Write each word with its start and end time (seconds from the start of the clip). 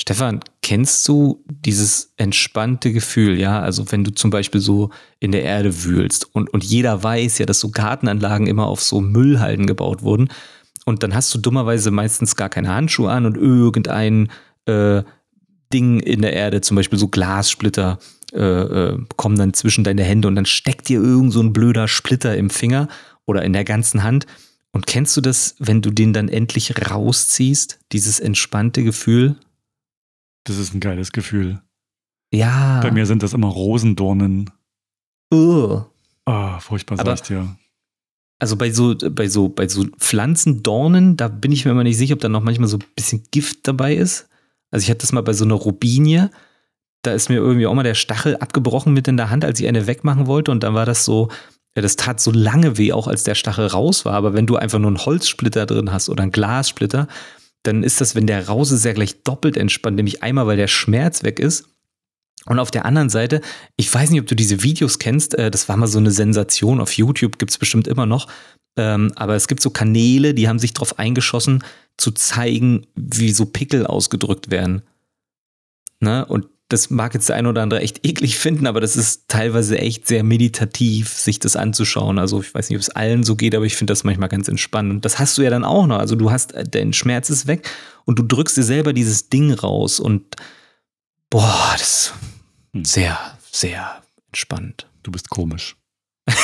Stefan, 0.00 0.38
kennst 0.62 1.08
du 1.08 1.44
dieses 1.48 2.12
entspannte 2.16 2.92
Gefühl, 2.92 3.36
ja? 3.36 3.60
Also 3.60 3.90
wenn 3.90 4.04
du 4.04 4.12
zum 4.12 4.30
Beispiel 4.30 4.60
so 4.60 4.90
in 5.18 5.32
der 5.32 5.42
Erde 5.42 5.82
wühlst 5.84 6.32
und, 6.36 6.48
und 6.50 6.62
jeder 6.62 7.02
weiß 7.02 7.38
ja, 7.38 7.46
dass 7.46 7.58
so 7.58 7.70
Gartenanlagen 7.70 8.46
immer 8.46 8.68
auf 8.68 8.80
so 8.80 9.00
Müllhalden 9.00 9.66
gebaut 9.66 10.02
wurden 10.02 10.28
und 10.84 11.02
dann 11.02 11.16
hast 11.16 11.34
du 11.34 11.38
dummerweise 11.38 11.90
meistens 11.90 12.36
gar 12.36 12.48
keine 12.48 12.72
Handschuhe 12.72 13.10
an 13.10 13.26
und 13.26 13.36
irgendein 13.36 14.30
äh, 14.66 15.02
Ding 15.72 15.98
in 15.98 16.22
der 16.22 16.32
Erde, 16.32 16.60
zum 16.60 16.76
Beispiel 16.76 16.98
so 16.98 17.08
Glassplitter, 17.08 17.98
äh, 18.32 18.38
äh, 18.38 18.98
kommen 19.16 19.36
dann 19.36 19.52
zwischen 19.52 19.82
deine 19.82 20.04
Hände 20.04 20.28
und 20.28 20.36
dann 20.36 20.46
steckt 20.46 20.88
dir 20.88 21.02
irgend 21.02 21.32
so 21.32 21.40
ein 21.40 21.52
blöder 21.52 21.88
Splitter 21.88 22.36
im 22.36 22.50
Finger 22.50 22.86
oder 23.26 23.42
in 23.42 23.52
der 23.52 23.64
ganzen 23.64 24.04
Hand. 24.04 24.26
Und 24.70 24.86
kennst 24.86 25.16
du 25.16 25.20
das, 25.20 25.56
wenn 25.58 25.82
du 25.82 25.90
den 25.90 26.12
dann 26.12 26.28
endlich 26.28 26.72
rausziehst, 26.88 27.80
dieses 27.90 28.20
entspannte 28.20 28.84
Gefühl? 28.84 29.34
Das 30.48 30.56
ist 30.56 30.74
ein 30.74 30.80
geiles 30.80 31.12
Gefühl. 31.12 31.60
Ja. 32.32 32.80
Bei 32.80 32.90
mir 32.90 33.04
sind 33.04 33.22
das 33.22 33.34
immer 33.34 33.48
Rosendornen. 33.48 34.50
Uh. 35.32 35.82
Ah, 36.24 36.58
furchtbar, 36.60 36.96
sag 36.96 37.14
ich 37.14 37.22
dir. 37.22 37.56
Also 38.38 38.56
bei 38.56 38.70
so, 38.70 38.94
bei 38.96 39.28
so, 39.28 39.48
bei 39.50 39.68
so 39.68 39.84
Pflanzendornen, 39.98 41.16
da 41.16 41.28
bin 41.28 41.52
ich 41.52 41.64
mir 41.64 41.72
immer 41.72 41.84
nicht 41.84 41.98
sicher, 41.98 42.14
ob 42.14 42.20
da 42.20 42.28
noch 42.28 42.42
manchmal 42.42 42.68
so 42.68 42.78
ein 42.78 42.84
bisschen 42.94 43.24
Gift 43.30 43.68
dabei 43.68 43.94
ist. 43.94 44.28
Also 44.70 44.84
ich 44.84 44.90
hatte 44.90 45.00
das 45.00 45.12
mal 45.12 45.22
bei 45.22 45.32
so 45.34 45.44
einer 45.44 45.54
Robinie, 45.54 46.30
da 47.02 47.12
ist 47.12 47.28
mir 47.28 47.36
irgendwie 47.36 47.66
auch 47.66 47.74
mal 47.74 47.82
der 47.82 47.94
Stachel 47.94 48.36
abgebrochen 48.36 48.92
mit 48.94 49.06
in 49.06 49.16
der 49.16 49.30
Hand, 49.30 49.44
als 49.44 49.60
ich 49.60 49.66
eine 49.66 49.86
wegmachen 49.86 50.26
wollte. 50.26 50.50
Und 50.50 50.62
dann 50.62 50.74
war 50.74 50.86
das 50.86 51.04
so, 51.04 51.28
ja, 51.76 51.82
das 51.82 51.96
tat 51.96 52.20
so 52.20 52.30
lange 52.30 52.78
weh, 52.78 52.92
auch 52.92 53.06
als 53.06 53.22
der 53.22 53.34
Stachel 53.34 53.66
raus 53.66 54.04
war. 54.04 54.14
Aber 54.14 54.34
wenn 54.34 54.46
du 54.46 54.56
einfach 54.56 54.78
nur 54.78 54.88
einen 54.88 55.04
Holzsplitter 55.04 55.66
drin 55.66 55.92
hast 55.92 56.08
oder 56.08 56.22
einen 56.22 56.32
Glassplitter, 56.32 57.06
dann 57.62 57.82
ist 57.82 58.00
das, 58.00 58.14
wenn 58.14 58.26
der 58.26 58.46
raus 58.46 58.70
ist, 58.70 58.84
ja 58.84 58.92
gleich 58.92 59.22
doppelt 59.22 59.56
entspannt. 59.56 59.96
Nämlich 59.96 60.22
einmal, 60.22 60.46
weil 60.46 60.56
der 60.56 60.68
Schmerz 60.68 61.22
weg 61.22 61.38
ist. 61.38 61.68
Und 62.46 62.58
auf 62.58 62.70
der 62.70 62.86
anderen 62.86 63.10
Seite, 63.10 63.40
ich 63.76 63.92
weiß 63.92 64.10
nicht, 64.10 64.20
ob 64.20 64.26
du 64.26 64.36
diese 64.36 64.62
Videos 64.62 64.98
kennst, 64.98 65.34
äh, 65.34 65.50
das 65.50 65.68
war 65.68 65.76
mal 65.76 65.86
so 65.86 65.98
eine 65.98 66.10
Sensation. 66.10 66.80
Auf 66.80 66.92
YouTube 66.92 67.38
gibt 67.38 67.50
es 67.50 67.58
bestimmt 67.58 67.88
immer 67.88 68.06
noch. 68.06 68.28
Ähm, 68.76 69.12
aber 69.16 69.34
es 69.34 69.48
gibt 69.48 69.60
so 69.60 69.70
Kanäle, 69.70 70.34
die 70.34 70.48
haben 70.48 70.58
sich 70.58 70.72
darauf 70.72 70.98
eingeschossen, 70.98 71.64
zu 71.96 72.12
zeigen, 72.12 72.86
wie 72.94 73.32
so 73.32 73.44
Pickel 73.44 73.86
ausgedrückt 73.86 74.50
werden. 74.50 74.82
Ne? 76.00 76.24
Und 76.24 76.46
das 76.68 76.90
mag 76.90 77.14
jetzt 77.14 77.28
der 77.28 77.36
ein 77.36 77.46
oder 77.46 77.62
andere 77.62 77.80
echt 77.80 78.06
eklig 78.06 78.38
finden, 78.38 78.66
aber 78.66 78.80
das 78.80 78.96
ist 78.96 79.28
teilweise 79.28 79.78
echt 79.78 80.06
sehr 80.06 80.22
meditativ, 80.22 81.12
sich 81.12 81.38
das 81.38 81.56
anzuschauen. 81.56 82.18
Also 82.18 82.40
ich 82.40 82.54
weiß 82.54 82.68
nicht, 82.68 82.76
ob 82.76 82.82
es 82.82 82.90
allen 82.90 83.24
so 83.24 83.36
geht, 83.36 83.54
aber 83.54 83.64
ich 83.64 83.76
finde 83.76 83.92
das 83.92 84.04
manchmal 84.04 84.28
ganz 84.28 84.48
entspannend. 84.48 84.92
Und 84.92 85.04
das 85.04 85.18
hast 85.18 85.36
du 85.38 85.42
ja 85.42 85.50
dann 85.50 85.64
auch 85.64 85.86
noch. 85.86 85.98
Also 85.98 86.14
du 86.14 86.30
hast, 86.30 86.52
äh, 86.52 86.64
dein 86.64 86.92
Schmerz 86.92 87.30
ist 87.30 87.46
weg 87.46 87.70
und 88.04 88.18
du 88.18 88.22
drückst 88.22 88.56
dir 88.56 88.62
selber 88.62 88.92
dieses 88.92 89.28
Ding 89.28 89.52
raus 89.52 90.00
und 90.00 90.36
boah, 91.30 91.74
das 91.78 91.82
ist 91.82 92.14
hm. 92.74 92.84
sehr, 92.84 93.18
sehr 93.50 94.02
entspannt. 94.28 94.86
Du 95.02 95.10
bist 95.10 95.30
komisch. 95.30 95.76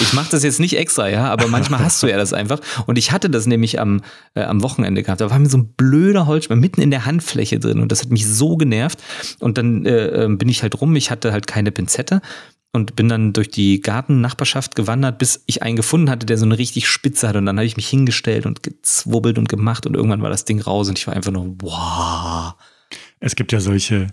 Ich 0.00 0.12
mache 0.12 0.30
das 0.30 0.42
jetzt 0.42 0.60
nicht 0.60 0.76
extra, 0.76 1.08
ja, 1.08 1.30
aber 1.30 1.46
manchmal 1.48 1.80
hast 1.80 2.02
du 2.02 2.06
ja 2.06 2.16
das 2.16 2.32
einfach. 2.32 2.60
Und 2.86 2.96
ich 2.98 3.12
hatte 3.12 3.30
das 3.30 3.46
nämlich 3.46 3.78
am, 3.78 4.00
äh, 4.34 4.42
am 4.42 4.62
Wochenende 4.62 5.02
gehabt. 5.02 5.20
Da 5.20 5.30
war 5.30 5.38
mir 5.38 5.48
so 5.48 5.58
ein 5.58 5.74
blöder 5.74 6.26
Holzspann 6.26 6.58
mitten 6.58 6.80
in 6.80 6.90
der 6.90 7.04
Handfläche 7.04 7.58
drin 7.58 7.80
und 7.80 7.92
das 7.92 8.02
hat 8.02 8.10
mich 8.10 8.26
so 8.26 8.56
genervt. 8.56 9.02
Und 9.40 9.58
dann 9.58 9.84
äh, 9.84 10.06
ähm, 10.24 10.38
bin 10.38 10.48
ich 10.48 10.62
halt 10.62 10.80
rum. 10.80 10.96
Ich 10.96 11.10
hatte 11.10 11.32
halt 11.32 11.46
keine 11.46 11.70
Pinzette 11.70 12.22
und 12.72 12.96
bin 12.96 13.08
dann 13.08 13.32
durch 13.32 13.50
die 13.50 13.80
Gartennachbarschaft 13.80 14.74
gewandert, 14.74 15.18
bis 15.18 15.42
ich 15.46 15.62
einen 15.62 15.76
gefunden 15.76 16.10
hatte, 16.10 16.26
der 16.26 16.38
so 16.38 16.44
eine 16.44 16.58
richtig 16.58 16.88
Spitze 16.88 17.28
hatte. 17.28 17.38
Und 17.38 17.46
dann 17.46 17.56
habe 17.56 17.66
ich 17.66 17.76
mich 17.76 17.88
hingestellt 17.88 18.46
und 18.46 18.62
gezwubbelt 18.62 19.38
und 19.38 19.48
gemacht 19.48 19.86
und 19.86 19.94
irgendwann 19.94 20.22
war 20.22 20.30
das 20.30 20.44
Ding 20.44 20.60
raus 20.60 20.88
und 20.88 20.98
ich 20.98 21.06
war 21.06 21.14
einfach 21.14 21.32
nur, 21.32 21.56
wow. 21.60 22.54
Es 23.20 23.36
gibt 23.36 23.52
ja 23.52 23.60
solche 23.60 24.08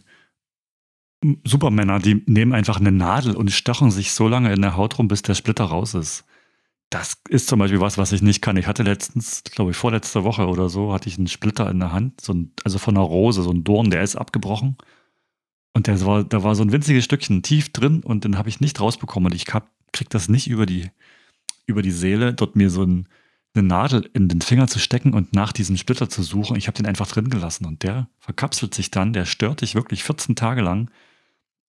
Supermänner, 1.43 1.99
die 1.99 2.23
nehmen 2.27 2.53
einfach 2.53 2.79
eine 2.79 2.91
Nadel 2.91 3.35
und 3.35 3.51
stachen 3.51 3.91
sich 3.91 4.11
so 4.11 4.27
lange 4.27 4.53
in 4.53 4.61
der 4.61 4.75
Haut 4.75 4.99
rum, 4.99 5.07
bis 5.07 5.21
der 5.21 5.33
Splitter 5.33 5.65
raus 5.65 5.93
ist. 5.93 6.25
Das 6.89 7.17
ist 7.29 7.47
zum 7.47 7.59
Beispiel 7.59 7.81
was, 7.81 7.97
was 7.97 8.11
ich 8.11 8.21
nicht 8.21 8.41
kann. 8.41 8.57
Ich 8.57 8.67
hatte 8.67 8.83
letztens, 8.83 9.43
glaube 9.43 9.71
ich, 9.71 9.77
vorletzte 9.77 10.23
Woche 10.23 10.47
oder 10.47 10.69
so, 10.69 10.93
hatte 10.93 11.09
ich 11.09 11.17
einen 11.17 11.27
Splitter 11.27 11.69
in 11.69 11.79
der 11.79 11.91
Hand, 11.91 12.21
so 12.21 12.33
ein, 12.33 12.51
also 12.63 12.77
von 12.77 12.95
einer 12.95 13.05
Rose, 13.05 13.41
so 13.41 13.51
ein 13.51 13.63
Dorn, 13.63 13.89
der 13.89 14.03
ist 14.03 14.15
abgebrochen. 14.15 14.77
Und 15.73 15.87
der 15.87 15.99
war, 16.05 16.23
da 16.23 16.43
war 16.43 16.55
so 16.55 16.63
ein 16.63 16.71
winziges 16.71 17.03
Stückchen 17.03 17.43
tief 17.43 17.73
drin 17.73 18.01
und 18.03 18.23
den 18.23 18.37
habe 18.37 18.49
ich 18.49 18.61
nicht 18.61 18.79
rausbekommen. 18.79 19.31
Und 19.31 19.35
ich 19.35 19.53
hab, 19.53 19.69
krieg 19.91 20.09
das 20.09 20.29
nicht 20.29 20.47
über 20.47 20.65
die, 20.65 20.89
über 21.65 21.81
die 21.81 21.91
Seele, 21.91 22.33
dort 22.33 22.55
mir 22.55 22.69
so 22.69 22.83
ein, 22.83 23.07
eine 23.55 23.67
Nadel 23.67 24.09
in 24.13 24.27
den 24.27 24.41
Finger 24.41 24.67
zu 24.67 24.79
stecken 24.79 25.13
und 25.13 25.33
nach 25.33 25.51
diesem 25.51 25.77
Splitter 25.77 26.09
zu 26.09 26.23
suchen. 26.23 26.55
Ich 26.55 26.67
habe 26.67 26.77
den 26.77 26.85
einfach 26.85 27.07
drin 27.07 27.29
gelassen 27.29 27.65
und 27.65 27.83
der 27.83 28.09
verkapselt 28.19 28.73
sich 28.73 28.91
dann, 28.91 29.13
der 29.13 29.25
stört 29.25 29.61
dich 29.61 29.75
wirklich 29.75 30.03
14 30.03 30.35
Tage 30.35 30.61
lang 30.61 30.89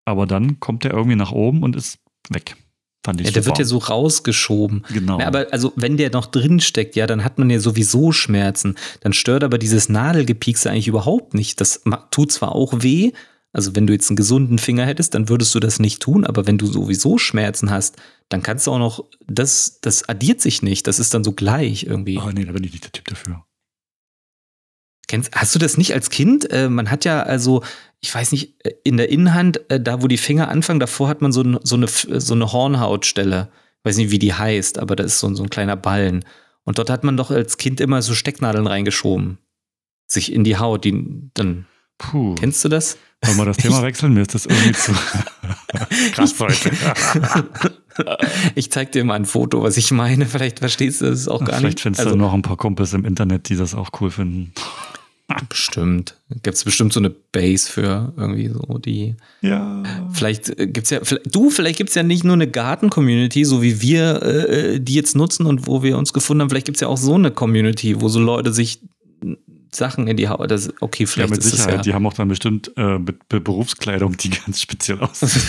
aber 0.06 0.26
dann 0.26 0.58
kommt 0.60 0.86
er 0.86 0.92
irgendwie 0.92 1.16
nach 1.16 1.32
oben 1.32 1.62
und 1.62 1.76
ist 1.76 1.98
weg. 2.30 2.56
Fand 3.04 3.20
ich 3.20 3.26
ja, 3.26 3.32
der 3.32 3.44
wird 3.44 3.58
ja 3.58 3.64
so 3.64 3.78
rausgeschoben. 3.78 4.84
Genau. 4.88 5.20
Ja, 5.20 5.26
aber 5.26 5.48
also, 5.52 5.72
wenn 5.76 5.96
der 5.96 6.10
noch 6.10 6.26
drin 6.26 6.58
steckt, 6.60 6.96
ja, 6.96 7.06
dann 7.06 7.22
hat 7.22 7.38
man 7.38 7.50
ja 7.50 7.60
sowieso 7.60 8.10
Schmerzen. 8.10 8.74
Dann 9.00 9.12
stört 9.12 9.44
aber 9.44 9.58
dieses 9.58 9.88
Nadelgepiekse 9.88 10.70
eigentlich 10.70 10.88
überhaupt 10.88 11.34
nicht. 11.34 11.60
Das 11.60 11.82
tut 12.10 12.32
zwar 12.32 12.52
auch 12.52 12.82
weh, 12.82 13.12
also 13.52 13.74
wenn 13.74 13.86
du 13.86 13.92
jetzt 13.92 14.10
einen 14.10 14.16
gesunden 14.16 14.58
Finger 14.58 14.84
hättest, 14.84 15.14
dann 15.14 15.28
würdest 15.28 15.54
du 15.54 15.60
das 15.60 15.78
nicht 15.78 16.02
tun, 16.02 16.24
aber 16.24 16.46
wenn 16.46 16.58
du 16.58 16.66
sowieso 16.66 17.16
Schmerzen 17.16 17.70
hast, 17.70 17.96
dann 18.28 18.42
kannst 18.42 18.66
du 18.66 18.72
auch 18.72 18.78
noch, 18.78 19.04
das, 19.26 19.78
das 19.80 20.08
addiert 20.08 20.40
sich 20.40 20.62
nicht, 20.62 20.86
das 20.86 20.98
ist 20.98 21.14
dann 21.14 21.24
so 21.24 21.32
gleich 21.32 21.84
irgendwie. 21.84 22.18
Oh 22.18 22.30
nee, 22.30 22.44
da 22.44 22.52
bin 22.52 22.64
ich 22.64 22.72
nicht 22.72 22.84
der 22.84 22.92
Typ 22.92 23.06
dafür. 23.08 23.44
Kennst, 25.08 25.30
hast 25.34 25.54
du 25.54 25.58
das 25.58 25.76
nicht 25.78 25.94
als 25.94 26.10
Kind? 26.10 26.50
Äh, 26.50 26.68
man 26.68 26.90
hat 26.90 27.04
ja 27.04 27.22
also, 27.22 27.62
ich 28.00 28.12
weiß 28.12 28.32
nicht, 28.32 28.54
äh, 28.64 28.72
in 28.82 28.96
der 28.96 29.08
Innenhand, 29.08 29.70
äh, 29.70 29.80
da 29.80 30.02
wo 30.02 30.08
die 30.08 30.16
Finger 30.16 30.48
anfangen, 30.48 30.80
davor 30.80 31.08
hat 31.08 31.22
man 31.22 31.32
so, 31.32 31.44
so, 31.62 31.76
eine, 31.76 31.86
so 31.88 32.34
eine 32.34 32.52
Hornhautstelle. 32.52 33.48
Ich 33.78 33.84
weiß 33.84 33.96
nicht, 33.98 34.10
wie 34.10 34.18
die 34.18 34.34
heißt, 34.34 34.78
aber 34.78 34.96
da 34.96 35.04
ist 35.04 35.20
so, 35.20 35.32
so 35.34 35.44
ein 35.44 35.50
kleiner 35.50 35.76
Ballen. 35.76 36.24
Und 36.64 36.78
dort 36.78 36.90
hat 36.90 37.04
man 37.04 37.16
doch 37.16 37.30
als 37.30 37.56
Kind 37.56 37.80
immer 37.80 38.02
so 38.02 38.14
Stecknadeln 38.14 38.66
reingeschoben. 38.66 39.38
Sich 40.08 40.32
in 40.32 40.42
die 40.42 40.56
Haut, 40.56 40.84
die 40.84 41.30
dann. 41.34 41.66
Puh. 41.98 42.34
Kennst 42.34 42.64
du 42.64 42.68
das? 42.68 42.98
Wollen 43.24 43.38
wir 43.38 43.44
das 43.46 43.56
Thema 43.56 43.82
wechseln? 43.82 44.12
Mir 44.12 44.22
ist 44.22 44.34
das 44.34 44.46
irgendwie 44.46 44.72
zu 44.72 44.92
krass 46.12 46.34
heute. 46.38 46.70
ich 48.54 48.70
zeig 48.70 48.92
dir 48.92 49.04
mal 49.04 49.14
ein 49.14 49.24
Foto, 49.24 49.62
was 49.62 49.76
ich 49.76 49.90
meine. 49.92 50.26
Vielleicht 50.26 50.58
verstehst 50.58 51.00
du 51.00 51.06
es 51.06 51.28
auch 51.28 51.40
gar 51.40 51.58
Vielleicht 51.58 51.62
nicht. 51.62 51.62
Vielleicht 51.62 51.82
findest 51.82 52.00
also, 52.00 52.16
du 52.16 52.20
noch 52.20 52.34
ein 52.34 52.42
paar 52.42 52.56
Kumpels 52.56 52.92
im 52.92 53.04
Internet, 53.04 53.48
die 53.48 53.56
das 53.56 53.74
auch 53.74 53.90
cool 54.00 54.10
finden. 54.10 54.52
Bestimmt. 55.48 56.16
Gibt 56.30 56.56
es 56.56 56.62
bestimmt 56.62 56.92
so 56.92 57.00
eine 57.00 57.10
Base 57.10 57.68
für 57.68 58.12
irgendwie 58.16 58.48
so 58.48 58.78
die. 58.78 59.16
Ja. 59.40 59.82
Vielleicht 60.12 60.56
äh, 60.58 60.68
gibt's 60.68 60.90
ja, 60.90 61.00
vielleicht, 61.02 61.34
du, 61.34 61.50
vielleicht 61.50 61.78
gibt 61.78 61.90
es 61.90 61.96
ja 61.96 62.04
nicht 62.04 62.22
nur 62.22 62.34
eine 62.34 62.48
Garten-Community, 62.48 63.44
so 63.44 63.60
wie 63.60 63.80
wir 63.82 64.22
äh, 64.22 64.80
die 64.80 64.94
jetzt 64.94 65.16
nutzen 65.16 65.46
und 65.46 65.66
wo 65.66 65.82
wir 65.82 65.98
uns 65.98 66.12
gefunden 66.12 66.42
haben. 66.42 66.50
Vielleicht 66.50 66.66
gibt 66.66 66.76
es 66.76 66.80
ja 66.80 66.88
auch 66.88 66.96
so 66.96 67.14
eine 67.14 67.32
Community, 67.32 68.00
wo 68.00 68.08
so 68.08 68.20
Leute 68.20 68.52
sich 68.52 68.80
Sachen 69.76 70.06
in 70.06 70.16
die 70.16 70.28
Haut. 70.28 70.50
Das, 70.50 70.72
okay, 70.80 71.06
vielleicht. 71.06 71.30
Ja, 71.30 71.36
mit 71.36 71.44
ist 71.44 71.50
Sicherheit. 71.50 71.76
Ja. 71.76 71.82
Die 71.82 71.94
haben 71.94 72.06
auch 72.06 72.14
dann 72.14 72.28
bestimmt 72.28 72.72
äh, 72.76 72.98
Berufskleidung, 73.28 74.16
die 74.16 74.30
ganz 74.46 74.60
speziell 74.60 75.00
aussieht. 75.00 75.30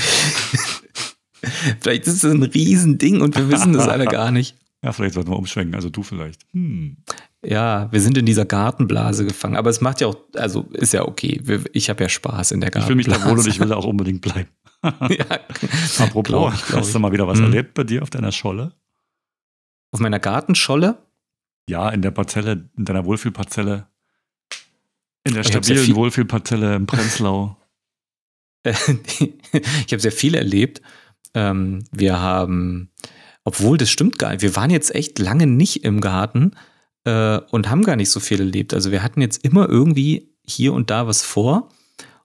vielleicht 1.80 2.08
ist 2.08 2.24
es 2.24 2.26
ein 2.26 2.44
Riesending 2.44 3.22
und 3.22 3.36
wir 3.36 3.50
wissen 3.50 3.74
das 3.74 3.88
alle 3.88 4.06
gar 4.08 4.32
nicht. 4.32 4.56
Ja, 4.84 4.92
vielleicht 4.92 5.16
sollten 5.16 5.32
wir 5.32 5.38
umschwenken. 5.38 5.76
Also 5.76 5.90
du 5.90 6.04
vielleicht. 6.04 6.42
Hm. 6.54 6.98
Ja, 7.46 7.92
wir 7.92 8.02
sind 8.02 8.18
in 8.18 8.26
dieser 8.26 8.46
Gartenblase 8.46 9.26
gefangen. 9.26 9.56
Aber 9.56 9.70
es 9.70 9.82
macht 9.82 10.02
ja 10.02 10.08
auch, 10.08 10.18
also 10.36 10.68
ist 10.74 10.94
ja 10.94 11.04
okay. 11.06 11.42
Ich 11.74 11.90
habe 11.90 12.04
ja 12.04 12.10
Spaß 12.10 12.52
in 12.52 12.62
der 12.62 12.72
Gartenblase. 12.72 13.00
Ich 13.00 13.06
fühle 13.06 13.16
mich 13.16 13.24
da 13.24 13.30
wohl 13.30 13.40
und 13.40 13.48
ich 13.48 13.60
will 13.60 13.70
da 13.70 13.76
auch 13.76 13.86
unbedingt 13.86 14.22
bleiben. 14.22 14.50
ja. 14.84 15.26
Apropos, 16.00 16.24
glaub 16.24 16.54
ich, 16.54 16.66
glaub 16.66 16.82
hast 16.82 16.94
du 16.94 17.00
mal 17.00 17.12
wieder 17.12 17.28
was 17.28 17.38
hm. 17.38 17.46
erlebt 17.46 17.74
bei 17.74 17.84
dir 17.84 18.04
auf 18.04 18.10
deiner 18.10 18.32
Scholle? 18.32 18.74
Auf 19.92 20.00
meiner 20.00 20.20
Gartenscholle? 20.20 20.98
Ja, 21.70 21.90
in 21.90 22.02
der 22.02 22.12
Parzelle, 22.12 22.70
in 22.78 22.86
deiner 22.86 23.06
Wohlfühlparzelle. 23.06 23.88
In 25.24 25.34
der 25.34 25.44
stabilen 25.44 25.84
viel, 25.84 25.96
Wohlfühlparzelle 25.96 26.76
im 26.76 26.88
Prenzlau. 26.88 27.58
ich 28.66 29.92
habe 29.92 30.00
sehr 30.00 30.12
viel 30.12 30.36
erlebt. 30.36 30.82
Ähm, 31.34 31.84
wir 31.92 32.20
haben, 32.20 32.92
obwohl 33.44 33.78
das 33.78 33.90
stimmt 33.90 34.18
gar 34.18 34.32
nicht, 34.32 34.42
wir 34.42 34.56
waren 34.56 34.70
jetzt 34.70 34.96
echt 34.96 35.20
lange 35.20 35.48
nicht 35.48 35.84
im 35.84 36.02
Garten 36.02 36.52
äh, 37.08 37.40
und 37.52 37.70
haben 37.70 37.84
gar 37.84 37.96
nicht 37.96 38.10
so 38.10 38.20
viel 38.20 38.42
erlebt. 38.42 38.74
Also 38.74 38.92
wir 38.92 39.02
hatten 39.02 39.22
jetzt 39.22 39.44
immer 39.46 39.70
irgendwie 39.70 40.30
hier 40.46 40.74
und 40.74 40.90
da 40.90 41.08
was 41.08 41.22
vor 41.22 41.70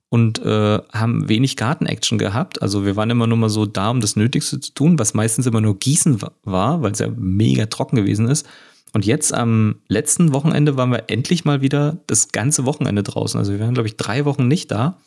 und 0.09 0.41
äh, 0.41 0.81
haben 0.93 1.29
wenig 1.29 1.57
Garten-Action 1.57 2.19
gehabt. 2.19 2.61
Also 2.61 2.85
wir 2.85 2.97
waren 2.97 3.09
immer 3.09 3.29
nur 3.29 3.39
mal 3.39 3.49
so 3.49 3.65
da, 3.65 3.91
um 3.91 4.01
das 4.01 4.17
Nötigste 4.17 4.59
zu 4.59 4.75
tun, 4.75 4.99
was 4.99 5.15
meistens 5.15 5.47
immer 5.47 5.61
nur 5.61 5.79
Gießen 5.79 6.21
war, 6.43 6.83
weil 6.83 6.93
es 6.93 6.99
ja 6.99 7.09
mega 7.17 7.67
trocken 7.67 7.97
gewesen 7.97 8.29
ist. 8.29 8.47
Und 8.93 9.07
jetzt 9.07 9.33
am 9.33 9.77
letzten 9.89 10.35
Wochenende 10.35 10.77
waren 10.77 10.91
wir 10.91 11.05
endlich 11.07 11.45
mal 11.45 11.63
wieder 11.63 11.99
das 12.09 12.33
ganze 12.33 12.67
Wochenende 12.67 13.05
draußen. 13.05 13.39
Also 13.39 13.53
wir 13.53 13.61
waren, 13.61 13.75
glaube 13.75 13.89
ich, 13.89 13.97
drei 13.97 14.25
Wochen 14.25 14.49
nicht 14.49 14.71
da. 14.71 14.99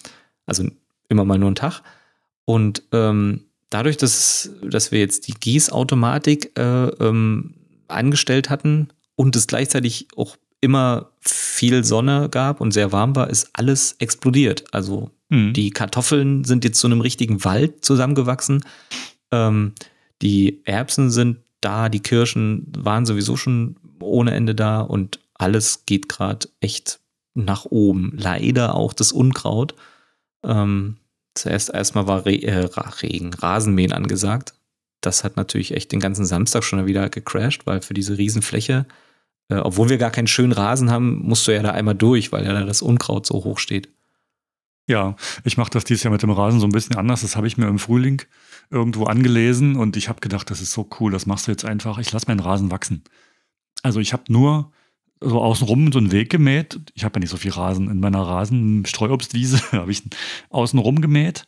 Also 0.46 0.66
immer 1.10 1.26
mal 1.26 1.38
nur 1.38 1.50
einen 1.50 1.56
Tag. 1.56 1.82
Und 2.46 2.82
ähm, 2.94 3.42
dadurch, 3.70 3.98
dass, 3.98 4.52
dass 4.64 4.92
wir 4.92 5.00
jetzt 5.00 5.28
die 5.28 5.34
Gießautomatik 5.34 6.58
äh, 6.58 6.88
ähm, 6.88 7.56
angestellt 7.88 8.50
hatten, 8.50 8.90
und 9.16 9.36
es 9.36 9.48
gleichzeitig 9.48 10.08
auch 10.16 10.38
immer 10.62 11.12
viel 11.22 11.84
Sonne 11.84 12.30
gab 12.30 12.60
und 12.62 12.72
sehr 12.72 12.92
warm 12.92 13.16
war, 13.16 13.30
ist 13.30 13.50
alles 13.54 13.96
explodiert. 14.00 14.66
Also 14.74 15.12
mhm. 15.30 15.54
die 15.54 15.70
Kartoffeln 15.70 16.44
sind 16.44 16.64
jetzt 16.64 16.80
zu 16.80 16.88
einem 16.88 17.02
richtigen 17.02 17.44
Wald 17.44 17.86
zusammengewachsen. 17.86 18.64
Ähm, 19.32 19.74
die 20.22 20.62
Erbsen 20.66 21.12
sind 21.12 21.38
da, 21.62 21.90
die 21.90 22.00
Kirschen 22.00 22.68
waren 22.78 23.06
sowieso 23.06 23.38
schon 23.38 23.76
ohne 24.00 24.34
Ende 24.34 24.56
da 24.56 24.82
und 24.82 25.20
alles 25.34 25.86
geht 25.86 26.10
gerade 26.10 26.48
echt 26.60 27.00
nach 27.34 27.66
oben. 27.66 28.14
Leider 28.16 28.76
auch 28.76 28.94
das 28.94 29.12
Unkraut. 29.12 29.76
Ähm, 30.44 30.98
zuerst 31.34 31.74
erstmal 31.74 32.08
war 32.08 32.26
Re 32.26 32.42
äh, 32.42 32.70
Regen, 33.02 33.34
Rasenmähen 33.34 33.92
angesagt. 33.92 34.54
Das 35.02 35.24
hat 35.24 35.38
natürlich 35.38 35.74
echt 35.74 35.92
den 35.92 36.00
ganzen 36.00 36.26
Samstag 36.26 36.64
schon 36.64 36.86
wieder 36.88 37.10
gecrashed, 37.10 37.68
weil 37.68 37.82
für 37.82 37.94
diese 37.94 38.18
Riesenfläche, 38.18 38.86
äh, 39.50 39.56
obwohl 39.56 39.90
wir 39.90 39.98
gar 39.98 40.12
keinen 40.12 40.28
schönen 40.28 40.52
Rasen 40.52 40.92
haben, 40.92 41.20
musst 41.22 41.48
du 41.48 41.54
ja 41.54 41.62
da 41.62 41.72
einmal 41.72 41.96
durch, 41.96 42.32
weil 42.32 42.46
ja 42.46 42.54
da 42.54 42.64
das 42.64 42.82
Unkraut 42.82 43.26
so 43.26 43.36
hoch 43.44 43.60
steht. 43.60 43.90
Ja, 44.88 45.16
ich 45.44 45.58
mache 45.58 45.72
das 45.72 45.84
dieses 45.84 46.04
Jahr 46.04 46.12
mit 46.12 46.22
dem 46.22 46.30
Rasen 46.30 46.60
so 46.60 46.68
ein 46.68 46.72
bisschen 46.72 46.96
anders. 46.96 47.22
Das 47.22 47.36
habe 47.36 47.48
ich 47.48 47.58
mir 47.58 47.68
im 47.68 47.80
Frühling 47.80 48.22
irgendwo 48.70 49.06
angelesen 49.06 49.76
und 49.76 49.98
ich 49.98 50.10
habe 50.10 50.20
gedacht, 50.20 50.50
das 50.52 50.62
ist 50.62 50.72
so 50.74 50.88
cool, 51.00 51.12
das 51.12 51.26
machst 51.26 51.48
du 51.48 51.52
jetzt 51.52 51.66
einfach. 51.66 51.98
Ich 51.98 52.12
lasse 52.12 52.28
meinen 52.28 52.40
Rasen 52.40 52.70
wachsen. 52.70 53.04
Also 53.82 54.00
ich 54.00 54.14
habe 54.14 54.24
nur 54.30 54.72
so 55.22 55.42
außenrum 55.42 55.92
so 55.92 56.00
einen 56.00 56.12
Weg 56.12 56.30
gemäht. 56.30 56.80
Ich 56.94 57.04
habe 57.04 57.16
ja 57.16 57.22
nicht 57.22 57.30
so 57.30 57.38
viel 57.38 57.52
Rasen 57.52 57.90
in 57.90 58.00
meiner 58.00 58.22
Rasenstreuobstwiese, 58.22 59.72
habe 59.72 59.92
ich 59.92 60.04
außenrum 60.50 61.02
gemäht. 61.02 61.48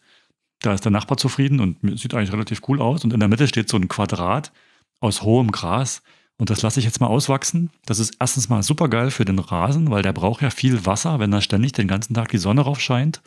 Da 0.62 0.74
ist 0.74 0.86
der 0.86 0.92
Nachbar 0.92 1.18
zufrieden 1.18 1.60
und 1.60 1.78
sieht 2.00 2.16
eigentlich 2.16 2.34
relativ 2.34 2.62
cool 2.68 2.82
aus. 2.82 3.04
Und 3.04 3.14
in 3.14 3.20
der 3.20 3.30
Mitte 3.30 3.48
steht 3.48 3.70
so 3.70 3.78
ein 3.78 3.88
Quadrat 3.88 4.52
aus 5.00 5.22
hohem 5.22 5.52
Gras. 5.52 6.02
Und 6.38 6.50
das 6.50 6.62
lasse 6.62 6.80
ich 6.80 6.86
jetzt 6.86 7.02
mal 7.02 7.08
auswachsen. 7.08 7.72
Das 7.86 8.00
ist 8.00 8.16
erstens 8.20 8.48
mal 8.48 8.62
super 8.62 8.90
geil 8.90 9.10
für 9.10 9.26
den 9.26 9.40
Rasen, 9.40 9.90
weil 9.90 10.04
der 10.04 10.14
braucht 10.14 10.42
ja 10.42 10.52
viel 10.52 10.86
Wasser, 10.86 11.20
wenn 11.20 11.32
da 11.32 11.42
ständig 11.42 11.72
den 11.72 11.88
ganzen 11.88 12.14
Tag 12.14 12.30
die 12.30 12.38
Sonne 12.38 12.62
rauf 12.62 12.80
scheint. 12.80 13.22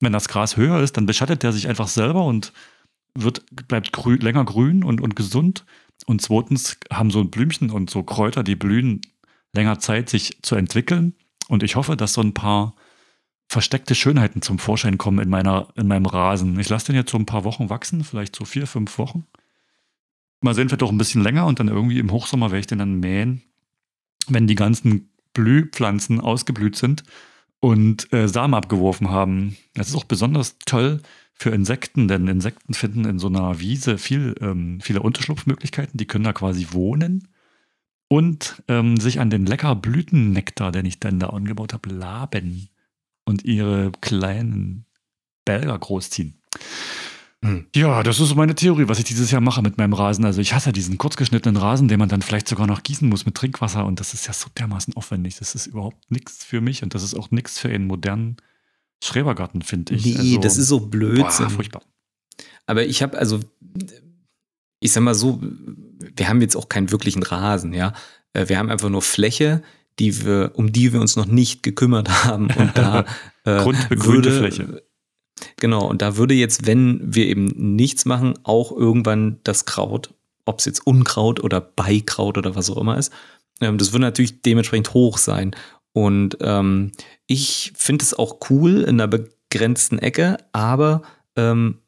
Wenn 0.00 0.12
das 0.12 0.28
Gras 0.28 0.56
höher 0.56 0.80
ist, 0.80 0.96
dann 0.96 1.06
beschattet 1.06 1.42
der 1.42 1.52
sich 1.52 1.68
einfach 1.68 1.88
selber 1.88 2.24
und 2.24 2.52
wird, 3.14 3.44
bleibt 3.68 3.92
grün, 3.92 4.20
länger 4.20 4.44
grün 4.44 4.84
und, 4.84 5.00
und 5.00 5.16
gesund. 5.16 5.64
Und 6.06 6.20
zweitens 6.20 6.76
haben 6.92 7.10
so 7.10 7.24
Blümchen 7.24 7.70
und 7.70 7.88
so 7.88 8.02
Kräuter, 8.02 8.42
die 8.42 8.56
blühen 8.56 9.00
länger 9.54 9.78
Zeit, 9.78 10.10
sich 10.10 10.42
zu 10.42 10.56
entwickeln. 10.56 11.14
Und 11.48 11.62
ich 11.62 11.76
hoffe, 11.76 11.96
dass 11.96 12.12
so 12.12 12.20
ein 12.20 12.34
paar 12.34 12.74
versteckte 13.48 13.94
Schönheiten 13.94 14.42
zum 14.42 14.58
Vorschein 14.58 14.98
kommen 14.98 15.20
in, 15.20 15.30
meiner, 15.30 15.68
in 15.76 15.86
meinem 15.86 16.06
Rasen. 16.06 16.58
Ich 16.58 16.68
lasse 16.68 16.86
den 16.86 16.96
jetzt 16.96 17.12
so 17.12 17.18
ein 17.18 17.26
paar 17.26 17.44
Wochen 17.44 17.70
wachsen, 17.70 18.04
vielleicht 18.04 18.34
so 18.36 18.44
vier, 18.44 18.66
fünf 18.66 18.98
Wochen. 18.98 19.26
Mal 20.44 20.54
sehen, 20.54 20.68
vielleicht 20.68 20.82
auch 20.82 20.92
ein 20.92 20.98
bisschen 20.98 21.22
länger 21.22 21.46
und 21.46 21.60
dann 21.60 21.68
irgendwie 21.68 21.98
im 21.98 22.12
Hochsommer 22.12 22.50
werde 22.50 22.60
ich 22.60 22.66
den 22.66 22.78
dann 22.78 23.00
mähen, 23.00 23.42
wenn 24.28 24.46
die 24.46 24.54
ganzen 24.54 25.10
Blühpflanzen 25.32 26.20
ausgeblüht 26.20 26.76
sind 26.76 27.02
und 27.60 28.12
äh, 28.12 28.28
Samen 28.28 28.54
abgeworfen 28.54 29.10
haben. 29.10 29.56
Das 29.74 29.88
ist 29.88 29.96
auch 29.96 30.04
besonders 30.04 30.58
toll 30.66 31.00
für 31.32 31.50
Insekten, 31.50 32.08
denn 32.08 32.28
Insekten 32.28 32.74
finden 32.74 33.04
in 33.04 33.18
so 33.18 33.26
einer 33.26 33.58
Wiese 33.58 33.98
viel, 33.98 34.34
ähm, 34.40 34.80
viele 34.80 35.02
Unterschlupfmöglichkeiten. 35.02 35.98
Die 35.98 36.06
können 36.06 36.24
da 36.24 36.32
quasi 36.32 36.68
wohnen 36.70 37.28
und 38.08 38.62
ähm, 38.68 38.98
sich 38.98 39.18
an 39.18 39.30
den 39.30 39.46
lecker 39.46 39.74
Blütennektar, 39.74 40.72
den 40.72 40.86
ich 40.86 41.00
dann 41.00 41.18
da 41.18 41.30
angebaut 41.30 41.72
habe, 41.72 41.88
laben 41.88 42.68
und 43.24 43.44
ihre 43.44 43.92
kleinen 44.00 44.86
Bälger 45.44 45.78
großziehen. 45.78 46.40
Hm. 47.44 47.66
Ja, 47.76 48.02
das 48.02 48.20
ist 48.20 48.30
so 48.30 48.34
meine 48.36 48.54
Theorie, 48.54 48.88
was 48.88 48.98
ich 48.98 49.04
dieses 49.04 49.30
Jahr 49.30 49.42
mache 49.42 49.60
mit 49.60 49.76
meinem 49.76 49.92
Rasen. 49.92 50.24
Also 50.24 50.40
ich 50.40 50.54
hasse 50.54 50.72
diesen 50.72 50.96
kurzgeschnittenen 50.96 51.58
Rasen, 51.58 51.88
den 51.88 51.98
man 51.98 52.08
dann 52.08 52.22
vielleicht 52.22 52.48
sogar 52.48 52.66
noch 52.66 52.82
gießen 52.82 53.06
muss 53.06 53.26
mit 53.26 53.34
Trinkwasser 53.34 53.84
und 53.84 54.00
das 54.00 54.14
ist 54.14 54.26
ja 54.26 54.32
so 54.32 54.48
dermaßen 54.58 54.96
aufwendig. 54.96 55.36
Das 55.38 55.54
ist 55.54 55.66
überhaupt 55.66 56.10
nichts 56.10 56.42
für 56.42 56.62
mich 56.62 56.82
und 56.82 56.94
das 56.94 57.02
ist 57.02 57.14
auch 57.14 57.30
nichts 57.30 57.58
für 57.58 57.68
einen 57.68 57.86
modernen 57.86 58.38
Schrebergarten, 59.02 59.60
finde 59.60 59.94
ich. 59.94 60.06
Nee, 60.06 60.16
also, 60.16 60.40
das 60.40 60.56
ist 60.56 60.68
so 60.68 60.80
Blödsinn. 60.80 61.46
Boah, 61.48 61.50
furchtbar. 61.50 61.82
Aber 62.64 62.86
ich 62.86 63.02
habe 63.02 63.18
also, 63.18 63.40
ich 64.80 64.92
sag 64.92 65.02
mal 65.02 65.14
so, 65.14 65.38
wir 65.42 66.28
haben 66.28 66.40
jetzt 66.40 66.56
auch 66.56 66.70
keinen 66.70 66.90
wirklichen 66.90 67.22
Rasen, 67.22 67.74
ja. 67.74 67.92
Äh, 68.32 68.48
wir 68.48 68.56
haben 68.56 68.70
einfach 68.70 68.88
nur 68.88 69.02
Fläche, 69.02 69.62
die 69.98 70.24
wir, 70.24 70.52
um 70.54 70.72
die 70.72 70.94
wir 70.94 71.00
uns 71.02 71.16
noch 71.16 71.26
nicht 71.26 71.62
gekümmert 71.62 72.24
haben. 72.24 72.48
Und 72.56 72.70
da 72.74 73.04
äh, 73.44 73.58
Grundbegrünte 73.58 74.32
Fläche. 74.32 74.82
Genau, 75.56 75.86
und 75.86 76.02
da 76.02 76.16
würde 76.16 76.34
jetzt, 76.34 76.66
wenn 76.66 77.00
wir 77.02 77.26
eben 77.26 77.76
nichts 77.76 78.04
machen, 78.04 78.34
auch 78.44 78.72
irgendwann 78.72 79.40
das 79.44 79.64
Kraut, 79.64 80.14
ob 80.44 80.60
es 80.60 80.64
jetzt 80.64 80.86
Unkraut 80.86 81.42
oder 81.42 81.60
Beikraut 81.60 82.38
oder 82.38 82.54
was 82.54 82.70
auch 82.70 82.76
immer 82.76 82.98
ist, 82.98 83.12
ähm, 83.60 83.78
das 83.78 83.92
würde 83.92 84.02
natürlich 84.02 84.42
dementsprechend 84.42 84.94
hoch 84.94 85.18
sein. 85.18 85.54
Und 85.92 86.38
ähm, 86.40 86.92
ich 87.26 87.72
finde 87.76 88.04
es 88.04 88.14
auch 88.14 88.38
cool 88.50 88.82
in 88.82 89.00
einer 89.00 89.08
begrenzten 89.08 89.98
Ecke, 89.98 90.38
aber 90.52 91.02
ähm, 91.36 91.78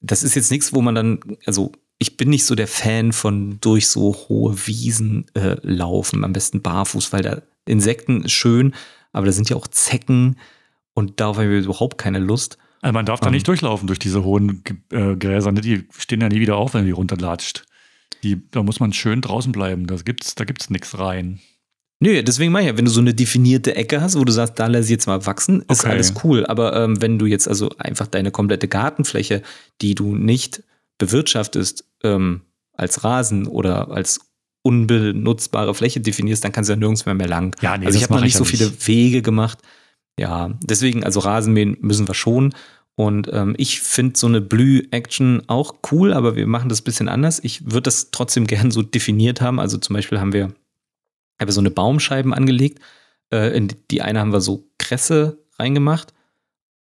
das 0.00 0.22
ist 0.22 0.34
jetzt 0.36 0.50
nichts, 0.50 0.72
wo 0.72 0.80
man 0.80 0.94
dann, 0.94 1.20
also 1.44 1.72
ich 1.98 2.16
bin 2.16 2.30
nicht 2.30 2.44
so 2.44 2.54
der 2.54 2.68
Fan 2.68 3.12
von 3.12 3.58
durch 3.60 3.88
so 3.88 4.14
hohe 4.28 4.66
Wiesen 4.66 5.26
äh, 5.34 5.56
laufen, 5.62 6.24
am 6.24 6.32
besten 6.32 6.62
barfuß, 6.62 7.12
weil 7.12 7.22
da 7.22 7.42
Insekten 7.66 8.22
ist 8.22 8.32
schön, 8.32 8.74
aber 9.12 9.26
da 9.26 9.32
sind 9.32 9.50
ja 9.50 9.56
auch 9.56 9.66
Zecken 9.66 10.36
und 10.94 11.20
darauf 11.20 11.38
habe 11.38 11.58
ich 11.58 11.64
überhaupt 11.64 11.98
keine 11.98 12.20
Lust. 12.20 12.58
Also 12.80 12.92
man 12.92 13.06
darf 13.06 13.20
da 13.20 13.30
nicht 13.30 13.42
ähm. 13.42 13.52
durchlaufen 13.52 13.86
durch 13.86 13.98
diese 13.98 14.24
hohen 14.24 14.62
äh, 14.92 15.16
Gräser, 15.16 15.52
ne? 15.52 15.60
die 15.60 15.86
stehen 15.96 16.20
ja 16.20 16.28
nie 16.28 16.40
wieder 16.40 16.56
auf, 16.56 16.74
wenn 16.74 16.84
die 16.84 16.92
runterlatscht. 16.92 17.64
Die, 18.22 18.40
da 18.50 18.62
muss 18.62 18.80
man 18.80 18.92
schön 18.92 19.20
draußen 19.20 19.52
bleiben, 19.52 19.86
da 19.86 19.96
gibt's, 19.96 20.34
da 20.34 20.44
gibt's 20.44 20.70
nichts 20.70 20.98
rein. 20.98 21.40
Nö, 22.00 22.22
deswegen 22.22 22.52
meine 22.52 22.66
ich 22.66 22.72
ja, 22.72 22.78
wenn 22.78 22.84
du 22.84 22.90
so 22.90 23.00
eine 23.00 23.14
definierte 23.14 23.74
Ecke 23.74 24.00
hast, 24.00 24.16
wo 24.16 24.24
du 24.24 24.32
sagst, 24.32 24.58
da 24.58 24.66
lass 24.68 24.84
ich 24.84 24.90
jetzt 24.90 25.06
mal 25.06 25.26
wachsen, 25.26 25.64
ist 25.68 25.80
okay. 25.80 25.90
alles 25.90 26.14
cool. 26.22 26.46
Aber 26.46 26.76
ähm, 26.76 27.00
wenn 27.02 27.18
du 27.18 27.26
jetzt 27.26 27.48
also 27.48 27.70
einfach 27.78 28.06
deine 28.06 28.30
komplette 28.30 28.68
Gartenfläche, 28.68 29.42
die 29.80 29.96
du 29.96 30.14
nicht 30.14 30.62
bewirtschaftest, 30.98 31.84
ähm, 32.04 32.42
als 32.72 33.02
Rasen 33.02 33.48
oder 33.48 33.90
als 33.90 34.20
unbenutzbare 34.62 35.74
Fläche 35.74 36.00
definierst, 36.00 36.44
dann 36.44 36.52
kannst 36.52 36.68
du 36.68 36.74
ja 36.74 36.78
nirgends 36.78 37.04
mehr, 37.04 37.14
mehr 37.14 37.28
lang. 37.28 37.56
Ja, 37.60 37.76
nee, 37.76 37.86
also 37.86 37.96
ich 37.96 38.04
habe 38.04 38.14
noch 38.14 38.22
nicht 38.22 38.36
so 38.36 38.44
viele 38.44 38.70
Wege 38.86 39.20
gemacht. 39.22 39.58
Ja, 40.18 40.50
deswegen, 40.62 41.04
also 41.04 41.20
Rasenmähen 41.20 41.76
müssen 41.80 42.08
wir 42.08 42.14
schon. 42.14 42.54
Und 42.94 43.30
ähm, 43.32 43.54
ich 43.58 43.80
finde 43.80 44.18
so 44.18 44.26
eine 44.26 44.40
Blü-Action 44.40 45.44
auch 45.46 45.76
cool, 45.92 46.12
aber 46.12 46.34
wir 46.34 46.48
machen 46.48 46.68
das 46.68 46.80
ein 46.80 46.84
bisschen 46.84 47.08
anders. 47.08 47.38
Ich 47.42 47.64
würde 47.66 47.82
das 47.82 48.10
trotzdem 48.10 48.46
gern 48.48 48.70
so 48.70 48.82
definiert 48.82 49.40
haben. 49.40 49.60
Also 49.60 49.78
zum 49.78 49.94
Beispiel 49.94 50.18
haben 50.18 50.32
wir 50.32 50.52
habe 51.40 51.52
so 51.52 51.60
eine 51.60 51.70
Baumscheiben 51.70 52.34
angelegt. 52.34 52.80
Äh, 53.32 53.56
in 53.56 53.72
die 53.90 54.02
eine 54.02 54.20
haben 54.20 54.32
wir 54.32 54.40
so 54.40 54.68
Kresse 54.78 55.38
reingemacht. 55.58 56.12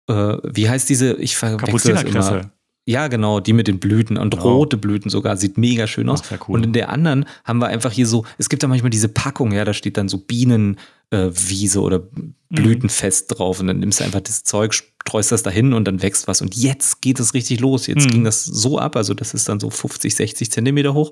Äh, 0.08 0.38
wie 0.42 0.68
heißt 0.68 0.88
diese? 0.88 1.14
Ich 1.14 1.36
verwechsel 1.36 1.94
das 1.94 2.05
immer. 2.05 2.50
Ja, 2.88 3.08
genau, 3.08 3.40
die 3.40 3.52
mit 3.52 3.66
den 3.66 3.81
Blüten 3.81 4.16
und 4.16 4.31
genau. 4.31 4.58
rote 4.58 4.76
Blüten 4.76 5.10
sogar. 5.10 5.36
Sieht 5.36 5.58
mega 5.58 5.88
schön 5.88 6.08
aus. 6.08 6.22
Ach, 6.31 6.48
cool. 6.48 6.55
Und 6.55 6.64
in 6.64 6.72
der 6.72 6.88
anderen 6.88 7.26
haben 7.44 7.58
wir 7.58 7.66
einfach 7.66 7.90
hier 7.90 8.06
so, 8.06 8.24
es 8.38 8.48
gibt 8.48 8.62
da 8.62 8.69
manchmal 8.69 8.90
diese 8.90 9.08
Packung, 9.08 9.52
ja, 9.52 9.64
da 9.64 9.74
steht 9.74 9.96
dann 9.96 10.08
so 10.08 10.19
Bienenwiese 10.19 11.78
äh, 11.78 11.82
oder. 11.82 12.02
Blütenfest 12.48 13.31
mhm. 13.31 13.34
drauf 13.34 13.58
und 13.58 13.66
dann 13.66 13.81
nimmst 13.81 13.98
du 13.98 14.05
einfach 14.05 14.20
das 14.20 14.44
Zeug, 14.44 14.72
streust 14.72 15.32
das 15.32 15.43
dahin 15.43 15.72
und 15.72 15.84
dann 15.84 16.00
wächst 16.00 16.28
was. 16.28 16.40
Und 16.40 16.55
jetzt 16.55 17.02
geht 17.02 17.19
es 17.19 17.34
richtig 17.34 17.58
los. 17.58 17.88
Jetzt 17.88 18.06
mhm. 18.06 18.10
ging 18.10 18.24
das 18.24 18.44
so 18.44 18.78
ab, 18.78 18.94
also 18.94 19.14
das 19.14 19.34
ist 19.34 19.48
dann 19.48 19.58
so 19.58 19.69
50, 19.69 20.14
60 20.14 20.52
Zentimeter 20.52 20.94
hoch. 20.94 21.10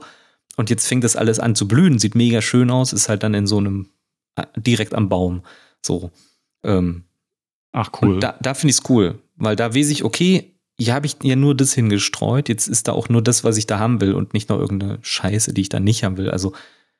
Und 0.57 0.71
jetzt 0.71 0.87
fängt 0.87 1.03
das 1.03 1.17
alles 1.17 1.41
an 1.41 1.57
zu 1.57 1.67
blühen, 1.67 1.99
sieht 1.99 2.15
mega 2.15 2.41
schön 2.41 2.71
aus, 2.71 2.93
ist 2.93 3.09
halt 3.09 3.25
dann 3.25 3.35
in 3.35 3.49
so 3.49 3.59
einem, 3.59 3.89
direkt 4.57 4.95
am 4.95 5.09
Baum. 5.09 5.43
So. 5.83 6.13
Ähm, 6.63 7.03
Ach 7.73 7.91
cool. 8.01 8.21
da, 8.21 8.37
da 8.41 8.55
finde 8.55 8.71
ich 8.71 8.79
es 8.79 8.89
cool, 8.89 9.19
weil 9.35 9.57
da 9.57 9.75
weiß 9.75 9.91
ich, 9.91 10.05
okay, 10.05 10.54
hier 10.79 10.95
habe 10.95 11.07
ich 11.07 11.17
ja 11.23 11.37
nur 11.37 11.55
das 11.55 11.73
hingestreut, 11.75 12.49
jetzt 12.49 12.67
ist 12.67 12.89
da 12.89 12.93
auch 12.93 13.09
nur 13.09 13.23
das, 13.23 13.45
was 13.45 13.57
ich 13.57 13.67
da 13.67 13.79
haben 13.79 14.01
will 14.01 14.15
und 14.15 14.35
nicht 14.35 14.49
noch 14.49 14.59
irgendeine 14.59 14.99
Scheiße, 15.03 15.55
die 15.55 15.63
ich 15.63 15.69
da 15.69 15.81
nicht 15.81 16.05
haben 16.05 16.17
will. 16.17 16.31
Also 16.31 16.53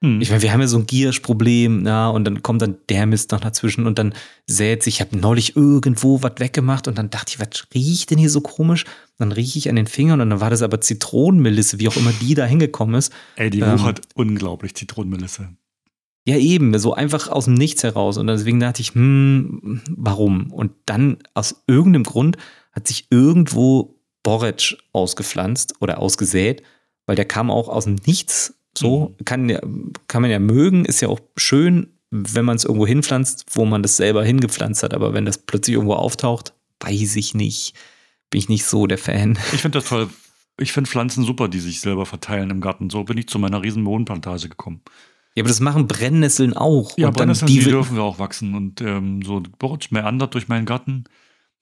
hm. 0.05 0.21
Ich 0.21 0.29
meine, 0.29 0.43
wir 0.43 0.53
haben 0.53 0.61
ja 0.61 0.67
so 0.67 0.77
ein 0.77 0.87
Giersch-Problem, 0.87 1.87
ja, 1.87 2.09
und 2.09 2.25
dann 2.25 2.43
kommt 2.43 2.61
dann 2.61 2.77
der 2.91 3.07
Mist 3.07 3.33
noch 3.33 3.41
dazwischen 3.41 3.87
und 3.87 3.99
dann 3.99 4.13
sät 4.47 4.83
sich, 4.83 4.97
ich 4.97 5.01
habe 5.01 5.17
neulich 5.17 5.57
irgendwo 5.57 6.23
was 6.23 6.35
weggemacht 6.39 6.89
und 6.89 6.99
dann 6.99 7.09
dachte 7.09 7.31
ich, 7.31 7.41
was 7.41 7.67
riecht 7.75 8.11
denn 8.11 8.19
hier 8.19 8.29
so 8.29 8.43
komisch? 8.43 8.85
Dann 9.19 9.33
rieche 9.33 9.59
ich 9.59 9.71
an 9.71 9.77
den 9.77 9.87
Fingern 9.87 10.21
und 10.21 10.29
dann 10.29 10.41
war 10.41 10.51
das 10.51 10.61
aber 10.61 10.81
Zitronenmelisse, 10.81 11.79
wie 11.79 11.89
auch 11.89 11.97
immer 11.97 12.13
die 12.21 12.35
da 12.35 12.45
hingekommen 12.45 12.97
ist. 12.97 13.13
Ey, 13.37 13.49
die 13.49 13.61
ähm, 13.61 13.83
hat 13.83 14.03
unglaublich 14.15 14.75
Zitronenmelisse. 14.75 15.49
Ja, 16.27 16.37
eben, 16.37 16.79
so 16.79 16.95
einfach 16.95 17.29
aus 17.29 17.45
dem 17.47 17.55
Nichts 17.55 17.83
heraus. 17.83 18.17
Und 18.17 18.27
deswegen 18.27 18.61
dachte 18.61 18.83
ich, 18.83 18.95
hm, 18.95 19.83
warum? 19.91 20.53
Und 20.53 20.73
dann 20.87 21.19
aus 21.35 21.63
irgendeinem 21.67 22.05
Grund 22.05 22.37
hat 22.75 22.89
sich 22.89 23.07
irgendwo 23.11 24.01
Boric 24.23 24.77
ausgepflanzt 24.93 25.75
oder 25.81 25.99
ausgesät, 25.99 26.63
weil 27.07 27.17
der 27.17 27.27
kam 27.27 27.51
auch 27.51 27.69
aus 27.69 27.85
dem 27.85 27.97
Nichts 28.07 28.55
so 28.77 29.15
mhm. 29.19 29.25
kann, 29.25 29.93
kann 30.09 30.23
man 30.23 30.31
ja 30.31 30.39
mögen, 30.39 30.85
ist 30.85 31.01
ja 31.01 31.09
auch 31.09 31.21
schön, 31.37 31.89
wenn 32.11 32.45
man 32.45 32.57
es 32.57 32.65
irgendwo 32.65 32.87
hinpflanzt, 32.87 33.47
wo 33.53 33.65
man 33.65 33.83
das 33.83 33.97
selber 33.97 34.25
hingepflanzt 34.25 34.83
hat. 34.83 34.95
Aber 34.95 35.15
wenn 35.15 35.25
das 35.25 35.39
plötzlich 35.39 35.75
irgendwo 35.75 35.95
auftaucht, 35.95 36.55
weiß 36.81 37.17
ich 37.17 37.35
nicht. 37.35 37.75
Bin 38.31 38.39
ich 38.39 38.49
nicht 38.49 38.65
so 38.65 38.87
der 38.87 38.99
Fan. 38.99 39.39
Ich 39.53 39.63
finde 39.63 39.79
das 39.79 39.89
toll. 39.89 40.09
Ich 40.59 40.73
finde 40.73 40.89
Pflanzen 40.89 41.25
super, 41.25 41.49
die 41.49 41.59
sich 41.59 41.81
selber 41.81 42.07
verteilen 42.07 42.51
im 42.51 42.61
Garten. 42.61 42.89
So 42.91 43.03
bin 43.03 43.19
ich 43.19 43.29
zu 43.29 43.41
meiner 43.41 43.63
riesen 43.63 43.83
Mohnplantage 43.83 44.49
gekommen. 44.49 44.83
Ja, 45.35 45.43
aber 45.43 45.49
das 45.49 45.59
machen 45.59 45.89
Brennnesseln 45.89 46.55
auch. 46.55 46.97
Ja, 46.97 47.09
Und 47.09 47.19
dann 47.19 47.27
Brennnesseln, 47.27 47.49
die, 47.49 47.59
die, 47.59 47.71
dürfen 47.71 47.97
wir 47.97 48.05
auch 48.05 48.21
wachsen. 48.21 48.55
Und 48.55 48.81
ähm, 48.81 49.23
so 49.23 49.43
Bortsch 49.59 49.91
meandert 49.91 50.35
durch 50.35 50.47
meinen 50.47 50.67
Garten. 50.67 51.05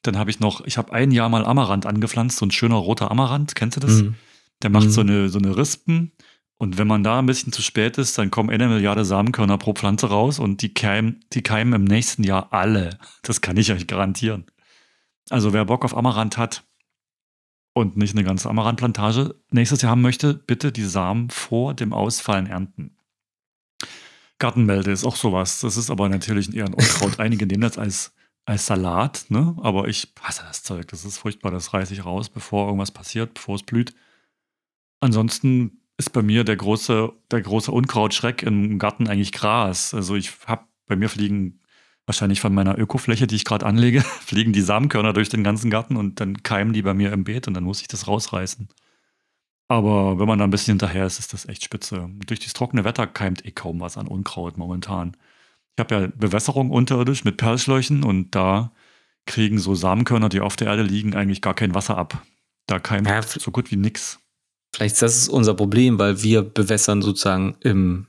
Dann 0.02 0.18
habe 0.18 0.30
ich 0.30 0.40
noch, 0.40 0.62
ich 0.66 0.78
habe 0.78 0.92
ein 0.92 1.10
Jahr 1.12 1.28
mal 1.28 1.44
Amaranth 1.44 1.86
angepflanzt, 1.86 2.38
so 2.38 2.46
ein 2.46 2.50
schöner 2.50 2.76
roter 2.76 3.10
Amaranth, 3.10 3.54
kennst 3.54 3.76
du 3.76 3.80
das? 3.80 4.02
Mhm. 4.02 4.14
Der 4.62 4.70
macht 4.70 4.86
Mhm. 4.86 4.90
so, 4.90 5.00
eine, 5.02 5.28
so 5.28 5.38
eine 5.38 5.56
Rispen. 5.56 6.12
Und 6.58 6.78
wenn 6.78 6.86
man 6.86 7.02
da 7.02 7.18
ein 7.18 7.26
bisschen 7.26 7.52
zu 7.52 7.62
spät 7.62 7.98
ist, 7.98 8.16
dann 8.18 8.30
kommen 8.30 8.50
eine 8.50 8.68
Milliarde 8.68 9.04
Samenkörner 9.04 9.58
pro 9.58 9.72
Pflanze 9.72 10.06
raus 10.08 10.38
und 10.38 10.62
die 10.62 10.72
keimen, 10.74 11.24
die 11.32 11.42
keimen 11.42 11.72
im 11.74 11.84
nächsten 11.84 12.22
Jahr 12.22 12.52
alle. 12.52 12.98
Das 13.22 13.40
kann 13.40 13.56
ich 13.56 13.72
euch 13.72 13.86
garantieren. 13.86 14.46
Also 15.30 15.52
wer 15.52 15.64
Bock 15.64 15.84
auf 15.84 15.96
Amaranth 15.96 16.36
hat 16.36 16.64
und 17.74 17.96
nicht 17.96 18.14
eine 18.14 18.24
ganze 18.24 18.48
Amaranthplantage 18.50 19.34
nächstes 19.50 19.82
Jahr 19.82 19.92
haben 19.92 20.02
möchte, 20.02 20.34
bitte 20.34 20.72
die 20.72 20.84
Samen 20.84 21.30
vor 21.30 21.74
dem 21.74 21.92
Ausfallen 21.92 22.46
ernten. 22.46 22.96
Gartenmelde 24.38 24.90
ist 24.90 25.04
auch 25.04 25.16
sowas. 25.16 25.60
Das 25.60 25.76
ist 25.76 25.90
aber 25.90 26.08
natürlich 26.08 26.52
eher 26.54 26.66
ein 26.66 26.74
Unkraut. 26.74 27.18
Einige 27.20 27.46
nehmen 27.46 27.62
das 27.62 27.78
als, 27.78 28.12
als 28.44 28.66
Salat, 28.66 29.26
ne? 29.28 29.56
aber 29.62 29.88
ich 29.88 30.12
hasse 30.20 30.42
das 30.46 30.62
Zeug. 30.62 30.88
Das 30.88 31.04
ist 31.04 31.18
furchtbar. 31.18 31.50
Das 31.52 31.72
reiße 31.72 31.94
ich 31.94 32.04
raus, 32.04 32.28
bevor 32.28 32.66
irgendwas 32.66 32.90
passiert, 32.90 33.34
bevor 33.34 33.56
es 33.56 33.62
blüht. 33.62 33.94
Ansonsten 35.00 35.82
ist 35.96 36.10
bei 36.10 36.22
mir 36.22 36.44
der 36.44 36.56
große, 36.56 37.12
der 37.30 37.40
große 37.40 37.70
Unkrautschreck 37.70 38.42
im 38.42 38.78
Garten 38.78 39.08
eigentlich 39.08 39.32
Gras. 39.32 39.94
Also 39.94 40.16
ich 40.16 40.32
habe, 40.46 40.64
bei 40.86 40.96
mir 40.96 41.08
fliegen 41.08 41.60
wahrscheinlich 42.06 42.40
von 42.40 42.52
meiner 42.54 42.78
Ökofläche, 42.78 43.26
die 43.26 43.36
ich 43.36 43.44
gerade 43.44 43.66
anlege, 43.66 44.00
fliegen 44.20 44.52
die 44.52 44.60
Samenkörner 44.60 45.12
durch 45.12 45.28
den 45.28 45.44
ganzen 45.44 45.70
Garten 45.70 45.96
und 45.96 46.20
dann 46.20 46.42
keimen 46.42 46.72
die 46.72 46.82
bei 46.82 46.94
mir 46.94 47.12
im 47.12 47.24
Beet 47.24 47.46
und 47.48 47.54
dann 47.54 47.64
muss 47.64 47.80
ich 47.80 47.88
das 47.88 48.08
rausreißen. 48.08 48.68
Aber 49.68 50.18
wenn 50.18 50.26
man 50.26 50.38
da 50.38 50.44
ein 50.44 50.50
bisschen 50.50 50.72
hinterher 50.72 51.06
ist, 51.06 51.18
ist 51.18 51.32
das 51.32 51.48
echt 51.48 51.64
spitze. 51.64 52.10
Durch 52.26 52.40
das 52.40 52.52
trockene 52.52 52.84
Wetter 52.84 53.06
keimt 53.06 53.44
eh 53.46 53.52
kaum 53.52 53.80
was 53.80 53.96
an 53.96 54.08
Unkraut 54.08 54.58
momentan. 54.58 55.16
Ich 55.76 55.80
habe 55.80 55.94
ja 55.94 56.08
Bewässerung 56.14 56.70
unterirdisch 56.70 57.24
mit 57.24 57.36
Perlschläuchen 57.38 58.04
und 58.04 58.34
da 58.34 58.72
kriegen 59.26 59.58
so 59.58 59.74
Samenkörner, 59.74 60.28
die 60.28 60.40
auf 60.40 60.56
der 60.56 60.68
Erde 60.68 60.82
liegen, 60.82 61.14
eigentlich 61.14 61.40
gar 61.40 61.54
kein 61.54 61.74
Wasser 61.74 61.96
ab. 61.96 62.22
Da 62.66 62.78
keimt 62.78 63.08
Ja, 63.08 63.22
so 63.22 63.50
gut 63.50 63.70
wie 63.70 63.76
nix. 63.76 64.18
vielleicht 64.74 64.94
ist 64.94 65.02
das 65.02 65.28
unser 65.28 65.54
Problem, 65.54 65.98
weil 65.98 66.22
wir 66.22 66.42
bewässern 66.42 67.02
sozusagen 67.02 67.56
im 67.60 68.06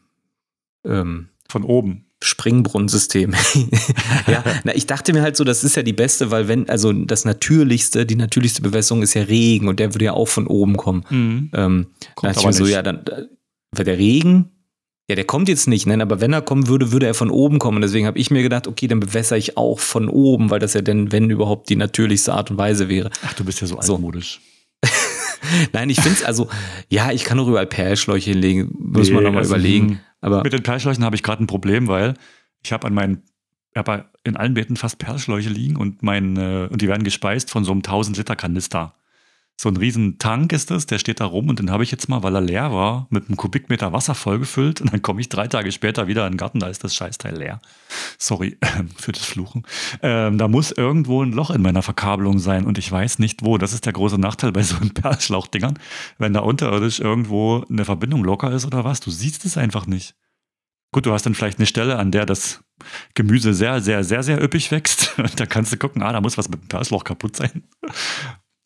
ähm, 0.85 1.29
Von 1.49 1.63
oben. 1.63 2.05
Springbrunnensystem. 2.21 3.33
ja, 4.27 4.43
na, 4.63 4.73
ich 4.75 4.85
dachte 4.87 5.11
mir 5.13 5.21
halt 5.21 5.35
so, 5.35 5.43
das 5.43 5.63
ist 5.65 5.75
ja 5.75 5.83
die 5.83 5.91
beste, 5.93 6.31
weil 6.31 6.47
wenn, 6.47 6.69
also 6.69 6.93
das 6.93 7.25
natürlichste, 7.25 8.05
die 8.05 8.15
natürlichste 8.15 8.61
Bewässerung 8.61 9.01
ist 9.03 9.13
ja 9.13 9.23
Regen 9.23 9.67
und 9.67 9.79
der 9.79 9.93
würde 9.93 10.05
ja 10.05 10.13
auch 10.13 10.27
von 10.29 10.47
oben 10.47 10.77
kommen. 10.77 11.03
Mhm. 11.09 11.51
Ähm, 11.53 11.87
Kommt 12.15 12.23
da 12.23 12.27
dachte 12.27 12.39
ich 12.39 12.45
mir 12.45 12.53
so, 12.53 12.63
nicht. 12.63 12.73
ja, 12.73 12.81
dann, 12.81 13.05
äh, 13.07 13.25
weil 13.71 13.85
der 13.85 13.97
Regen, 13.97 14.51
ja, 15.09 15.15
der 15.15 15.25
kommt 15.25 15.49
jetzt 15.49 15.67
nicht, 15.67 15.85
ne? 15.85 16.01
aber 16.01 16.21
wenn 16.21 16.31
er 16.33 16.41
kommen 16.41 16.67
würde, 16.67 16.91
würde 16.91 17.05
er 17.07 17.13
von 17.13 17.29
oben 17.29 17.59
kommen. 17.59 17.81
Deswegen 17.81 18.07
habe 18.07 18.17
ich 18.17 18.31
mir 18.31 18.41
gedacht, 18.41 18.67
okay, 18.67 18.87
dann 18.87 18.99
bewässere 19.01 19.37
ich 19.37 19.57
auch 19.57 19.79
von 19.79 20.07
oben, 20.07 20.49
weil 20.49 20.59
das 20.59 20.73
ja 20.73 20.81
dann, 20.81 21.11
wenn 21.11 21.29
überhaupt, 21.29 21.69
die 21.69 21.75
natürlichste 21.75 22.33
Art 22.33 22.51
und 22.51 22.57
Weise 22.57 22.87
wäre. 22.89 23.09
Ach, 23.25 23.33
du 23.33 23.43
bist 23.43 23.59
ja 23.61 23.67
so 23.67 23.79
So. 23.81 23.95
altmodisch. 23.95 24.39
Nein, 25.73 25.89
ich 25.89 25.99
finde 25.99 26.17
es, 26.19 26.23
also, 26.23 26.47
ja, 26.89 27.11
ich 27.11 27.25
kann 27.25 27.37
auch 27.39 27.47
überall 27.47 27.65
Perlschläuche 27.67 28.31
hinlegen, 28.31 28.69
muss 28.77 29.09
man 29.09 29.19
Nee, 29.19 29.23
nochmal 29.25 29.41
also, 29.43 29.53
überlegen. 29.55 29.99
Aber 30.21 30.41
Mit 30.43 30.53
den 30.53 30.63
Perlschläuchen 30.63 31.03
habe 31.03 31.15
ich 31.17 31.23
gerade 31.23 31.43
ein 31.43 31.47
Problem, 31.47 31.87
weil 31.89 32.13
ich 32.63 32.71
habe 32.71 32.87
an 32.87 32.93
meinen, 32.93 33.23
habe 33.75 34.05
in 34.23 34.37
allen 34.37 34.53
Beeten 34.53 34.77
fast 34.77 34.99
Perlschläuche 34.99 35.49
liegen 35.49 35.75
und 35.75 36.01
mein, 36.01 36.37
und 36.69 36.81
die 36.81 36.87
werden 36.87 37.03
gespeist 37.03 37.51
von 37.51 37.65
so 37.65 37.71
einem 37.71 37.79
1000 37.79 38.15
Liter 38.17 38.37
Kanister. 38.37 38.95
So 39.63 39.69
ein 39.69 39.77
riesen 39.77 40.17
Tank 40.17 40.51
ist 40.51 40.71
das, 40.71 40.87
der 40.87 40.99
steht 40.99 41.21
da 41.21 41.25
rum 41.25 41.47
und 41.47 41.57
den 41.57 41.71
habe 41.71 41.85
ich 41.85 41.91
jetzt 41.91 42.09
mal, 42.09 42.21
weil 42.21 42.35
er 42.35 42.41
leer 42.41 42.73
war, 42.73 43.07
mit 43.09 43.29
einem 43.29 43.37
Kubikmeter 43.37 43.93
Wasser 43.93 44.13
vollgefüllt 44.13 44.81
und 44.81 44.91
dann 44.91 45.01
komme 45.01 45.21
ich 45.21 45.29
drei 45.29 45.47
Tage 45.47 45.71
später 45.71 46.05
wieder 46.05 46.27
in 46.27 46.33
den 46.33 46.37
Garten, 46.37 46.59
da 46.59 46.67
ist 46.67 46.83
das 46.83 46.93
Scheißteil 46.93 47.37
leer. 47.37 47.61
Sorry 48.17 48.57
für 48.97 49.13
das 49.13 49.23
Fluchen. 49.23 49.63
Ähm, 50.01 50.37
da 50.37 50.49
muss 50.49 50.73
irgendwo 50.73 51.23
ein 51.23 51.31
Loch 51.31 51.49
in 51.49 51.61
meiner 51.61 51.81
Verkabelung 51.81 52.39
sein 52.39 52.65
und 52.65 52.77
ich 52.77 52.91
weiß 52.91 53.19
nicht 53.19 53.45
wo. 53.45 53.57
Das 53.57 53.71
ist 53.71 53.85
der 53.85 53.93
große 53.93 54.17
Nachteil 54.17 54.51
bei 54.51 54.63
so 54.63 54.75
Perlschlauchdingern. 54.93 55.79
Wenn 56.17 56.33
da 56.33 56.41
unterirdisch 56.41 56.99
irgendwo 56.99 57.63
eine 57.69 57.85
Verbindung 57.85 58.25
locker 58.25 58.51
ist 58.51 58.65
oder 58.65 58.83
was, 58.83 58.99
du 58.99 59.11
siehst 59.11 59.45
es 59.45 59.55
einfach 59.55 59.87
nicht. 59.87 60.13
Gut, 60.91 61.05
du 61.05 61.13
hast 61.13 61.25
dann 61.25 61.35
vielleicht 61.35 61.59
eine 61.59 61.67
Stelle, 61.67 61.97
an 61.99 62.11
der 62.11 62.25
das 62.25 62.65
Gemüse 63.13 63.53
sehr, 63.53 63.79
sehr, 63.79 64.03
sehr, 64.03 64.23
sehr 64.23 64.43
üppig 64.43 64.71
wächst. 64.71 65.17
Und 65.17 65.39
da 65.39 65.45
kannst 65.45 65.71
du 65.71 65.77
gucken, 65.77 66.03
ah, 66.03 66.11
da 66.11 66.19
muss 66.19 66.37
was 66.37 66.49
mit 66.49 66.61
dem 66.61 66.67
Perlschlauch 66.67 67.05
kaputt 67.05 67.37
sein. 67.37 67.63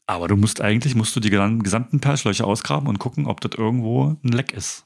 Aber 0.08 0.28
du 0.28 0.38
musst 0.38 0.62
eigentlich, 0.62 0.96
musst 0.96 1.16
du 1.16 1.20
die 1.20 1.30
gesamten 1.30 2.00
Perlschläuche 2.00 2.46
ausgraben 2.46 2.88
und 2.88 2.98
gucken, 2.98 3.26
ob 3.28 3.42
das 3.42 3.52
irgendwo 3.58 4.16
ein 4.24 4.32
Leck 4.32 4.54
ist. 4.54 4.86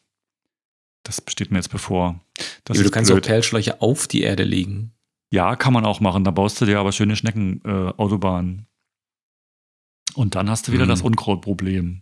Das 1.04 1.22
besteht 1.22 1.52
mir 1.52 1.58
jetzt 1.58 1.70
bevor. 1.70 2.20
Das 2.64 2.78
du 2.78 2.84
ist 2.84 2.92
kannst 2.92 3.12
auch 3.12 3.16
blöd. 3.16 3.26
Perlschläuche 3.26 3.82
auf 3.82 4.08
die 4.08 4.22
Erde 4.22 4.44
legen. 4.44 4.94
Ja, 5.32 5.56
kann 5.56 5.74
man 5.74 5.86
auch 5.86 6.00
machen. 6.00 6.24
Da 6.24 6.32
baust 6.32 6.60
du 6.60 6.66
dir 6.66 6.80
aber 6.80 6.92
schöne 6.92 7.16
Schneckenautobahnen. 7.16 8.60
Äh, 8.60 10.14
und 10.20 10.36
dann 10.36 10.50
hast 10.50 10.68
du 10.68 10.72
wieder 10.74 10.86
Mhm. 10.86 10.90
das 10.90 11.02
Unkrautproblem. 11.02 12.02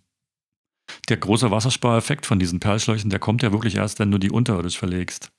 Der 1.10 1.18
große 1.18 1.52
Wasserspareffekt 1.52 2.26
von 2.26 2.40
diesen 2.40 2.60
Perlschläuchen, 2.60 3.10
der 3.10 3.20
kommt 3.20 3.44
ja 3.44 3.52
wirklich 3.52 3.76
erst, 3.76 4.00
wenn 4.00 4.10
du 4.12 4.18
die 4.18 4.32
unterirdisch 4.32 4.78
verlegst. 4.80 5.32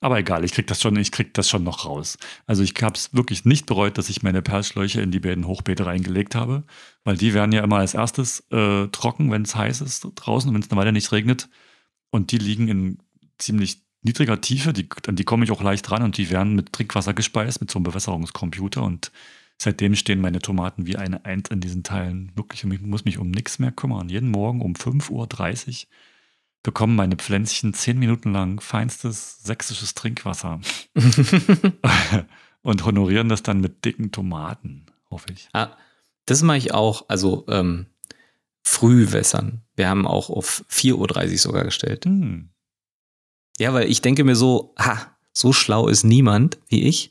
Aber 0.00 0.18
egal, 0.18 0.44
ich 0.44 0.52
krieg 0.52 0.66
das 0.66 0.80
schon, 0.80 0.96
ich 0.96 1.12
krieg 1.12 1.34
das 1.34 1.48
schon 1.48 1.62
noch 1.62 1.84
raus. 1.84 2.16
Also 2.46 2.62
ich 2.62 2.74
habe 2.80 2.94
es 2.94 3.12
wirklich 3.14 3.44
nicht 3.44 3.66
bereut, 3.66 3.98
dass 3.98 4.08
ich 4.08 4.22
meine 4.22 4.40
Perlschläuche 4.40 5.02
in 5.02 5.10
die 5.10 5.20
beiden 5.20 5.46
Hochbeete 5.46 5.84
reingelegt 5.84 6.34
habe, 6.34 6.64
weil 7.04 7.18
die 7.18 7.34
werden 7.34 7.52
ja 7.52 7.62
immer 7.62 7.76
als 7.78 7.92
erstes 7.92 8.40
äh, 8.50 8.88
trocken, 8.88 9.30
wenn 9.30 9.42
es 9.42 9.54
heiß 9.54 9.82
ist 9.82 10.08
draußen, 10.14 10.52
wenn 10.54 10.62
es 10.62 10.70
eine 10.70 10.80
Weile 10.80 10.92
nicht 10.92 11.12
regnet. 11.12 11.50
Und 12.10 12.32
die 12.32 12.38
liegen 12.38 12.68
in 12.68 12.98
ziemlich 13.38 13.82
niedriger 14.02 14.40
Tiefe, 14.40 14.72
die, 14.72 14.88
an 15.06 15.16
die 15.16 15.24
komme 15.24 15.44
ich 15.44 15.50
auch 15.50 15.62
leicht 15.62 15.90
ran 15.90 16.02
und 16.02 16.16
die 16.16 16.30
werden 16.30 16.54
mit 16.54 16.72
Trinkwasser 16.72 17.14
gespeist, 17.14 17.60
mit 17.60 17.70
so 17.70 17.78
einem 17.78 17.84
Bewässerungscomputer. 17.84 18.82
Und 18.82 19.12
seitdem 19.58 19.94
stehen 19.94 20.22
meine 20.22 20.40
Tomaten 20.40 20.86
wie 20.86 20.96
eine 20.96 21.24
Eins 21.26 21.50
in 21.50 21.60
diesen 21.60 21.82
Teilen. 21.82 22.32
Wirklich, 22.34 22.64
ich 22.64 22.80
muss 22.80 23.04
mich 23.04 23.18
um 23.18 23.30
nichts 23.30 23.58
mehr 23.58 23.72
kümmern. 23.72 24.08
Jeden 24.08 24.30
Morgen 24.30 24.62
um 24.62 24.72
5.30 24.72 25.10
Uhr 25.10 25.88
bekommen 26.62 26.96
meine 26.96 27.16
Pflänzchen 27.16 27.74
zehn 27.74 27.98
Minuten 27.98 28.32
lang 28.32 28.60
feinstes 28.60 29.42
sächsisches 29.42 29.94
Trinkwasser 29.94 30.60
und 32.62 32.84
honorieren 32.84 33.28
das 33.28 33.42
dann 33.42 33.60
mit 33.60 33.84
dicken 33.84 34.12
Tomaten, 34.12 34.86
hoffe 35.10 35.32
ich. 35.32 35.48
ah, 35.52 35.76
das 36.26 36.42
mache 36.42 36.58
ich 36.58 36.72
auch, 36.72 37.06
also 37.08 37.44
ähm, 37.48 37.86
früh 38.62 39.10
wässern. 39.12 39.62
Wir 39.74 39.88
haben 39.88 40.06
auch 40.06 40.30
auf 40.30 40.64
4.30 40.70 41.32
Uhr 41.32 41.38
sogar 41.38 41.64
gestellt. 41.64 42.04
Hm. 42.04 42.50
Ja, 43.58 43.72
weil 43.72 43.90
ich 43.90 44.00
denke 44.00 44.24
mir 44.24 44.36
so, 44.36 44.74
ha, 44.78 45.16
so 45.32 45.52
schlau 45.52 45.88
ist 45.88 46.04
niemand 46.04 46.58
wie 46.68 46.82
ich. 46.84 47.10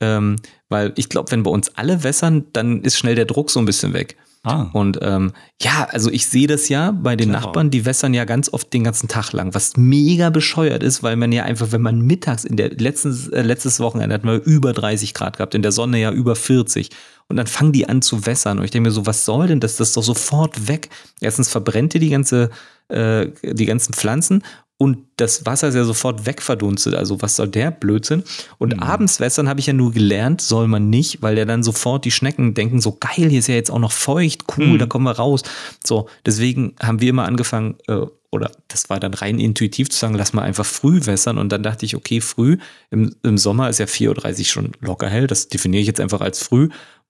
Ähm, 0.00 0.36
weil 0.68 0.92
ich 0.96 1.08
glaube, 1.08 1.30
wenn 1.30 1.44
bei 1.44 1.50
uns 1.50 1.70
alle 1.76 2.02
wässern, 2.02 2.46
dann 2.52 2.82
ist 2.82 2.98
schnell 2.98 3.14
der 3.14 3.24
Druck 3.24 3.50
so 3.50 3.60
ein 3.60 3.66
bisschen 3.66 3.92
weg. 3.92 4.16
Ah, 4.44 4.70
Und 4.72 4.98
ähm, 5.02 5.32
ja, 5.60 5.86
also 5.92 6.10
ich 6.10 6.26
sehe 6.26 6.48
das 6.48 6.68
ja 6.68 6.90
bei 6.90 7.14
den 7.14 7.28
Clever. 7.28 7.46
Nachbarn, 7.46 7.70
die 7.70 7.84
wässern 7.84 8.12
ja 8.12 8.24
ganz 8.24 8.52
oft 8.52 8.72
den 8.72 8.82
ganzen 8.82 9.06
Tag 9.06 9.32
lang, 9.32 9.54
was 9.54 9.76
mega 9.76 10.30
bescheuert 10.30 10.82
ist, 10.82 11.04
weil 11.04 11.14
man 11.14 11.30
ja 11.30 11.44
einfach, 11.44 11.70
wenn 11.70 11.82
man 11.82 12.00
mittags 12.00 12.44
in 12.44 12.56
der 12.56 12.70
letzten, 12.70 13.32
äh, 13.32 13.42
letztes 13.42 13.78
Wochenende 13.78 14.14
hatten 14.14 14.26
wir 14.26 14.42
über 14.42 14.72
30 14.72 15.14
Grad 15.14 15.36
gehabt, 15.36 15.54
in 15.54 15.62
der 15.62 15.70
Sonne 15.70 16.00
ja 16.00 16.10
über 16.10 16.34
40. 16.34 16.90
Und 17.28 17.36
dann 17.36 17.46
fangen 17.46 17.70
die 17.72 17.88
an 17.88 18.02
zu 18.02 18.26
wässern. 18.26 18.58
Und 18.58 18.64
ich 18.64 18.72
denke 18.72 18.88
mir 18.88 18.92
so, 18.92 19.06
was 19.06 19.24
soll 19.24 19.46
denn 19.46 19.60
das? 19.60 19.76
Das 19.76 19.88
ist 19.88 19.96
doch 19.96 20.02
sofort 20.02 20.66
weg. 20.66 20.90
Erstens 21.20 21.48
verbrennt 21.48 21.94
ihr 21.94 22.00
die 22.00 22.10
ganze, 22.10 22.50
äh, 22.88 23.28
die 23.44 23.66
ganzen 23.66 23.94
Pflanzen 23.94 24.42
und 24.82 24.98
das 25.16 25.46
Wasser 25.46 25.68
ist 25.68 25.74
ja 25.76 25.84
sofort 25.84 26.26
wegverdunstet. 26.26 26.94
Also 26.94 27.22
was 27.22 27.36
soll 27.36 27.48
der 27.48 27.70
Blödsinn? 27.70 28.24
Und 28.58 28.74
Mhm. 28.76 28.82
abends 28.82 29.20
wässern 29.20 29.48
habe 29.48 29.60
ich 29.60 29.66
ja 29.66 29.72
nur 29.72 29.92
gelernt, 29.92 30.40
soll 30.40 30.66
man 30.66 30.90
nicht, 30.90 31.22
weil 31.22 31.38
ja 31.38 31.44
dann 31.44 31.62
sofort 31.62 32.04
die 32.04 32.10
Schnecken 32.10 32.54
denken, 32.54 32.80
so 32.80 32.96
geil, 32.98 33.28
hier 33.30 33.38
ist 33.38 33.46
ja 33.46 33.54
jetzt 33.54 33.70
auch 33.70 33.78
noch 33.78 33.92
feucht, 33.92 34.44
cool, 34.56 34.66
Mhm. 34.66 34.78
da 34.78 34.86
kommen 34.86 35.04
wir 35.04 35.12
raus. 35.12 35.42
So, 35.86 36.08
deswegen 36.26 36.74
haben 36.82 37.00
wir 37.00 37.10
immer 37.10 37.24
angefangen, 37.26 37.76
äh, 37.86 38.00
oder 38.30 38.50
das 38.68 38.90
war 38.90 38.98
dann 38.98 39.14
rein 39.14 39.38
intuitiv 39.38 39.90
zu 39.90 39.98
sagen, 39.98 40.14
lass 40.14 40.32
mal 40.32 40.42
einfach 40.42 40.64
früh 40.66 41.04
wässern. 41.04 41.38
Und 41.38 41.52
dann 41.52 41.62
dachte 41.62 41.84
ich, 41.86 41.94
okay, 41.94 42.20
früh, 42.20 42.56
im, 42.90 43.14
im 43.22 43.36
Sommer 43.38 43.68
ist 43.68 43.78
ja 43.78 43.86
4.30 43.86 44.38
Uhr 44.40 44.44
schon 44.46 44.72
locker 44.80 45.08
hell, 45.08 45.26
das 45.26 45.48
definiere 45.48 45.82
ich 45.82 45.86
jetzt 45.86 46.00
einfach 46.00 46.20
als 46.22 46.42
früh. 46.42 46.68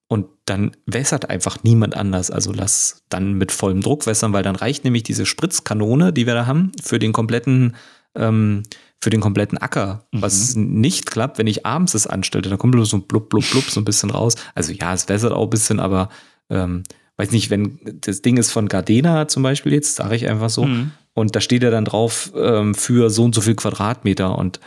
Und 0.08 0.26
dann 0.44 0.72
wässert 0.86 1.30
einfach 1.30 1.62
niemand 1.62 1.96
anders. 1.96 2.30
Also 2.30 2.52
lass 2.52 3.02
dann 3.08 3.34
mit 3.34 3.50
vollem 3.50 3.80
Druck 3.80 4.06
wässern, 4.06 4.32
weil 4.34 4.42
dann 4.42 4.56
reicht 4.56 4.84
nämlich 4.84 5.02
diese 5.04 5.24
Spritzkanone, 5.24 6.12
die 6.12 6.26
wir 6.26 6.34
da 6.34 6.46
haben, 6.46 6.72
für 6.82 6.98
den 6.98 7.12
kompletten, 7.12 7.74
ähm, 8.14 8.62
für 9.00 9.08
den 9.10 9.20
kompletten 9.20 9.56
Acker. 9.58 10.06
Was 10.12 10.54
nicht 10.54 11.06
klappt, 11.10 11.38
wenn 11.38 11.46
ich 11.46 11.64
abends 11.64 11.94
es 11.94 12.06
anstelle, 12.06 12.48
da 12.48 12.56
kommt 12.58 12.72
bloß 12.72 12.90
so 12.90 12.98
blub, 12.98 13.30
blub, 13.30 13.44
blub 13.50 13.64
so 13.64 13.80
ein 13.80 13.84
bisschen 13.86 14.10
raus. 14.10 14.34
Also 14.54 14.72
ja, 14.72 14.92
es 14.92 15.08
wässert 15.08 15.32
auch 15.32 15.44
ein 15.44 15.50
bisschen, 15.50 15.80
aber 15.80 16.10
ähm, 16.50 16.82
weiß 17.16 17.30
nicht, 17.30 17.48
wenn 17.48 17.78
das 18.02 18.20
Ding 18.20 18.36
ist 18.36 18.50
von 18.52 18.68
Gardena 18.68 19.28
zum 19.28 19.42
Beispiel 19.42 19.72
jetzt, 19.72 19.96
sage 19.96 20.14
ich 20.16 20.28
einfach 20.28 20.50
so, 20.50 20.64
Mhm. 20.64 20.90
und 21.14 21.34
da 21.34 21.40
steht 21.40 21.62
ja 21.62 21.70
dann 21.70 21.84
drauf 21.86 22.32
ähm, 22.36 22.74
für 22.74 23.08
so 23.08 23.24
und 23.24 23.34
so 23.34 23.40
viel 23.40 23.54
Quadratmeter 23.54 24.36
und 24.36 24.60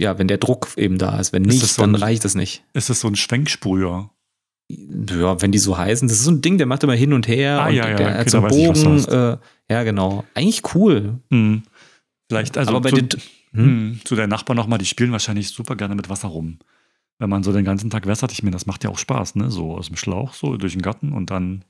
ja, 0.00 0.18
wenn 0.18 0.28
der 0.28 0.38
Druck 0.38 0.68
eben 0.76 0.98
da 0.98 1.18
ist, 1.20 1.32
wenn 1.32 1.44
Ist 1.44 1.52
nicht, 1.54 1.62
das 1.62 1.74
so 1.76 1.82
dann 1.82 1.94
ein- 1.94 2.02
reicht 2.02 2.24
es 2.24 2.34
nicht. 2.34 2.64
ist 2.74 2.90
das 2.90 3.00
so 3.00 3.08
ein 3.08 3.16
Schwenksprüher? 3.16 4.10
Ja, 5.08 5.40
wenn 5.42 5.52
die 5.52 5.58
so 5.58 5.76
heißen, 5.76 6.06
das 6.08 6.18
ist 6.18 6.24
so 6.24 6.30
ein 6.30 6.42
Ding, 6.42 6.58
der 6.58 6.66
macht 6.66 6.82
immer 6.84 6.94
hin 6.94 7.12
und 7.12 7.26
her 7.28 7.60
Ah, 7.60 7.68
und 7.68 7.74
ja, 7.74 7.88
ja, 7.90 7.96
der 7.96 8.18
hat 8.18 8.30
so 8.30 8.38
einen 8.38 8.46
ich, 8.46 8.66
Bogen. 8.66 8.94
hast. 8.94 9.08
Äh, 9.08 9.36
ja, 9.68 9.82
genau. 9.84 10.24
Eigentlich 10.34 10.62
cool. 10.74 11.18
Hm. 11.30 11.62
Vielleicht, 12.28 12.56
also 12.56 12.70
Aber 12.70 12.80
bei 12.80 12.90
zu, 12.90 12.96
den, 12.96 13.08
hm? 13.52 13.64
hm, 13.64 14.00
zu 14.04 14.14
deinen 14.14 14.30
Nachbarn 14.30 14.56
nochmal, 14.56 14.78
die 14.78 14.84
spielen 14.86 15.12
wahrscheinlich 15.12 15.48
super 15.48 15.76
gerne 15.76 15.94
mit 15.94 16.08
Wasser 16.08 16.28
rum. 16.28 16.58
Wenn 17.18 17.28
man 17.30 17.42
so 17.42 17.52
den 17.52 17.64
ganzen 17.64 17.90
Tag 17.90 18.06
wässert, 18.06 18.32
ich 18.32 18.42
meine, 18.42 18.54
das 18.54 18.66
macht 18.66 18.84
ja 18.84 18.90
auch 18.90 18.98
Spaß, 18.98 19.34
ne? 19.34 19.50
So 19.50 19.74
aus 19.74 19.88
dem 19.88 19.96
Schlauch, 19.96 20.32
so 20.34 20.56
durch 20.56 20.72
den 20.72 20.82
Garten 20.82 21.12
und 21.12 21.30
dann, 21.30 21.64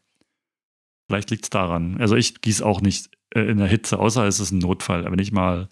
vielleicht 1.09 1.31
liegt 1.31 1.45
es 1.45 1.51
daran. 1.51 1.97
Also 1.99 2.15
ich 2.15 2.41
gieße 2.41 2.65
auch 2.65 2.81
nicht 2.81 3.11
äh, 3.35 3.41
in 3.41 3.59
der 3.59 3.67
Hitze, 3.67 3.99
außer 3.99 4.27
es 4.27 4.39
ist 4.39 4.53
ein 4.53 4.59
Notfall. 4.59 5.11
Wenn 5.11 5.19
ich 5.19 5.33
mal 5.33 5.69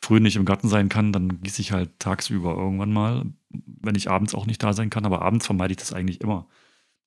früh 0.00 0.20
nicht 0.20 0.36
im 0.36 0.44
Garten 0.44 0.68
sein 0.68 0.88
kann, 0.88 1.12
dann 1.12 1.42
gieße 1.42 1.60
ich 1.60 1.72
halt 1.72 1.90
tagsüber 1.98 2.54
irgendwann 2.54 2.92
mal, 2.92 3.24
wenn 3.50 3.96
ich 3.96 4.10
abends 4.10 4.34
auch 4.34 4.46
nicht 4.46 4.62
da 4.62 4.72
sein 4.72 4.90
kann. 4.90 5.04
Aber 5.04 5.22
abends 5.22 5.46
vermeide 5.46 5.72
ich 5.72 5.78
das 5.78 5.92
eigentlich 5.92 6.20
immer. 6.20 6.46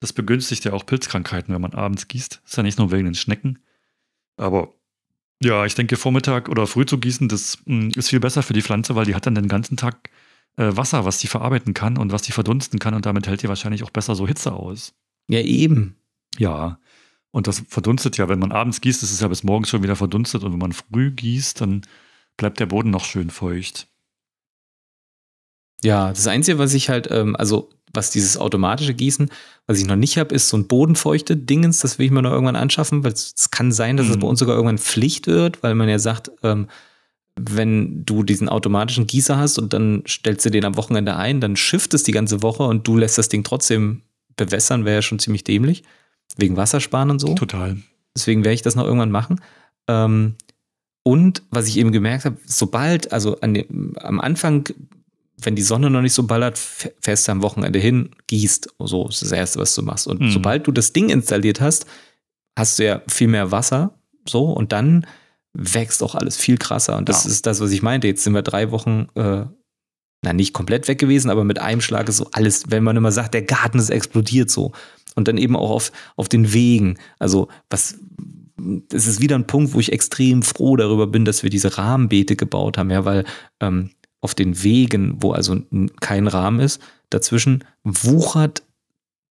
Das 0.01 0.12
begünstigt 0.13 0.65
ja 0.65 0.74
auch 0.74 0.86
Pilzkrankheiten, 0.86 1.53
wenn 1.53 1.62
man 1.62 1.74
abends 1.74 2.08
gießt. 2.08 2.41
Ist 2.43 2.58
ja 2.58 2.63
nicht 2.63 2.79
nur 2.79 2.91
wegen 2.91 3.05
den 3.05 3.15
Schnecken. 3.15 3.60
Aber 4.36 4.74
ja, 5.41 5.65
ich 5.65 5.75
denke, 5.75 5.96
Vormittag 5.96 6.50
oder 6.50 6.67
früh 6.67 6.86
zu 6.86 6.98
gießen, 6.98 7.29
das 7.29 7.60
mh, 7.65 7.91
ist 7.96 8.10
viel 8.10 8.20
besser 8.20 8.43
für 8.43 8.53
die 8.53 8.63
Pflanze, 8.63 8.96
weil 8.96 9.05
die 9.05 9.15
hat 9.15 9.25
dann 9.25 9.36
den 9.36 9.48
ganzen 9.48 9.77
Tag 9.77 10.10
äh, 10.58 10.75
Wasser, 10.75 11.05
was 11.05 11.20
die 11.20 11.27
verarbeiten 11.27 11.74
kann 11.74 11.98
und 11.98 12.12
was 12.12 12.24
die 12.24 12.31
verdunsten 12.31 12.79
kann. 12.79 12.96
Und 12.96 13.05
damit 13.05 13.27
hält 13.27 13.43
die 13.43 13.48
wahrscheinlich 13.48 13.84
auch 13.84 13.91
besser 13.91 14.15
so 14.15 14.27
Hitze 14.27 14.53
aus. 14.53 14.93
Ja, 15.27 15.39
eben. 15.39 15.96
Ja. 16.38 16.79
Und 17.29 17.48
das 17.48 17.63
verdunstet 17.67 18.17
ja, 18.17 18.27
wenn 18.27 18.39
man 18.39 18.51
abends 18.51 18.81
gießt, 18.81 19.03
ist 19.03 19.12
es 19.12 19.22
ja 19.22 19.27
bis 19.27 19.43
morgens 19.43 19.70
schon 19.70 19.84
wieder 19.84 19.96
verdunstet. 19.96 20.43
Und 20.43 20.51
wenn 20.51 20.60
man 20.60 20.74
früh 20.74 21.12
gießt, 21.12 21.62
dann 21.62 21.81
bleibt 22.38 22.60
der 22.60 22.65
Boden 22.65 22.89
noch 22.89 23.05
schön 23.05 23.29
feucht. 23.29 23.88
Ja, 25.84 26.10
das 26.10 26.28
Einzige, 26.28 26.60
was 26.60 26.74
ich 26.74 26.90
halt, 26.90 27.10
ähm, 27.12 27.36
also 27.36 27.70
was 27.94 28.10
dieses 28.12 28.38
automatische 28.38 28.94
Gießen, 28.94 29.30
was 29.68 29.80
ich 29.80 29.86
noch 29.86 29.96
nicht 29.98 30.18
habe, 30.18 30.34
ist 30.34 30.48
so 30.50 30.58
ein 30.58 30.68
bodenfeuchte 30.68 31.36
Dingens, 31.36 31.80
das 31.80 32.00
will 32.00 32.06
ich 32.06 32.12
mir 32.12 32.22
noch 32.22 32.32
irgendwann 32.32 32.56
anschaffen, 32.56 33.04
weil 33.04 33.12
es 33.14 33.52
kann 33.52 33.72
sein, 33.72 33.98
dass 33.98 34.08
es 34.08 34.16
Mhm. 34.16 34.20
bei 34.22 34.28
uns 34.28 34.40
sogar 34.40 34.56
irgendwann 34.56 34.78
Pflicht 34.78 35.28
wird, 35.28 35.62
weil 35.64 35.76
man 35.76 35.90
ja 35.90 36.00
sagt, 36.00 36.32
ähm, 36.44 36.68
wenn 37.40 38.06
du 38.06 38.24
diesen 38.24 38.50
automatischen 38.50 39.08
Gießer 39.08 39.38
hast 39.38 39.58
und 39.58 39.74
dann 39.74 40.04
stellst 40.08 40.46
du 40.46 40.52
den 40.52 40.66
am 40.66 40.78
Wochenende 40.78 41.16
ein, 41.16 41.42
dann 41.42 41.56
schifft 41.56 41.94
es 41.94 42.04
die 42.04 42.12
ganze 42.12 42.42
Woche 42.44 42.64
und 42.64 42.88
du 42.88 42.98
lässt 42.98 43.18
das 43.18 43.30
Ding 43.30 43.44
trotzdem 43.44 44.04
bewässern, 44.38 44.86
wäre 44.86 44.98
ja 44.98 45.02
schon 45.02 45.20
ziemlich 45.20 45.44
dämlich. 45.44 45.84
Wegen 46.38 46.56
Wassersparen 46.58 47.10
und 47.10 47.20
so. 47.20 47.34
Total. 47.36 47.78
Deswegen 48.16 48.44
werde 48.44 48.54
ich 48.54 48.62
das 48.62 48.76
noch 48.76 48.86
irgendwann 48.86 49.12
machen. 49.12 49.42
Ähm, 49.88 50.36
und 51.04 51.44
was 51.50 51.68
ich 51.68 51.78
eben 51.78 51.92
gemerkt 51.92 52.26
habe, 52.26 52.38
sobald, 52.46 53.12
also 53.12 53.40
an 53.42 53.54
dem, 53.54 53.98
am 53.98 54.20
Anfang, 54.22 54.70
wenn 55.41 55.55
die 55.55 55.62
Sonne 55.62 55.89
noch 55.89 56.01
nicht 56.01 56.13
so 56.13 56.24
ballert, 56.24 56.57
fährst 56.57 57.27
du 57.27 57.31
am 57.31 57.41
Wochenende 57.41 57.79
hin, 57.79 58.12
gießt. 58.27 58.69
So 58.79 59.07
ist 59.07 59.21
das 59.21 59.31
Erste, 59.31 59.60
was 59.60 59.74
du 59.75 59.81
machst. 59.81 60.07
Und 60.07 60.21
Mhm. 60.21 60.31
sobald 60.31 60.67
du 60.67 60.71
das 60.71 60.93
Ding 60.93 61.10
installiert 61.10 61.62
hast, 61.62 61.86
hast 62.57 62.79
du 62.79 62.86
ja 62.86 63.01
viel 63.07 63.27
mehr 63.27 63.51
Wasser. 63.51 63.98
So, 64.27 64.45
und 64.45 64.71
dann 64.71 65.05
wächst 65.53 66.03
auch 66.03 66.15
alles 66.15 66.38
viel 66.38 66.57
krasser. 66.57 66.98
Und 66.98 67.10
das 67.10 67.25
Ja. 67.25 67.31
ist 67.31 67.45
das, 67.45 67.60
was 67.60 67.71
ich 67.71 67.81
meinte. 67.81 68.07
Jetzt 68.07 68.24
sind 68.24 68.33
wir 68.33 68.41
drei 68.41 68.71
Wochen, 68.71 69.07
äh, 69.15 69.45
na, 70.24 70.33
nicht 70.33 70.53
komplett 70.53 70.88
weg 70.88 71.00
gewesen, 71.00 71.29
aber 71.31 71.43
mit 71.43 71.60
einem 71.60 71.81
Schlag 71.81 72.07
ist 72.07 72.17
so 72.17 72.27
alles, 72.31 72.65
wenn 72.69 72.83
man 72.83 72.95
immer 72.95 73.12
sagt, 73.12 73.33
der 73.33 73.41
Garten 73.41 73.79
ist 73.79 73.89
explodiert 73.89 74.50
so. 74.51 74.71
Und 75.15 75.27
dann 75.27 75.38
eben 75.38 75.55
auch 75.55 75.71
auf, 75.71 75.91
auf 76.15 76.29
den 76.29 76.53
Wegen. 76.53 76.98
Also, 77.19 77.48
was, 77.69 77.98
es 78.93 79.07
ist 79.07 79.19
wieder 79.21 79.36
ein 79.36 79.48
Punkt, 79.48 79.74
wo 79.74 79.79
ich 79.79 79.91
extrem 79.91 80.43
froh 80.43 80.75
darüber 80.75 81.07
bin, 81.07 81.25
dass 81.25 81.41
wir 81.43 81.50
diese 81.50 81.77
Rahmenbeete 81.77 82.36
gebaut 82.36 82.77
haben, 82.77 82.91
ja, 82.91 83.03
weil 83.05 83.25
ähm, 83.60 83.89
auf 84.22 84.36
den 84.36 84.63
Wegen, 84.63 85.22
wo 85.22 85.32
also 85.32 85.62
kein 86.00 86.28
Rahmen 86.28 86.60
ist, 86.60 86.82
dazwischen 87.10 87.63
wuchert 87.84 88.63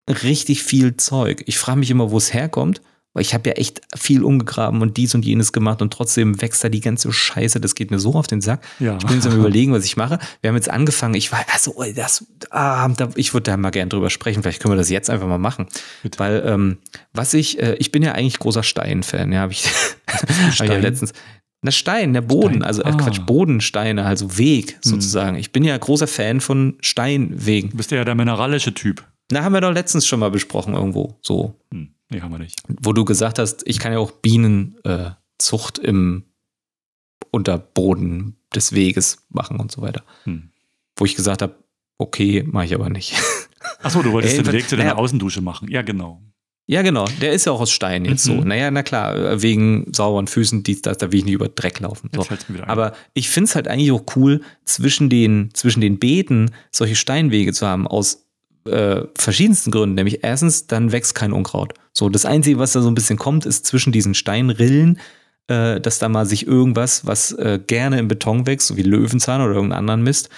richtig 0.08 0.62
viel 0.62 0.96
Zeug. 0.96 1.42
Ich 1.46 1.58
frage 1.58 1.78
mich 1.78 1.90
immer, 1.90 2.10
wo 2.10 2.16
es 2.16 2.32
herkommt, 2.32 2.80
weil 3.12 3.22
ich 3.22 3.34
habe 3.34 3.48
ja 3.48 3.56
echt 3.56 3.80
viel 3.96 4.22
umgegraben 4.22 4.80
und 4.80 4.96
dies 4.96 5.14
und 5.14 5.24
jenes 5.24 5.52
gemacht 5.52 5.82
und 5.82 5.92
trotzdem 5.92 6.40
wächst 6.40 6.62
da 6.62 6.68
die 6.68 6.80
ganze 6.80 7.12
Scheiße. 7.12 7.60
Das 7.60 7.74
geht 7.74 7.90
mir 7.90 7.98
so 7.98 8.14
auf 8.14 8.26
den 8.26 8.40
Sack. 8.40 8.62
Ja. 8.78 8.96
Ich 8.96 9.06
bin 9.06 9.16
jetzt 9.16 9.26
am 9.26 9.36
überlegen, 9.36 9.72
was 9.72 9.84
ich 9.84 9.96
mache. 9.96 10.18
Wir 10.40 10.48
haben 10.48 10.56
jetzt 10.56 10.70
angefangen, 10.70 11.14
ich 11.14 11.32
war, 11.32 11.44
also, 11.52 11.74
das, 11.94 12.26
ah, 12.50 12.88
da, 12.88 13.08
ich 13.16 13.34
würde 13.34 13.50
da 13.50 13.56
mal 13.56 13.70
gerne 13.70 13.88
drüber 13.88 14.10
sprechen. 14.10 14.42
Vielleicht 14.42 14.62
können 14.62 14.72
wir 14.72 14.78
das 14.78 14.90
jetzt 14.90 15.10
einfach 15.10 15.26
mal 15.26 15.38
machen. 15.38 15.66
Bitte. 16.02 16.18
Weil, 16.18 16.42
ähm, 16.46 16.78
was 17.12 17.34
ich, 17.34 17.60
äh, 17.60 17.74
ich 17.78 17.92
bin 17.92 18.02
ja 18.02 18.12
eigentlich 18.12 18.38
großer 18.38 18.62
Stein-Fan, 18.62 19.32
ja, 19.32 19.40
habe 19.40 19.52
ich, 19.52 19.66
hab 20.06 20.52
ich 20.52 20.58
ja 20.58 20.78
letztens. 20.78 21.12
Na, 21.62 21.70
Stein, 21.72 22.12
der 22.12 22.20
Boden, 22.20 22.56
Stein. 22.56 22.62
also 22.64 22.82
äh, 22.82 22.86
Ah. 22.88 22.96
Quatsch, 22.96 23.20
Bodensteine, 23.26 24.04
also 24.04 24.38
Weg 24.38 24.72
Hm. 24.74 24.78
sozusagen. 24.82 25.36
Ich 25.36 25.50
bin 25.52 25.64
ja 25.64 25.76
großer 25.76 26.06
Fan 26.06 26.40
von 26.40 26.76
Steinwegen. 26.80 27.70
Du 27.70 27.76
bist 27.76 27.90
ja 27.90 28.04
der 28.04 28.14
mineralische 28.14 28.72
Typ. 28.74 29.04
Na, 29.32 29.42
haben 29.42 29.52
wir 29.52 29.60
doch 29.60 29.72
letztens 29.72 30.06
schon 30.06 30.20
mal 30.20 30.30
besprochen 30.30 30.74
irgendwo, 30.74 31.18
so. 31.20 31.54
Hm. 31.72 31.94
Nee, 32.10 32.20
haben 32.22 32.30
wir 32.32 32.38
nicht. 32.38 32.62
Wo 32.80 32.92
du 32.92 33.04
gesagt 33.04 33.38
hast, 33.38 33.62
ich 33.66 33.78
kann 33.80 33.92
ja 33.92 33.98
auch 33.98 34.12
Bienenzucht 34.12 35.78
äh, 35.80 35.86
im 35.88 36.24
Unterboden 37.30 38.36
des 38.54 38.72
Weges 38.72 39.26
machen 39.28 39.60
und 39.60 39.70
so 39.72 39.82
weiter. 39.82 40.04
Hm. 40.24 40.50
Wo 40.96 41.04
ich 41.04 41.14
gesagt 41.16 41.42
habe, 41.42 41.54
okay, 41.98 42.44
mache 42.46 42.64
ich 42.66 42.74
aber 42.74 42.88
nicht. 42.88 43.14
Achso, 43.82 44.02
du 44.02 44.12
wolltest 44.12 44.34
Ey, 44.38 44.42
den 44.42 44.52
Weg 44.52 44.68
zu 44.68 44.76
deiner 44.76 44.90
naja. 44.90 44.98
Außendusche 45.02 45.40
machen. 45.42 45.68
Ja, 45.70 45.82
genau. 45.82 46.22
Ja, 46.70 46.82
genau. 46.82 47.06
Der 47.22 47.32
ist 47.32 47.46
ja 47.46 47.52
auch 47.52 47.62
aus 47.62 47.70
Stein 47.70 48.04
jetzt 48.04 48.28
Mhm. 48.28 48.40
so. 48.40 48.44
Naja, 48.44 48.70
na 48.70 48.82
klar, 48.82 49.16
äh, 49.16 49.42
wegen 49.42 49.90
sauberen 49.96 50.26
Füßen, 50.26 50.62
dies, 50.62 50.82
das, 50.82 50.98
da 50.98 51.10
will 51.10 51.20
ich 51.20 51.24
nicht 51.24 51.32
über 51.34 51.48
Dreck 51.48 51.80
laufen. 51.80 52.10
So. 52.14 52.26
Aber 52.66 52.92
ich 53.14 53.30
finde 53.30 53.48
es 53.48 53.54
halt 53.54 53.68
eigentlich 53.68 53.90
auch 53.90 54.04
cool, 54.16 54.42
zwischen 54.64 55.08
den, 55.08 55.48
zwischen 55.54 55.80
den 55.80 55.98
Beeten 55.98 56.50
solche 56.70 56.94
Steinwege 56.94 57.54
zu 57.54 57.66
haben, 57.66 57.86
aus 57.88 58.26
äh, 58.66 59.00
verschiedensten 59.16 59.70
Gründen. 59.70 59.94
Nämlich 59.94 60.18
erstens, 60.22 60.66
dann 60.66 60.92
wächst 60.92 61.14
kein 61.14 61.32
Unkraut. 61.32 61.72
So, 61.94 62.10
das 62.10 62.26
Einzige, 62.26 62.58
was 62.58 62.72
da 62.72 62.82
so 62.82 62.90
ein 62.90 62.94
bisschen 62.94 63.16
kommt, 63.18 63.46
ist 63.46 63.64
zwischen 63.64 63.90
diesen 63.90 64.12
Steinrillen, 64.12 64.98
äh, 65.46 65.80
dass 65.80 65.98
da 65.98 66.10
mal 66.10 66.26
sich 66.26 66.46
irgendwas, 66.46 67.06
was 67.06 67.32
äh, 67.32 67.58
gerne 67.66 67.98
im 67.98 68.08
Beton 68.08 68.46
wächst, 68.46 68.66
so 68.66 68.76
wie 68.76 68.82
Löwenzahn 68.82 69.40
oder 69.40 69.54
irgendeinen 69.54 69.78
anderen 69.78 70.02
Mist, 70.02 70.28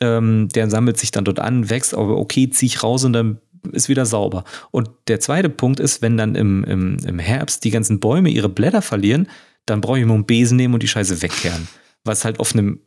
ähm, 0.00 0.48
der 0.54 0.70
sammelt 0.70 0.98
sich 0.98 1.10
dann 1.10 1.24
dort 1.24 1.40
an, 1.40 1.68
wächst, 1.68 1.94
aber 1.94 2.16
okay, 2.16 2.48
zieh 2.48 2.66
ich 2.66 2.84
raus 2.84 3.02
und 3.02 3.12
dann 3.12 3.38
ist 3.72 3.88
wieder 3.88 4.06
sauber. 4.06 4.44
Und 4.70 4.90
der 5.08 5.20
zweite 5.20 5.48
Punkt 5.48 5.80
ist, 5.80 6.02
wenn 6.02 6.16
dann 6.16 6.34
im, 6.34 6.64
im, 6.64 6.96
im 7.06 7.18
Herbst 7.18 7.64
die 7.64 7.70
ganzen 7.70 8.00
Bäume 8.00 8.30
ihre 8.30 8.48
Blätter 8.48 8.82
verlieren, 8.82 9.28
dann 9.66 9.80
brauche 9.80 9.98
ich 10.00 10.06
nur 10.06 10.14
einen 10.14 10.24
Besen 10.26 10.56
nehmen 10.56 10.74
und 10.74 10.82
die 10.82 10.88
Scheiße 10.88 11.22
wegkehren. 11.22 11.68
Was 12.04 12.24
halt 12.24 12.40
auf 12.40 12.54
einem 12.54 12.80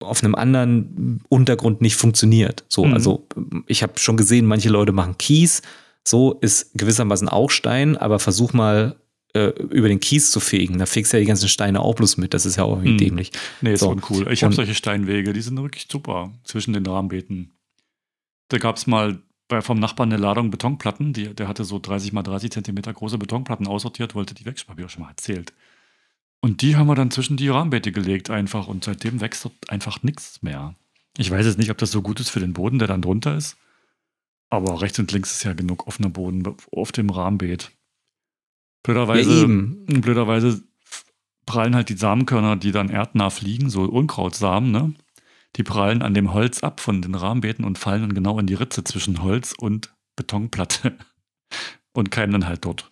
auf 0.00 0.22
einem 0.22 0.34
anderen 0.34 1.22
Untergrund 1.30 1.80
nicht 1.80 1.96
funktioniert. 1.96 2.64
So, 2.68 2.84
Mhm. 2.84 2.92
also 2.92 3.26
ich 3.66 3.82
habe 3.82 3.94
schon 3.98 4.18
gesehen, 4.18 4.44
manche 4.44 4.68
Leute 4.68 4.92
machen 4.92 5.16
Kies. 5.16 5.62
So 6.06 6.34
ist 6.34 6.70
gewissermaßen 6.74 7.30
auch 7.30 7.48
Stein, 7.50 7.96
aber 7.96 8.18
versuch 8.18 8.52
mal 8.52 8.96
äh, 9.34 9.48
über 9.70 9.88
den 9.88 9.98
Kies 9.98 10.30
zu 10.30 10.38
fegen. 10.40 10.78
Da 10.78 10.84
fegst 10.86 11.12
du 11.12 11.16
ja 11.16 11.20
die 11.22 11.26
ganzen 11.26 11.48
Steine 11.48 11.80
auch 11.80 11.94
bloß 11.94 12.18
mit. 12.18 12.34
Das 12.34 12.44
ist 12.44 12.56
ja 12.56 12.64
auch 12.64 12.72
irgendwie 12.76 12.92
Mhm. 12.92 12.98
dämlich. 12.98 13.32
nee, 13.62 13.72
ist 13.72 13.80
so. 13.80 13.88
uncool. 13.90 14.30
Ich 14.30 14.44
habe 14.44 14.54
solche 14.54 14.74
Steinwege, 14.74 15.32
die 15.32 15.40
sind 15.40 15.56
wirklich 15.60 15.86
super 15.90 16.30
zwischen 16.44 16.74
den 16.74 16.84
Rahmenbeeten. 16.86 17.52
Da 18.48 18.58
gab 18.58 18.76
es 18.76 18.86
mal 18.86 19.18
bei, 19.48 19.62
vom 19.62 19.78
Nachbarn 19.78 20.12
eine 20.12 20.20
Ladung 20.20 20.50
Betonplatten. 20.50 21.12
Die, 21.12 21.34
der 21.34 21.48
hatte 21.48 21.64
so 21.64 21.78
30 21.78 22.12
mal 22.12 22.22
30 22.22 22.50
Zentimeter 22.50 22.92
große 22.92 23.18
Betonplatten 23.18 23.66
aussortiert, 23.66 24.14
wollte 24.14 24.34
die 24.34 24.44
wegsparen, 24.44 24.74
habe 24.74 24.82
ich 24.82 24.86
auch 24.86 24.90
schon 24.90 25.02
mal 25.02 25.10
erzählt. 25.10 25.52
Und 26.40 26.62
die 26.62 26.76
haben 26.76 26.86
wir 26.86 26.94
dann 26.94 27.10
zwischen 27.10 27.36
die 27.36 27.48
Rahmenbeete 27.48 27.92
gelegt 27.92 28.30
einfach 28.30 28.68
und 28.68 28.84
seitdem 28.84 29.20
wächst 29.20 29.44
dort 29.44 29.54
einfach 29.68 30.02
nichts 30.02 30.42
mehr. 30.42 30.74
Ich 31.16 31.30
weiß 31.30 31.46
jetzt 31.46 31.58
nicht, 31.58 31.70
ob 31.70 31.78
das 31.78 31.90
so 31.90 32.02
gut 32.02 32.20
ist 32.20 32.28
für 32.28 32.40
den 32.40 32.52
Boden, 32.52 32.78
der 32.78 32.88
dann 32.88 33.02
drunter 33.02 33.36
ist. 33.36 33.56
Aber 34.48 34.80
rechts 34.80 34.98
und 34.98 35.10
links 35.12 35.32
ist 35.32 35.44
ja 35.44 35.54
genug 35.54 35.86
offener 35.86 36.10
Boden 36.10 36.44
auf 36.70 36.92
dem 36.92 37.10
Rahmenbeet. 37.10 37.72
Blöderweise, 38.82 39.40
ja, 39.40 40.00
blöderweise 40.00 40.62
prallen 41.46 41.74
halt 41.74 41.88
die 41.88 41.96
Samenkörner, 41.96 42.56
die 42.56 42.70
dann 42.70 42.90
erdnah 42.90 43.30
fliegen, 43.30 43.70
so 43.70 43.82
Unkrautsamen, 43.82 44.70
ne? 44.70 44.94
Die 45.56 45.62
prallen 45.62 46.02
an 46.02 46.14
dem 46.14 46.32
Holz 46.34 46.60
ab 46.60 46.80
von 46.80 47.00
den 47.02 47.14
Rahmenbeeten 47.14 47.64
und 47.64 47.78
fallen 47.78 48.02
dann 48.02 48.14
genau 48.14 48.38
in 48.38 48.46
die 48.46 48.54
Ritze 48.54 48.84
zwischen 48.84 49.22
Holz 49.22 49.54
und 49.58 49.94
Betonplatte 50.16 50.96
und 51.94 52.10
keimen 52.10 52.32
dann 52.32 52.46
halt 52.48 52.64
dort. 52.64 52.90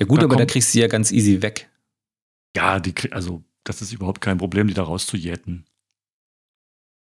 Ja 0.00 0.06
gut, 0.06 0.20
Da 0.20 0.24
aber 0.24 0.36
da 0.36 0.46
kriegst 0.46 0.74
du 0.74 0.78
ja 0.78 0.88
ganz 0.88 1.10
easy 1.12 1.42
weg. 1.42 1.70
Ja, 2.56 2.80
die, 2.80 2.94
also 3.12 3.42
das 3.64 3.82
ist 3.82 3.92
überhaupt 3.92 4.20
kein 4.20 4.38
Problem, 4.38 4.68
die 4.68 4.74
da 4.74 4.82
rauszujäten. 4.82 5.66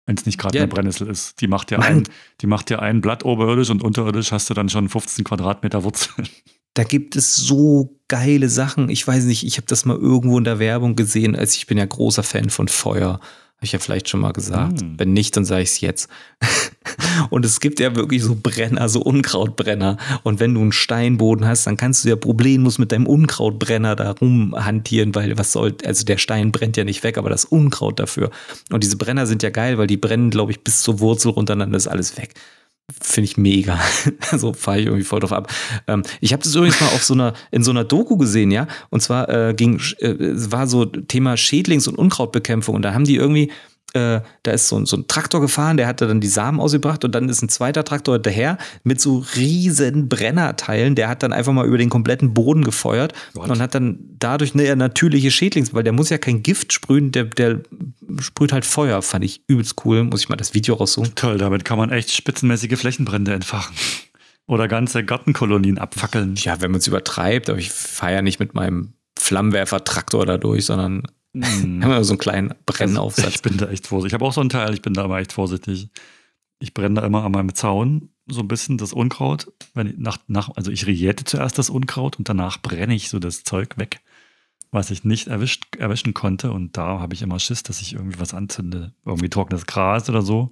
Wenn 0.06 0.16
es 0.18 0.26
nicht 0.26 0.38
gerade 0.38 0.58
Ja. 0.58 0.64
eine 0.64 0.72
Brennnessel 0.72 1.08
ist. 1.08 1.42
Die 1.42 1.48
macht 1.48 1.70
ja 1.72 1.80
Mann. 1.80 1.88
ein, 1.98 2.04
die 2.42 2.48
macht 2.48 2.70
ja 2.70 2.80
ein 2.80 3.02
Blatt 3.02 3.26
oberirdisch 3.26 3.70
und 3.70 3.84
unterirdisch 3.84 4.32
hast 4.32 4.50
du 4.50 4.54
dann 4.54 4.70
schon 4.70 4.88
15 4.90 5.24
Quadratmeter 5.26 5.84
Wurzeln. 5.84 6.28
Da 6.74 6.84
gibt 6.84 7.16
es 7.16 7.36
so 7.36 8.00
geile 8.08 8.50
Sachen. 8.50 8.90
Ich 8.90 9.08
weiß 9.08 9.24
nicht, 9.24 9.44
ich 9.44 9.58
habe 9.58 9.66
das 9.66 9.86
mal 9.86 9.98
irgendwo 9.98 10.38
in 10.38 10.44
der 10.44 10.60
Werbung 10.60 10.96
gesehen. 10.96 11.36
Also 11.36 11.56
ich 11.56 11.66
bin 11.66 11.80
ja 11.80 11.86
großer 11.86 12.22
Fan 12.22 12.52
von 12.52 12.68
Feuer. 12.68 13.20
Habe 13.58 13.66
ich 13.66 13.72
ja 13.72 13.80
vielleicht 13.80 14.08
schon 14.08 14.20
mal 14.20 14.34
gesagt. 14.34 14.82
Hm. 14.82 15.00
Wenn 15.00 15.14
nicht, 15.14 15.36
dann 15.36 15.44
sage 15.44 15.64
ich 15.64 15.70
es 15.70 15.82
jetzt. 15.82 16.10
Und 17.32 17.44
es 17.44 17.60
gibt 17.60 17.80
ja 17.80 17.96
wirklich 17.96 18.22
so 18.22 18.38
Brenner, 18.40 18.88
so 18.88 19.02
Unkrautbrenner. 19.02 19.98
Und 20.22 20.40
wenn 20.40 20.54
du 20.54 20.62
einen 20.62 20.72
Steinboden 20.72 21.48
hast, 21.48 21.66
dann 21.66 21.76
kannst 21.76 22.06
du 22.06 22.10
ja 22.10 22.16
problemlos 22.16 22.78
mit 22.78 22.92
deinem 22.92 23.08
Unkrautbrenner 23.08 23.96
da 23.96 24.12
rumhantieren, 24.12 25.16
weil 25.16 25.40
was 25.40 25.54
soll, 25.54 25.76
also 25.84 26.06
der 26.06 26.20
Stein 26.20 26.52
brennt 26.52 26.78
ja 26.78 26.84
nicht 26.84 27.04
weg, 27.04 27.18
aber 27.18 27.32
das 27.32 27.46
Unkraut 27.46 28.00
dafür. 28.00 28.30
Und 28.72 28.84
diese 28.84 28.98
Brenner 28.98 29.26
sind 29.26 29.42
ja 29.42 29.50
geil, 29.50 29.80
weil 29.80 29.88
die 29.88 29.98
brennen, 29.98 30.30
glaube 30.30 30.52
ich, 30.52 30.64
bis 30.64 30.84
zur 30.84 31.00
Wurzel 31.00 31.32
runter, 31.32 31.56
dann 31.56 31.74
ist 31.74 31.88
alles 31.88 32.16
weg. 32.16 32.36
Finde 33.02 33.30
ich 33.30 33.38
mega. 33.38 33.80
so 34.38 34.54
fahre 34.54 34.80
ich 34.80 34.86
irgendwie 34.86 35.04
voll 35.04 35.20
drauf 35.20 35.34
ab. 35.34 35.54
Ähm, 35.88 36.04
ich 36.22 36.32
habe 36.34 36.44
das 36.44 36.56
übrigens 36.56 36.80
mal 36.80 36.88
auf 36.88 37.04
so 37.04 37.14
einer, 37.14 37.34
in 37.52 37.64
so 37.64 37.72
einer 37.72 37.84
Doku 37.84 38.18
gesehen, 38.18 38.52
ja. 38.52 38.68
Und 38.90 39.02
zwar 39.02 39.30
äh, 39.30 39.54
ging, 39.54 39.80
äh, 40.00 40.16
war 40.52 40.68
so 40.68 40.86
Thema 40.86 41.36
Schädlings- 41.36 41.88
und 41.88 41.96
Unkrautbekämpfung. 41.98 42.76
Und 42.76 42.84
da 42.84 42.94
haben 42.94 43.04
die 43.04 43.16
irgendwie 43.16 43.52
äh, 43.94 44.22
da 44.44 44.52
ist 44.52 44.68
so, 44.68 44.84
so, 44.86 44.98
ein 44.98 45.08
Traktor 45.08 45.40
gefahren, 45.40 45.78
der 45.78 45.88
hatte 45.88 46.08
dann 46.08 46.20
die 46.20 46.28
Samen 46.28 46.60
ausgebracht 46.60 47.06
und 47.06 47.16
dann 47.16 47.30
ist 47.30 47.42
ein 47.42 47.50
zweiter 47.50 47.86
Traktor 47.86 48.20
daher 48.20 48.58
mit 48.84 49.00
so 49.00 49.24
riesen 49.36 50.10
Brennerteilen, 50.10 50.96
der 50.96 51.08
hat 51.08 51.24
dann 51.24 51.32
einfach 51.32 51.54
mal 51.54 51.66
über 51.66 51.78
den 51.78 51.90
kompletten 51.90 52.34
Boden 52.34 52.64
gefeuert 52.64 53.14
What? 53.34 53.50
und 53.50 53.62
hat 53.62 53.76
dann 53.76 54.00
dadurch 54.20 54.54
eine 54.54 54.76
natürliche 54.76 55.32
Schädlings, 55.32 55.74
weil 55.74 55.84
der 55.84 55.94
muss 55.94 56.10
ja 56.10 56.18
kein 56.18 56.44
Gift 56.44 56.74
sprühen, 56.74 57.14
der, 57.14 57.26
der 57.26 57.62
sprüht 58.20 58.52
halt 58.54 58.66
Feuer, 58.66 59.02
fand 59.02 59.26
ich 59.26 59.42
übelst 59.48 59.86
cool, 59.86 60.04
muss 60.04 60.22
ich 60.22 60.30
mal 60.30 60.36
das 60.36 60.54
Video 60.54 60.76
raussuchen. 60.76 61.16
Toll, 61.16 61.38
damit 61.38 61.66
kann 61.66 61.78
man 61.78 61.92
echt 61.92 62.12
spitzenmäßige 62.12 62.80
Flächenbrände 62.80 63.34
entfachen. 63.34 63.76
Oder 64.48 64.68
ganze 64.68 65.04
Gartenkolonien 65.04 65.78
abfackeln. 65.78 66.36
Ja, 66.38 66.62
wenn 66.62 66.72
man 66.72 66.80
es 66.80 66.88
übertreibt, 66.88 67.50
aber 67.50 67.60
ich 67.60 67.72
fahre 67.72 68.14
ja 68.14 68.22
nicht 68.22 68.40
mit 68.40 68.54
meinem 68.54 68.94
Flammenwerfer-Traktor 69.20 70.26
da 70.26 70.38
durch, 70.38 70.66
sondern. 70.66 71.04
Haben 71.38 71.82
wir 71.82 72.04
so 72.04 72.14
einen 72.14 72.20
kleinen 72.20 72.54
Brennaufsatz. 72.66 73.26
Also 73.26 73.36
ich 73.36 73.42
bin 73.42 73.58
da 73.58 73.70
echt 73.70 73.88
vorsichtig. 73.88 74.12
Ich 74.12 74.14
habe 74.14 74.26
auch 74.26 74.34
so 74.34 74.42
einen 74.42 74.50
Teil, 74.50 74.74
ich 74.74 74.82
bin 74.82 74.94
da 74.94 75.04
aber 75.04 75.20
echt 75.20 75.34
vorsichtig. 75.34 75.90
Ich 76.60 76.74
brenne 76.74 76.96
da 76.96 77.06
immer 77.06 77.24
an 77.24 77.32
meinem 77.32 77.54
Zaun 77.54 78.10
so 78.28 78.42
ein 78.42 78.48
bisschen 78.48 78.78
das 78.78 78.94
Unkraut. 78.94 79.52
Wenn 79.74 79.88
ich 79.88 79.98
nach, 79.98 80.18
nach, 80.28 80.50
also 80.56 80.72
ich 80.72 80.88
regierte 80.88 81.26
zuerst 81.26 81.58
das 81.58 81.70
Unkraut 81.70 82.18
und 82.18 82.28
danach 82.30 82.62
brenne 82.62 82.96
ich 82.96 83.10
so 83.10 83.20
das 83.20 83.44
Zeug 83.44 83.78
weg, 83.78 84.00
was 84.72 84.92
ich 84.92 85.04
nicht 85.04 85.28
erwischt, 85.28 85.76
erwischen 85.78 86.14
konnte. 86.14 86.52
Und 86.52 86.78
da 86.78 87.00
habe 87.00 87.14
ich 87.14 87.22
immer 87.22 87.40
Schiss, 87.40 87.64
dass 87.64 87.82
ich 87.82 87.94
irgendwie 87.94 88.20
was 88.20 88.34
anzünde. 88.34 88.94
Irgendwie 89.06 89.30
trockenes 89.30 89.66
Gras 89.66 90.10
oder 90.10 90.22
so. 90.22 90.52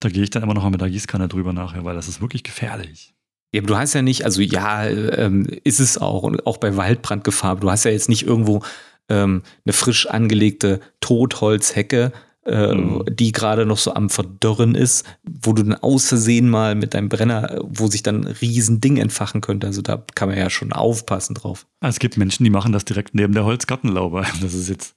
Da 0.00 0.08
gehe 0.08 0.22
ich 0.22 0.30
dann 0.30 0.42
immer 0.42 0.54
noch 0.54 0.62
mal 0.62 0.70
mit 0.70 0.80
der 0.80 0.90
Gießkanne 0.90 1.28
drüber 1.28 1.52
nachher, 1.52 1.84
weil 1.84 1.94
das 1.94 2.08
ist 2.08 2.20
wirklich 2.20 2.44
gefährlich. 2.44 3.14
Ja, 3.52 3.60
aber 3.60 3.68
du 3.68 3.76
hast 3.76 3.94
ja 3.94 4.02
nicht, 4.02 4.24
also 4.24 4.42
ja, 4.42 4.86
ähm, 4.86 5.46
ist 5.64 5.80
es 5.80 5.98
auch, 5.98 6.22
und 6.22 6.46
auch 6.46 6.58
bei 6.58 6.76
Waldbrandgefahr, 6.76 7.56
du 7.56 7.70
hast 7.70 7.84
ja 7.84 7.90
jetzt 7.90 8.08
nicht 8.08 8.22
irgendwo 8.22 8.62
ähm, 9.08 9.42
eine 9.64 9.72
frisch 9.72 10.06
angelegte 10.06 10.80
Totholzhecke, 11.00 12.12
äh, 12.48 12.74
mhm. 12.74 13.04
die 13.10 13.32
gerade 13.32 13.66
noch 13.66 13.78
so 13.78 13.94
am 13.94 14.10
Verdorren 14.10 14.74
ist, 14.74 15.04
wo 15.22 15.52
du 15.52 15.62
dann 15.62 15.74
aus 15.74 16.08
Versehen 16.08 16.48
mal 16.48 16.74
mit 16.74 16.94
deinem 16.94 17.08
Brenner, 17.08 17.58
wo 17.62 17.88
sich 17.88 18.02
dann 18.02 18.24
ein 18.24 18.36
Riesending 18.40 18.96
entfachen 18.96 19.40
könnte. 19.40 19.66
Also 19.66 19.82
da 19.82 20.02
kann 20.14 20.28
man 20.28 20.38
ja 20.38 20.48
schon 20.48 20.72
aufpassen 20.72 21.34
drauf. 21.34 21.66
Es 21.80 21.98
gibt 21.98 22.16
Menschen, 22.16 22.44
die 22.44 22.50
machen 22.50 22.72
das 22.72 22.84
direkt 22.84 23.14
neben 23.14 23.34
der 23.34 23.44
Holzgartenlaube. 23.44 24.24
Das 24.40 24.54
ist 24.54 24.68
jetzt 24.68 24.94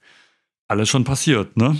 alles 0.67 0.87
schon 0.87 1.03
passiert, 1.03 1.57
ne? 1.57 1.75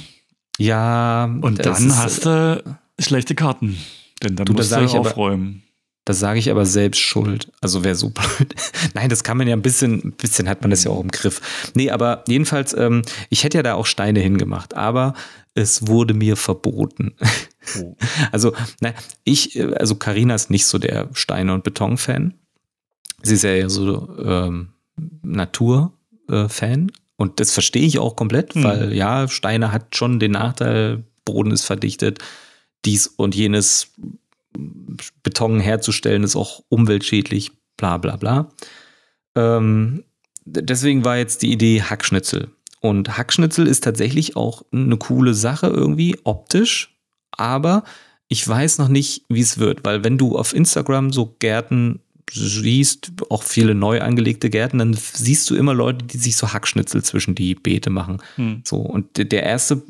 Ja. 0.57 1.25
Und 1.25 1.65
dann 1.65 1.87
ist, 1.87 1.97
hast 1.97 2.25
du 2.25 2.63
schlechte 2.99 3.35
Karten. 3.35 3.77
Denn 4.21 4.35
dann 4.35 4.45
du, 4.45 4.53
musst 4.53 4.71
du 4.71 4.77
aufräumen. 4.77 5.63
Das 6.05 6.19
sage 6.19 6.39
ich 6.39 6.49
aber 6.49 6.65
selbst 6.65 6.99
schuld. 6.99 7.51
Also 7.61 7.83
wer 7.83 7.93
so 7.95 8.09
blöd. 8.09 8.55
Nein, 8.95 9.09
das 9.09 9.23
kann 9.23 9.37
man 9.37 9.47
ja 9.47 9.55
ein 9.55 9.61
bisschen, 9.61 10.03
ein 10.03 10.11
bisschen 10.13 10.49
hat 10.49 10.61
man 10.61 10.71
das 10.71 10.83
ja 10.83 10.91
auch 10.91 11.01
im 11.01 11.11
Griff. 11.11 11.71
Nee, 11.75 11.91
aber 11.91 12.23
jedenfalls, 12.27 12.73
ähm, 12.73 13.03
ich 13.29 13.43
hätte 13.43 13.59
ja 13.59 13.63
da 13.63 13.75
auch 13.75 13.85
Steine 13.85 14.19
hingemacht, 14.19 14.75
aber 14.75 15.13
es 15.53 15.87
wurde 15.87 16.13
mir 16.13 16.37
verboten. 16.37 17.15
Oh. 17.79 17.95
Also, 18.31 18.53
na, 18.79 18.93
ich, 19.23 19.57
äh, 19.57 19.73
also 19.75 19.95
Karina 19.95 20.33
ist 20.33 20.49
nicht 20.49 20.65
so 20.65 20.79
der 20.79 21.09
Steine- 21.13 21.53
und 21.53 21.63
Beton-Fan. 21.63 22.33
Sie 23.21 23.35
ist 23.35 23.43
ja 23.43 23.51
eher 23.51 23.69
so 23.69 24.17
ähm, 24.17 24.69
Natur-Fan. 25.21 26.89
Äh, 26.89 26.93
und 27.17 27.39
das 27.39 27.51
verstehe 27.51 27.85
ich 27.85 27.99
auch 27.99 28.15
komplett, 28.15 28.55
mhm. 28.55 28.63
weil 28.63 28.93
ja, 28.93 29.27
Steine 29.27 29.71
hat 29.71 29.95
schon 29.95 30.19
den 30.19 30.31
Nachteil, 30.31 31.03
Boden 31.23 31.51
ist 31.51 31.65
verdichtet, 31.65 32.17
dies 32.83 33.05
und 33.05 33.35
jenes 33.35 33.91
Beton 35.23 35.59
herzustellen 35.59 36.23
ist 36.23 36.35
auch 36.35 36.61
umweltschädlich, 36.69 37.51
bla 37.77 37.97
bla 37.97 38.15
bla. 38.15 38.49
Ähm, 39.35 40.03
deswegen 40.45 41.05
war 41.05 41.17
jetzt 41.17 41.41
die 41.41 41.51
Idee 41.51 41.81
Hackschnitzel. 41.81 42.49
Und 42.79 43.17
Hackschnitzel 43.17 43.67
ist 43.67 43.83
tatsächlich 43.83 44.35
auch 44.35 44.63
eine 44.71 44.97
coole 44.97 45.33
Sache 45.33 45.67
irgendwie, 45.67 46.17
optisch, 46.23 46.97
aber 47.31 47.83
ich 48.27 48.47
weiß 48.47 48.77
noch 48.79 48.87
nicht, 48.87 49.25
wie 49.29 49.41
es 49.41 49.59
wird, 49.59 49.83
weil 49.83 50.03
wenn 50.03 50.17
du 50.17 50.37
auf 50.37 50.53
Instagram 50.53 51.11
so 51.11 51.35
Gärten 51.39 52.01
siehst, 52.33 53.11
auch 53.29 53.43
viele 53.43 53.75
neu 53.75 54.01
angelegte 54.01 54.49
Gärten, 54.49 54.77
dann 54.77 54.93
siehst 54.93 55.49
du 55.49 55.55
immer 55.55 55.73
Leute, 55.73 56.05
die 56.05 56.17
sich 56.17 56.35
so 56.37 56.53
Hackschnitzel 56.53 57.03
zwischen 57.03 57.35
die 57.35 57.55
Beete 57.55 57.89
machen. 57.89 58.21
Hm. 58.35 58.61
So, 58.65 58.77
und 58.77 59.31
der 59.31 59.43
erste 59.43 59.81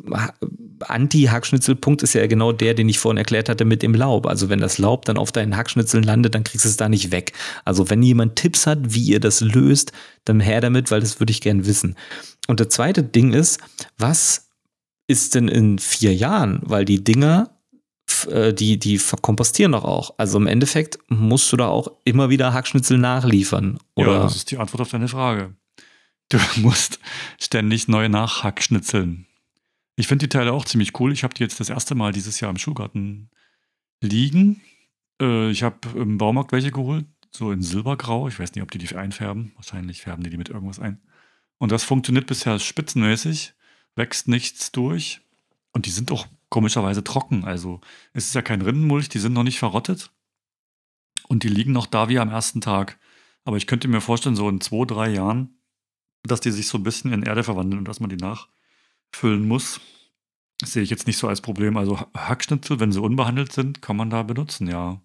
Anti-Hackschnitzelpunkt 0.80 2.04
ist 2.04 2.14
ja 2.14 2.26
genau 2.28 2.52
der, 2.52 2.74
den 2.74 2.90
ich 2.90 3.00
vorhin 3.00 3.18
erklärt 3.18 3.50
hatte 3.50 3.66
mit 3.66 3.84
dem 3.84 3.94
Laub. 3.94 4.26
Also 4.26 4.50
wenn 4.50 4.60
das 4.60 4.78
Laub 4.78 5.06
dann 5.06 5.18
auf 5.18 5.32
deinen 5.32 5.56
Hackschnitzeln 5.56 6.04
landet, 6.04 6.36
dann 6.36 6.44
kriegst 6.44 6.66
du 6.66 6.70
es 6.70 6.78
da 6.78 6.90
nicht 6.90 7.12
weg. 7.12 7.34
Also 7.66 7.90
wenn 7.90 8.02
jemand 8.02 8.36
Tipps 8.36 8.66
hat, 8.66 8.94
wie 8.94 9.04
ihr 9.04 9.20
das 9.20 9.42
löst, 9.42 9.92
dann 10.26 10.40
her 10.40 10.62
damit, 10.62 10.92
weil 10.92 11.02
das 11.02 11.20
würde 11.20 11.32
ich 11.32 11.42
gern 11.42 11.66
wissen. 11.66 11.96
Und 12.48 12.60
das 12.60 12.70
zweite 12.70 13.04
Ding 13.04 13.34
ist, 13.34 13.60
was 13.98 14.50
ist 15.08 15.36
denn 15.36 15.48
in 15.48 15.78
vier 15.78 16.14
Jahren? 16.16 16.60
Weil 16.64 16.86
die 16.86 17.04
Dinger 17.04 17.52
die, 18.54 18.78
die 18.78 18.98
verkompostieren 18.98 19.72
doch 19.72 19.84
auch. 19.84 20.14
Also 20.18 20.38
im 20.38 20.48
Endeffekt 20.48 21.00
musst 21.10 21.52
du 21.52 21.58
da 21.58 21.68
auch 21.68 21.92
immer 22.04 22.30
wieder 22.30 22.54
Hackschnitzel 22.54 22.98
nachliefern. 22.98 23.80
Oder? 23.96 24.14
Ja, 24.14 24.24
das 24.24 24.36
ist 24.36 24.52
die 24.52 24.58
Antwort 24.58 24.82
auf 24.82 24.90
deine 24.90 25.08
Frage. 25.08 25.56
Du 26.30 26.38
musst 26.62 27.00
ständig 27.40 27.88
neue 27.88 28.10
nachhackschnitzeln. 28.10 29.28
Ich 29.96 30.08
finde 30.08 30.26
die 30.26 30.30
Teile 30.30 30.54
auch 30.54 30.66
ziemlich 30.66 31.00
cool. 31.00 31.12
Ich 31.12 31.24
habe 31.24 31.34
die 31.34 31.44
jetzt 31.44 31.60
das 31.60 31.70
erste 31.70 31.94
Mal 31.94 32.14
dieses 32.14 32.40
Jahr 32.40 32.50
im 32.50 32.58
Schulgarten 32.58 33.30
liegen. 34.02 34.62
Äh, 35.22 35.52
ich 35.52 35.64
habe 35.64 35.78
im 35.96 36.18
Baumarkt 36.18 36.52
welche 36.52 36.72
geholt, 36.72 37.06
so 37.32 37.52
in 37.52 37.62
Silbergrau. 37.62 38.28
Ich 38.28 38.40
weiß 38.40 38.54
nicht, 38.56 38.64
ob 38.64 38.72
die 38.72 38.78
die 38.78 38.96
einfärben. 38.96 39.52
Wahrscheinlich 39.56 40.02
färben 40.02 40.24
die 40.24 40.30
die 40.30 40.38
mit 40.38 40.50
irgendwas 40.50 40.80
ein. 40.80 41.02
Und 41.58 41.72
das 41.72 41.84
funktioniert 41.84 42.26
bisher 42.26 42.58
spitzenmäßig, 42.58 43.54
wächst 43.96 44.28
nichts 44.28 44.72
durch. 44.72 45.22
Und 45.74 45.86
die 45.86 45.92
sind 45.92 46.12
auch 46.12 46.26
komischerweise 46.52 47.04
trocken. 47.04 47.46
Also 47.46 47.82
es 48.14 48.28
ist 48.28 48.36
ja 48.36 48.44
kein 48.44 48.62
Rindenmulch, 48.62 49.10
die 49.10 49.18
sind 49.18 49.34
noch 49.34 49.44
nicht 49.44 49.58
verrottet. 49.58 50.12
Und 51.28 51.44
die 51.44 51.48
liegen 51.48 51.72
noch 51.72 51.88
da 51.88 52.10
wie 52.10 52.20
am 52.20 52.30
ersten 52.30 52.62
Tag. 52.62 53.00
Aber 53.46 53.58
ich 53.58 53.66
könnte 53.66 53.88
mir 53.88 54.02
vorstellen, 54.02 54.36
so 54.36 54.48
in 54.50 54.62
zwei, 54.62 54.86
drei 54.86 55.10
Jahren, 55.10 55.58
dass 56.24 56.42
die 56.42 56.52
sich 56.52 56.68
so 56.68 56.78
ein 56.78 56.84
bisschen 56.84 57.14
in 57.14 57.24
Erde 57.24 57.44
verwandeln 57.44 57.80
und 57.80 57.88
dass 57.88 58.00
man 58.00 58.10
die 58.10 58.18
nachfüllen 58.18 59.48
muss. 59.48 59.82
Das 60.60 60.74
sehe 60.74 60.84
ich 60.84 60.92
jetzt 60.92 61.08
nicht 61.08 61.18
so 61.18 61.28
als 61.28 61.42
Problem. 61.42 61.78
Also 61.78 62.00
Hackschnitzel, 62.16 62.80
wenn 62.80 62.92
sie 62.92 63.02
unbehandelt 63.02 63.52
sind, 63.52 63.82
kann 63.82 63.98
man 63.98 64.12
da 64.12 64.22
benutzen, 64.22 64.68
ja. 64.68 65.02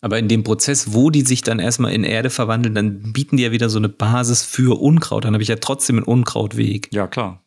Aber 0.00 0.18
in 0.18 0.28
dem 0.28 0.44
Prozess, 0.44 0.92
wo 0.92 1.10
die 1.10 1.22
sich 1.22 1.42
dann 1.42 1.58
erstmal 1.58 1.92
in 1.92 2.04
Erde 2.04 2.30
verwandeln, 2.30 2.74
dann 2.74 3.12
bieten 3.12 3.36
die 3.36 3.42
ja 3.42 3.52
wieder 3.52 3.68
so 3.68 3.78
eine 3.78 3.88
Basis 3.88 4.42
für 4.42 4.80
Unkraut. 4.80 5.24
Dann 5.24 5.34
habe 5.34 5.42
ich 5.42 5.48
ja 5.48 5.56
trotzdem 5.56 5.96
einen 5.96 6.06
Unkrautweg. 6.06 6.92
Ja, 6.92 7.06
klar. 7.06 7.43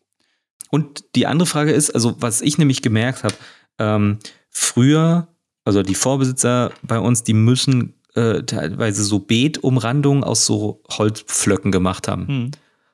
Und 0.70 1.04
die 1.16 1.28
andere 1.28 1.48
Frage 1.48 1.72
ist, 1.72 1.92
also 1.92 2.16
was 2.20 2.42
ich 2.42 2.58
nämlich 2.58 2.82
gemerkt 2.82 3.24
habe, 3.24 3.36
ähm, 3.80 4.20
früher, 4.50 5.28
also 5.66 5.84
die 5.84 5.96
Vorbesitzer 5.96 6.72
bei 6.82 7.00
uns, 7.00 7.24
die 7.24 7.34
müssen 7.34 7.94
äh, 8.16 8.44
teilweise 8.44 9.04
so 9.04 9.20
Beetumrandungen 9.20 10.24
aus 10.24 10.46
so 10.46 10.82
Holzpflöcken 10.90 11.72
gemacht 11.72 12.08
haben. 12.08 12.28
Hm. 12.28 12.52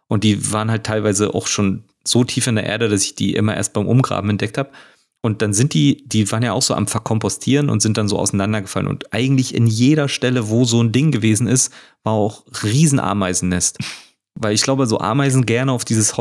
Und 0.08 0.24
die 0.24 0.52
waren 0.52 0.70
halt 0.70 0.84
teilweise 0.84 1.34
auch 1.34 1.48
schon 1.48 1.86
so 2.06 2.24
tief 2.24 2.48
in 2.48 2.56
der 2.56 2.66
Erde, 2.66 2.90
dass 2.90 3.04
ich 3.04 3.16
die 3.16 3.34
immer 3.34 3.56
erst 3.56 3.74
beim 3.74 3.88
Umgraben 3.88 4.30
entdeckt 4.30 4.58
habe. 4.58 4.72
Und 5.22 5.42
dann 5.42 5.54
sind 5.54 5.74
die, 5.74 6.04
die 6.06 6.30
waren 6.32 6.44
ja 6.44 6.52
auch 6.52 6.62
so 6.62 6.74
am 6.74 6.88
Verkompostieren 6.88 7.70
und 7.70 7.82
sind 7.82 7.98
dann 7.98 8.10
so 8.10 8.20
auseinandergefallen. 8.20 8.90
Und 8.90 9.14
eigentlich 9.14 9.56
in 9.56 9.68
jeder 9.68 10.10
Stelle, 10.10 10.50
wo 10.50 10.66
so 10.66 10.84
ein 10.84 10.92
Ding 10.92 11.12
gewesen 11.12 11.48
ist, 11.48 11.72
war 12.04 12.14
auch 12.14 12.44
Riesenameisennest. 12.62 13.78
Weil 14.36 14.54
ich 14.54 14.64
glaube, 14.64 14.86
so 14.86 15.00
Ameisen 15.00 15.46
gerne 15.46 15.72
auf 15.72 15.86
dieses 15.86 16.18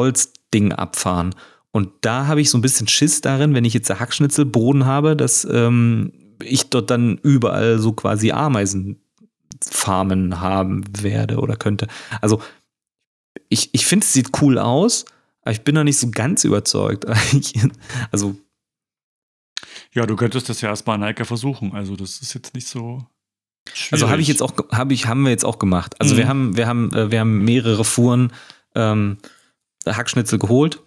Holzding 0.52 0.72
abfahren. 0.72 1.34
Und 1.70 1.90
da 2.02 2.26
habe 2.26 2.40
ich 2.40 2.50
so 2.50 2.58
ein 2.58 2.62
bisschen 2.62 2.88
Schiss 2.88 3.22
darin, 3.22 3.54
wenn 3.54 3.64
ich 3.64 3.74
jetzt 3.74 3.88
Hackschnitzelboden 3.88 4.84
habe, 4.84 5.16
dass 5.16 5.46
ähm, 5.50 6.12
ich 6.42 6.68
dort 6.68 6.90
dann 6.90 7.18
überall 7.18 7.78
so 7.78 7.92
quasi 7.92 8.30
Ameisenfarmen 8.30 10.40
haben 10.40 10.84
werde 11.00 11.38
oder 11.38 11.56
könnte. 11.56 11.88
Also 12.20 12.42
ich, 13.48 13.70
ich 13.72 13.86
finde, 13.86 14.04
es 14.04 14.12
sieht 14.12 14.42
cool 14.42 14.58
aus, 14.58 15.06
aber 15.42 15.52
ich 15.52 15.62
bin 15.62 15.74
noch 15.74 15.84
nicht 15.84 15.98
so 15.98 16.10
ganz 16.10 16.44
überzeugt. 16.44 17.06
also 18.10 18.36
ja, 19.94 20.04
du 20.04 20.16
könntest 20.16 20.48
das 20.48 20.60
ja 20.60 20.68
erstmal 20.68 20.96
an 20.96 21.00
Nike 21.00 21.24
versuchen. 21.24 21.72
Also 21.72 21.96
das 21.96 22.20
ist 22.20 22.34
jetzt 22.34 22.54
nicht 22.54 22.68
so. 22.68 23.06
Schwierig. 23.72 23.92
Also 23.92 24.10
habe 24.10 24.20
ich 24.20 24.28
jetzt 24.28 24.42
auch, 24.42 24.52
habe 24.72 24.92
ich, 24.92 25.06
haben 25.06 25.22
wir 25.22 25.30
jetzt 25.30 25.44
auch 25.44 25.58
gemacht. 25.58 25.94
Also 26.00 26.14
mhm. 26.14 26.18
wir 26.18 26.28
haben, 26.28 26.56
wir 26.56 26.66
haben, 26.66 26.94
äh, 26.94 27.10
wir 27.10 27.20
haben 27.20 27.44
mehrere 27.44 27.84
Fuhren 27.84 28.32
ähm, 28.74 29.18
Hackschnitzel 29.86 30.38
geholt. 30.38 30.82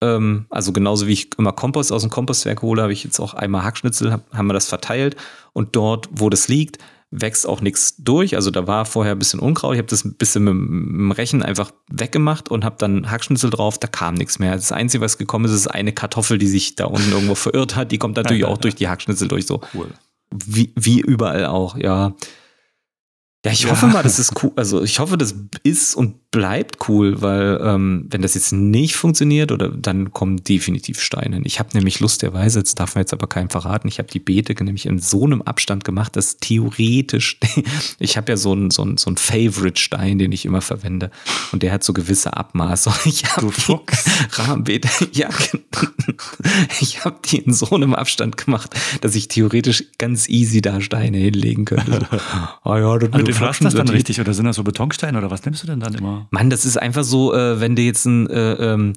Ähm, 0.00 0.46
also 0.50 0.72
genauso 0.72 1.06
wie 1.06 1.12
ich 1.12 1.30
immer 1.38 1.52
Kompost 1.52 1.92
aus 1.92 2.02
dem 2.02 2.10
Kompostwerk 2.10 2.62
hole, 2.62 2.82
habe 2.82 2.92
ich 2.92 3.04
jetzt 3.04 3.20
auch 3.20 3.34
einmal 3.34 3.64
Hackschnitzel, 3.64 4.12
hab, 4.12 4.32
haben 4.32 4.46
wir 4.46 4.54
das 4.54 4.68
verteilt. 4.68 5.16
Und 5.52 5.76
dort, 5.76 6.08
wo 6.10 6.30
das 6.30 6.48
liegt, 6.48 6.78
wächst 7.10 7.46
auch 7.46 7.60
nichts 7.60 7.96
durch. 7.98 8.34
Also 8.34 8.50
da 8.50 8.66
war 8.66 8.84
vorher 8.84 9.12
ein 9.12 9.18
bisschen 9.18 9.40
Unkraut. 9.40 9.74
Ich 9.74 9.78
habe 9.78 9.88
das 9.88 10.04
ein 10.04 10.14
bisschen 10.14 10.44
mit 10.44 10.52
dem 10.52 11.12
Rechen 11.12 11.42
einfach 11.42 11.70
weggemacht 11.88 12.50
und 12.50 12.64
habe 12.64 12.76
dann 12.78 13.10
Hackschnitzel 13.10 13.50
drauf. 13.50 13.78
Da 13.78 13.86
kam 13.86 14.14
nichts 14.14 14.38
mehr. 14.38 14.52
Das 14.52 14.72
Einzige, 14.72 15.02
was 15.02 15.16
gekommen 15.16 15.44
ist, 15.44 15.52
ist 15.52 15.68
eine 15.68 15.92
Kartoffel, 15.92 16.38
die 16.38 16.48
sich 16.48 16.74
da 16.74 16.86
unten 16.86 17.12
irgendwo 17.12 17.34
verirrt 17.36 17.76
hat. 17.76 17.92
Die 17.92 17.98
kommt 17.98 18.16
natürlich 18.16 18.44
auch 18.44 18.58
durch 18.58 18.74
die 18.74 18.88
Hackschnitzel 18.88 19.28
durch. 19.28 19.46
So. 19.46 19.60
Cool 19.74 19.88
wie, 20.34 20.72
wie 20.76 21.00
überall 21.00 21.46
auch, 21.46 21.76
ja. 21.76 22.14
Ja, 23.44 23.52
ich 23.52 23.70
hoffe 23.70 23.86
mal, 23.86 24.02
das 24.02 24.18
ist 24.18 24.42
cool. 24.42 24.52
Also 24.56 24.82
ich 24.82 24.98
hoffe, 24.98 25.18
das 25.18 25.34
ist 25.62 25.94
und 25.94 26.23
bleibt 26.34 26.88
cool, 26.88 27.22
weil 27.22 27.60
ähm, 27.62 28.06
wenn 28.10 28.20
das 28.22 28.34
jetzt 28.34 28.52
nicht 28.52 28.96
funktioniert, 28.96 29.52
oder 29.52 29.68
dann 29.68 30.12
kommen 30.12 30.38
definitiv 30.42 31.00
Steine. 31.00 31.40
Ich 31.44 31.58
habe 31.60 31.70
nämlich 31.74 32.00
lustigerweise, 32.00 32.58
jetzt 32.58 32.78
darf 32.80 32.94
man 32.96 33.02
jetzt 33.02 33.12
aber 33.12 33.26
keinem 33.28 33.50
verraten, 33.50 33.86
ich 33.88 33.98
habe 33.98 34.08
die 34.10 34.18
Beete 34.18 34.52
nämlich 34.64 34.86
in 34.86 34.98
so 34.98 35.24
einem 35.24 35.42
Abstand 35.42 35.84
gemacht, 35.84 36.16
dass 36.16 36.38
theoretisch, 36.38 37.38
ich 37.98 38.16
habe 38.16 38.32
ja 38.32 38.36
so 38.36 38.52
einen 38.52 38.70
so 38.70 38.82
einen- 38.82 38.96
so 38.96 39.08
einen 39.10 39.16
Favorite-Stein, 39.16 40.18
den 40.18 40.32
ich 40.32 40.44
immer 40.44 40.60
verwende. 40.60 41.10
Und 41.52 41.62
der 41.62 41.72
hat 41.72 41.84
so 41.84 41.92
gewisse 41.92 42.36
Abmaße. 42.36 42.90
Ich 43.04 43.24
habe 43.26 43.42
Du 43.42 43.50
Fuchs. 43.50 44.04
Rahmenbeete, 44.38 44.88
ja, 45.12 45.28
ich 46.80 47.04
habe 47.04 47.16
die 47.30 47.38
in 47.38 47.52
so 47.52 47.70
einem 47.70 47.94
Abstand 47.94 48.36
gemacht, 48.36 48.74
dass 49.00 49.14
ich 49.14 49.28
theoretisch 49.28 49.84
ganz 49.98 50.28
easy 50.28 50.62
da 50.62 50.80
Steine 50.80 51.18
hinlegen 51.18 51.64
könnte. 51.64 52.06
Ah 52.62 52.78
ja, 52.78 52.98
das 52.98 53.08
Und 53.10 53.16
mit 53.18 53.28
du 53.28 53.32
pflasterst 53.34 53.76
dann 53.78 53.88
richtig 53.88 54.20
oder 54.20 54.34
sind 54.34 54.46
das 54.46 54.56
so 54.56 54.64
Betonsteine 54.64 55.18
oder 55.18 55.30
was 55.30 55.44
nimmst 55.44 55.62
du 55.62 55.66
denn 55.66 55.80
dann 55.80 55.94
immer? 55.94 56.23
Mann, 56.30 56.50
das 56.50 56.64
ist 56.64 56.76
einfach 56.76 57.04
so, 57.04 57.34
äh, 57.34 57.60
wenn 57.60 57.76
du 57.76 57.82
jetzt 57.82 58.04
ein, 58.06 58.28
äh, 58.28 58.52
ähm, 58.54 58.92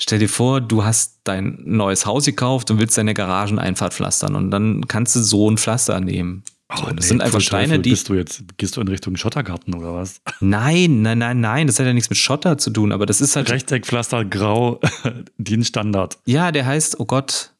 stell 0.00 0.18
dir 0.18 0.28
vor, 0.28 0.60
du 0.60 0.84
hast 0.84 1.20
dein 1.24 1.58
neues 1.64 2.06
Haus 2.06 2.24
gekauft 2.24 2.70
und 2.70 2.78
willst 2.78 2.96
deine 2.98 3.14
Garageneinfahrt 3.14 3.94
pflastern 3.94 4.34
und 4.34 4.50
dann 4.50 4.86
kannst 4.88 5.16
du 5.16 5.20
so 5.20 5.50
ein 5.50 5.58
Pflaster 5.58 6.00
nehmen. 6.00 6.42
So, 6.76 6.84
das 6.84 6.94
nee, 6.94 7.02
sind 7.02 7.22
einfach 7.22 7.40
Steine, 7.40 7.68
Teufel. 7.68 7.82
die. 7.82 7.90
Bist 7.90 8.08
du 8.10 8.14
jetzt, 8.14 8.44
gehst 8.58 8.76
du 8.76 8.82
in 8.82 8.88
Richtung 8.88 9.16
Schottergarten 9.16 9.74
oder 9.74 9.94
was? 9.94 10.20
Nein, 10.40 11.00
nein, 11.00 11.16
nein, 11.16 11.40
nein, 11.40 11.66
das 11.66 11.78
hat 11.78 11.86
ja 11.86 11.94
nichts 11.94 12.10
mit 12.10 12.18
Schotter 12.18 12.58
zu 12.58 12.70
tun, 12.70 12.92
aber 12.92 13.06
das 13.06 13.22
ist 13.22 13.36
halt. 13.36 13.50
Rechteckpflaster, 13.50 14.26
grau, 14.26 14.78
Dienststandard. 15.38 16.18
Ja, 16.26 16.52
der 16.52 16.66
heißt, 16.66 17.00
oh 17.00 17.06
Gott, 17.06 17.52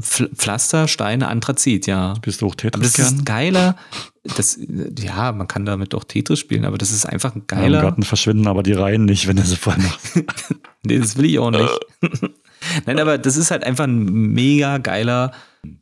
Pflaster, 0.00 0.88
Steine, 0.88 1.28
Anthrazit, 1.28 1.86
ja. 1.86 2.14
Bist 2.22 2.40
du 2.42 2.46
auch 2.46 2.54
Aber 2.54 2.70
das 2.70 2.86
ist 2.88 2.94
Tetris 2.96 3.12
ein 3.12 3.24
geiler. 3.24 3.76
Das, 4.36 4.58
ja, 4.98 5.32
man 5.32 5.46
kann 5.46 5.64
damit 5.64 5.94
auch 5.94 6.04
Tetris 6.04 6.38
spielen, 6.40 6.64
aber 6.64 6.78
das 6.78 6.90
ist 6.90 7.06
einfach 7.06 7.34
ein 7.34 7.44
Ja, 7.50 7.56
Im 7.58 7.62
geiler. 7.62 7.82
Garten 7.82 8.02
verschwinden 8.02 8.46
aber 8.48 8.62
die 8.62 8.72
Reihen 8.72 9.04
nicht, 9.04 9.28
wenn 9.28 9.36
du 9.36 9.42
sie 9.42 9.56
voll 9.56 9.76
machst. 9.78 10.22
Nee, 10.86 10.98
das 10.98 11.16
will 11.16 11.24
ich 11.24 11.38
auch 11.38 11.50
nicht. 11.50 11.70
Nein, 12.86 12.98
aber 12.98 13.16
das 13.16 13.36
ist 13.38 13.50
halt 13.50 13.64
einfach 13.64 13.84
ein 13.84 14.04
mega 14.04 14.76
geiler 14.76 15.32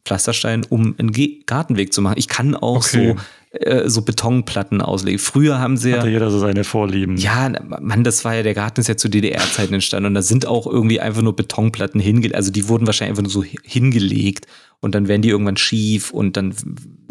Pflasterstein, 0.05 0.65
um 0.69 0.95
einen 0.97 1.11
Gartenweg 1.47 1.93
zu 1.93 2.03
machen. 2.03 2.15
Ich 2.19 2.29
kann 2.29 2.55
auch 2.55 2.77
Okay. 2.87 3.15
so, 3.17 3.23
äh, 3.53 3.89
so 3.89 4.03
Betonplatten 4.03 4.81
auslegen. 4.81 5.19
Früher 5.19 5.59
haben 5.59 5.77
sie 5.77 5.93
Hatte 5.95 6.07
ja. 6.07 6.13
jeder 6.15 6.31
so 6.31 6.39
seine 6.39 6.65
Vorlieben. 6.65 7.17
Ja, 7.17 7.51
Mann, 7.81 8.03
das 8.05 8.25
war 8.25 8.35
ja, 8.35 8.43
der 8.43 8.55
Garten 8.55 8.81
ist 8.81 8.89
ja 8.89 8.97
zu 8.97 9.09
DDR-Zeiten 9.09 9.75
entstanden 9.75 10.07
und 10.07 10.15
da 10.15 10.23
sind 10.23 10.47
auch 10.47 10.67
irgendwie 10.67 11.01
einfach 11.01 11.23
nur 11.23 11.37
Betonplatten 11.37 12.01
hingelegt, 12.01 12.35
also 12.35 12.51
die 12.51 12.69
wurden 12.69 12.87
wahrscheinlich 12.87 13.11
einfach 13.19 13.23
nur 13.25 13.31
so 13.33 13.45
hi- 13.45 13.59
hingelegt 13.65 14.47
und 14.81 14.95
dann 14.95 15.07
werden 15.07 15.23
die 15.23 15.29
irgendwann 15.29 15.57
schief 15.59 16.11
und 16.11 16.37
dann, 16.37 16.55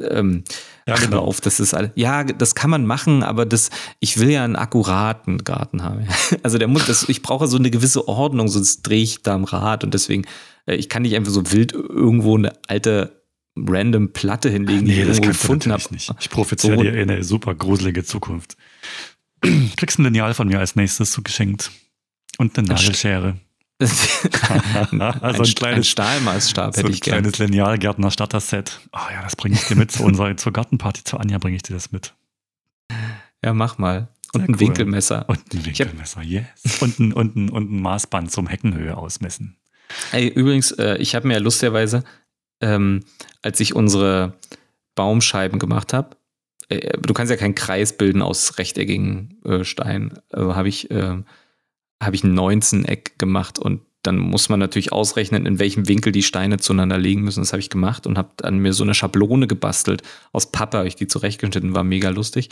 ähm, 0.09 0.43
Ja, 0.87 0.95
genau. 0.95 1.19
auf, 1.19 1.41
das 1.41 1.59
ist 1.59 1.73
alles, 1.73 1.91
ja, 1.95 2.23
das 2.23 2.55
kann 2.55 2.69
man 2.69 2.85
machen, 2.85 3.23
aber 3.23 3.45
das, 3.45 3.69
ich 3.99 4.19
will 4.19 4.29
ja 4.31 4.43
einen 4.43 4.55
akkuraten 4.55 5.43
Garten 5.43 5.83
haben. 5.83 6.07
Also 6.43 6.57
der 6.57 6.67
muss, 6.67 6.85
das, 6.87 7.07
ich 7.07 7.21
brauche 7.21 7.47
so 7.47 7.57
eine 7.57 7.69
gewisse 7.71 8.07
Ordnung, 8.07 8.47
sonst 8.47 8.81
drehe 8.81 9.03
ich 9.03 9.21
da 9.21 9.35
am 9.35 9.43
Rad 9.43 9.83
und 9.83 9.93
deswegen, 9.93 10.25
äh, 10.65 10.75
ich 10.75 10.89
kann 10.89 11.03
nicht 11.03 11.15
einfach 11.15 11.31
so 11.31 11.51
wild 11.51 11.71
irgendwo 11.73 12.35
eine 12.35 12.51
alte 12.67 13.20
random 13.55 14.13
Platte 14.13 14.49
hinlegen, 14.49 14.85
die 14.85 14.93
Nee, 14.93 15.01
ich 15.01 15.07
das 15.07 15.17
irgendwo 15.17 15.31
gefunden 15.31 15.71
habe. 15.71 15.83
nicht. 15.91 16.11
Ich 16.19 16.29
prophezeie 16.29 16.75
So- 16.77 16.81
dir 16.83 16.93
eine 16.93 17.23
super 17.23 17.53
gruselige 17.55 18.03
Zukunft. 18.03 18.55
Kriegst 19.77 19.99
ein 19.99 20.03
Lineal 20.05 20.33
von 20.33 20.47
mir 20.47 20.59
als 20.59 20.75
nächstes 20.75 21.11
zugeschenkt. 21.11 21.71
Und 22.37 22.57
eine 22.57 22.67
Nagelschere. 22.69 23.37
ein, 24.91 25.01
also 25.01 25.41
ein 25.41 25.49
ein 25.49 25.55
kleines, 25.55 25.87
Stahlmaßstab 25.89 26.73
so 26.75 26.79
hätte 26.79 26.89
ein 26.89 26.93
ich 26.93 27.01
gerne. 27.01 27.21
kleines 27.23 27.39
Lineal 27.39 27.77
Gärtner 27.79 28.11
Starter-Set. 28.11 28.79
Ah 28.91 29.07
ja, 29.11 29.23
das 29.23 29.35
bringe 29.35 29.55
ich 29.55 29.63
dir 29.67 29.75
mit 29.75 29.91
zu 29.91 30.03
unserer, 30.03 30.37
zur 30.37 30.53
Gartenparty, 30.53 31.03
zur 31.03 31.19
Anja 31.19 31.39
bringe 31.39 31.55
ich 31.55 31.63
dir 31.63 31.73
das 31.73 31.91
mit. 31.91 32.13
Ja, 33.43 33.53
mach 33.53 33.77
mal. 33.79 34.07
Und 34.33 34.41
Sehr 34.41 34.49
ein 34.49 34.53
cool. 34.53 34.59
Winkelmesser. 34.59 35.27
Und 35.27 35.39
ein 35.53 35.65
Winkelmesser, 35.65 36.21
yes. 36.21 36.81
Und 36.81 36.99
ein, 36.99 37.11
und, 37.13 37.35
ein, 37.35 37.49
und 37.49 37.71
ein 37.71 37.81
Maßband 37.81 38.31
zum 38.31 38.47
Heckenhöhe 38.47 38.95
ausmessen. 38.95 39.57
Ey, 40.11 40.27
übrigens, 40.27 40.71
äh, 40.73 40.97
ich 40.97 41.15
habe 41.15 41.27
mir 41.27 41.33
ja 41.33 41.39
lustigerweise, 41.39 42.03
ähm, 42.61 43.03
als 43.41 43.59
ich 43.59 43.75
unsere 43.75 44.33
Baumscheiben 44.95 45.59
gemacht 45.59 45.93
habe, 45.93 46.15
äh, 46.69 46.97
du 46.97 47.13
kannst 47.13 47.31
ja 47.31 47.37
keinen 47.37 47.55
Kreis 47.55 47.97
bilden 47.97 48.21
aus 48.21 48.57
rechteckigen 48.57 49.39
äh, 49.45 49.63
Steinen, 49.63 50.19
also 50.31 50.55
habe 50.55 50.69
ich, 50.69 50.89
äh, 50.91 51.17
hab 52.01 52.13
ich 52.13 52.23
ein 52.23 52.37
19-Eck 52.37 53.17
gemacht 53.19 53.59
und 53.59 53.81
dann 54.03 54.17
muss 54.17 54.49
man 54.49 54.59
natürlich 54.59 54.91
ausrechnen, 54.91 55.45
in 55.45 55.59
welchem 55.59 55.87
Winkel 55.87 56.11
die 56.11 56.23
Steine 56.23 56.57
zueinander 56.57 56.97
liegen 56.97 57.21
müssen. 57.21 57.41
Das 57.41 57.53
habe 57.53 57.59
ich 57.59 57.69
gemacht 57.69 58.07
und 58.07 58.17
habe 58.17 58.31
dann 58.37 58.57
mir 58.57 58.73
so 58.73 58.83
eine 58.83 58.95
Schablone 58.95 59.45
gebastelt. 59.45 60.01
Aus 60.31 60.51
Pappe 60.51 60.79
habe 60.79 60.87
ich 60.87 60.95
die 60.95 61.07
zurechtgeschnitten, 61.07 61.75
war 61.75 61.83
mega 61.83 62.09
lustig. 62.09 62.49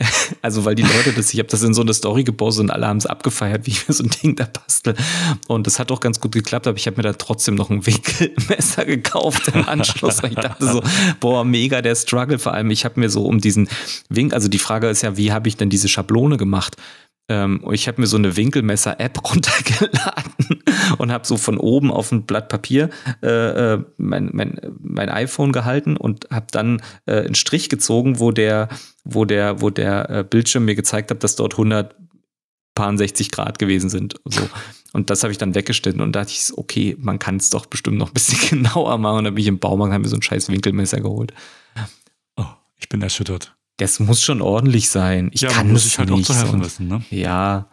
Also, 0.40 0.64
weil 0.64 0.74
die 0.74 0.82
Leute 0.82 1.12
das, 1.12 1.32
ich 1.32 1.38
habe 1.38 1.48
das 1.48 1.62
in 1.62 1.74
so 1.74 1.82
eine 1.82 1.94
Story 1.94 2.24
gepostet 2.24 2.64
und 2.64 2.70
alle 2.70 2.86
haben 2.86 2.96
es 2.96 3.06
abgefeiert, 3.06 3.66
wie 3.66 3.70
ich 3.70 3.86
mir 3.86 3.94
so 3.94 4.04
ein 4.04 4.10
Ding 4.10 4.34
da 4.34 4.44
bastel. 4.44 4.94
Und 5.46 5.66
das 5.66 5.78
hat 5.78 5.92
auch 5.92 6.00
ganz 6.00 6.20
gut 6.20 6.32
geklappt, 6.32 6.66
aber 6.66 6.76
ich 6.76 6.86
habe 6.86 6.96
mir 6.96 7.02
da 7.02 7.12
trotzdem 7.12 7.54
noch 7.54 7.70
ein 7.70 7.86
Winkelmesser 7.86 8.84
gekauft 8.86 9.48
im 9.54 9.68
Anschluss. 9.68 10.22
ich 10.22 10.34
dachte 10.34 10.66
so, 10.66 10.82
boah, 11.20 11.44
mega 11.44 11.82
der 11.82 11.94
Struggle. 11.94 12.38
Vor 12.38 12.54
allem, 12.54 12.70
ich 12.70 12.84
habe 12.84 12.98
mir 12.98 13.10
so 13.10 13.24
um 13.26 13.40
diesen 13.40 13.68
Winkel, 14.08 14.34
also 14.34 14.48
die 14.48 14.58
Frage 14.58 14.88
ist 14.88 15.02
ja, 15.02 15.16
wie 15.16 15.32
habe 15.32 15.48
ich 15.48 15.56
denn 15.56 15.70
diese 15.70 15.88
Schablone 15.88 16.36
gemacht? 16.36 16.76
Ähm, 17.32 17.60
und 17.64 17.72
ich 17.72 17.88
habe 17.88 17.98
mir 17.98 18.06
so 18.06 18.18
eine 18.18 18.36
Winkelmesser-App 18.36 19.18
runtergeladen 19.30 20.62
und 20.98 21.10
habe 21.10 21.26
so 21.26 21.38
von 21.38 21.56
oben 21.56 21.90
auf 21.90 22.12
ein 22.12 22.24
Blatt 22.24 22.50
Papier 22.50 22.90
äh, 23.22 23.74
äh, 23.74 23.82
mein, 23.96 24.28
mein, 24.32 24.60
mein 24.80 25.08
iPhone 25.08 25.52
gehalten 25.52 25.96
und 25.96 26.28
habe 26.30 26.46
dann 26.50 26.82
äh, 27.06 27.24
einen 27.24 27.34
Strich 27.34 27.70
gezogen, 27.70 28.20
wo 28.20 28.32
der, 28.32 28.68
wo 29.04 29.24
der, 29.24 29.62
wo 29.62 29.70
der 29.70 30.10
äh, 30.10 30.24
Bildschirm 30.24 30.66
mir 30.66 30.74
gezeigt 30.74 31.10
hat, 31.10 31.24
dass 31.24 31.36
dort 31.36 31.54
160 31.54 33.30
Grad 33.30 33.58
gewesen 33.58 33.88
sind. 33.88 34.16
So. 34.26 34.46
Und 34.92 35.08
das 35.08 35.22
habe 35.22 35.32
ich 35.32 35.38
dann 35.38 35.54
weggeschnitten 35.54 36.02
und 36.02 36.12
dachte 36.12 36.32
ich, 36.32 36.52
okay, 36.54 36.96
man 36.98 37.18
kann 37.18 37.36
es 37.36 37.48
doch 37.48 37.64
bestimmt 37.64 37.96
noch 37.96 38.08
ein 38.08 38.14
bisschen 38.14 38.46
genauer 38.62 38.98
machen. 38.98 39.18
Und 39.18 39.24
dann 39.24 39.34
bin 39.34 39.42
ich 39.42 39.48
im 39.48 39.58
Baumarkt, 39.58 39.94
habe 39.94 40.02
mir 40.02 40.10
so 40.10 40.16
ein 40.16 40.22
scheiß 40.22 40.50
Winkelmesser 40.50 41.00
geholt. 41.00 41.32
Oh, 42.36 42.44
ich 42.76 42.90
bin 42.90 43.00
erschüttert. 43.00 43.54
Das 43.76 44.00
muss 44.00 44.22
schon 44.22 44.42
ordentlich 44.42 44.90
sein. 44.90 45.30
Ich 45.32 45.42
ja, 45.42 45.50
kann 45.50 45.68
muss 45.68 45.82
das 45.82 45.90
sich 45.90 45.98
halt 45.98 46.10
nicht. 46.10 46.30
auch 46.30 46.34
zu 46.34 46.40
helfen 46.40 46.64
wissen, 46.64 46.88
ne? 46.88 47.02
Ja. 47.10 47.68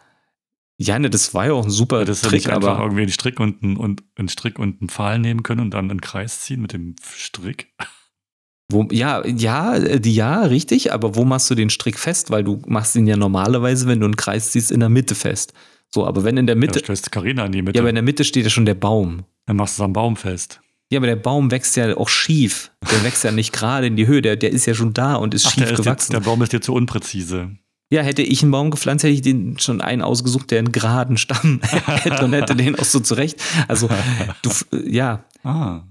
Ja, 0.82 0.98
ne, 0.98 1.10
das 1.10 1.34
war 1.34 1.46
ja 1.46 1.52
auch 1.52 1.64
ein 1.64 1.70
super 1.70 2.06
Das 2.06 2.22
ja 2.22 2.30
Trick, 2.30 2.46
nicht 2.46 2.50
einfach 2.50 2.76
aber 2.76 2.84
irgendwie 2.84 3.02
einen 3.02 3.12
Strick 3.12 3.38
und 3.38 3.62
einen, 3.62 3.76
und 3.76 4.02
einen 4.16 4.28
Strick 4.30 4.58
und 4.58 4.80
einen 4.80 4.88
Pfahl 4.88 5.18
nehmen 5.18 5.42
können 5.42 5.60
und 5.60 5.74
dann 5.74 5.90
einen 5.90 6.00
Kreis 6.00 6.40
ziehen 6.40 6.62
mit 6.62 6.72
dem 6.72 6.96
Strick. 7.14 7.74
wo, 8.72 8.88
ja, 8.90 9.24
ja, 9.26 9.76
äh, 9.76 10.00
die, 10.00 10.14
ja, 10.14 10.40
richtig, 10.40 10.92
aber 10.92 11.16
wo 11.16 11.26
machst 11.26 11.50
du 11.50 11.54
den 11.54 11.68
Strick 11.68 11.98
fest? 11.98 12.30
Weil 12.30 12.44
du 12.44 12.62
machst 12.66 12.96
ihn 12.96 13.06
ja 13.06 13.18
normalerweise, 13.18 13.88
wenn 13.88 14.00
du 14.00 14.06
einen 14.06 14.16
Kreis 14.16 14.52
ziehst, 14.52 14.70
in 14.70 14.80
der 14.80 14.88
Mitte 14.88 15.14
fest. 15.14 15.52
So, 15.92 16.06
aber 16.06 16.24
wenn 16.24 16.38
in 16.38 16.46
der 16.46 16.56
Mitte, 16.56 16.78
stellst 16.78 17.12
Carina 17.12 17.44
in 17.44 17.52
die 17.52 17.62
Mitte. 17.62 17.76
ja, 17.76 17.82
aber 17.82 17.90
in 17.90 17.96
der 17.96 18.04
Mitte 18.04 18.24
steht 18.24 18.44
ja 18.44 18.50
schon 18.50 18.64
der 18.64 18.74
Baum. 18.74 19.24
dann 19.46 19.56
machst 19.56 19.78
du 19.78 19.82
es 19.82 19.84
am 19.84 19.92
Baum 19.92 20.16
fest. 20.16 20.62
Ja, 20.92 20.98
aber 20.98 21.06
der 21.06 21.16
Baum 21.16 21.50
wächst 21.50 21.76
ja 21.76 21.96
auch 21.96 22.08
schief. 22.08 22.72
Der 22.90 23.04
wächst 23.04 23.22
ja 23.24 23.30
nicht 23.30 23.52
gerade 23.52 23.86
in 23.86 23.96
die 23.96 24.06
Höhe, 24.08 24.22
der, 24.22 24.36
der 24.36 24.50
ist 24.50 24.66
ja 24.66 24.74
schon 24.74 24.92
da 24.92 25.14
und 25.14 25.34
ist 25.34 25.46
Ach, 25.46 25.50
schief 25.52 25.62
der, 25.64 25.72
ist 25.72 25.76
gewachsen. 25.78 25.90
jetzt, 25.90 26.12
der 26.12 26.20
Baum 26.20 26.42
ist 26.42 26.52
dir 26.52 26.60
zu 26.60 26.74
unpräzise. 26.74 27.50
Ja, 27.92 28.02
hätte 28.02 28.22
ich 28.22 28.42
einen 28.42 28.50
Baum 28.52 28.70
gepflanzt, 28.70 29.04
hätte 29.04 29.14
ich 29.14 29.22
den 29.22 29.58
schon 29.58 29.80
einen 29.80 30.02
ausgesucht, 30.02 30.50
der 30.50 30.58
einen 30.60 30.72
geraden 30.72 31.16
Stamm 31.16 31.60
hätte 31.86 32.24
und 32.24 32.32
hätte 32.32 32.54
den 32.56 32.76
auch 32.78 32.84
so 32.84 33.00
zurecht. 33.00 33.40
Also, 33.68 33.88
du, 34.42 34.50
ja, 34.84 35.24
Ah. 35.44 35.82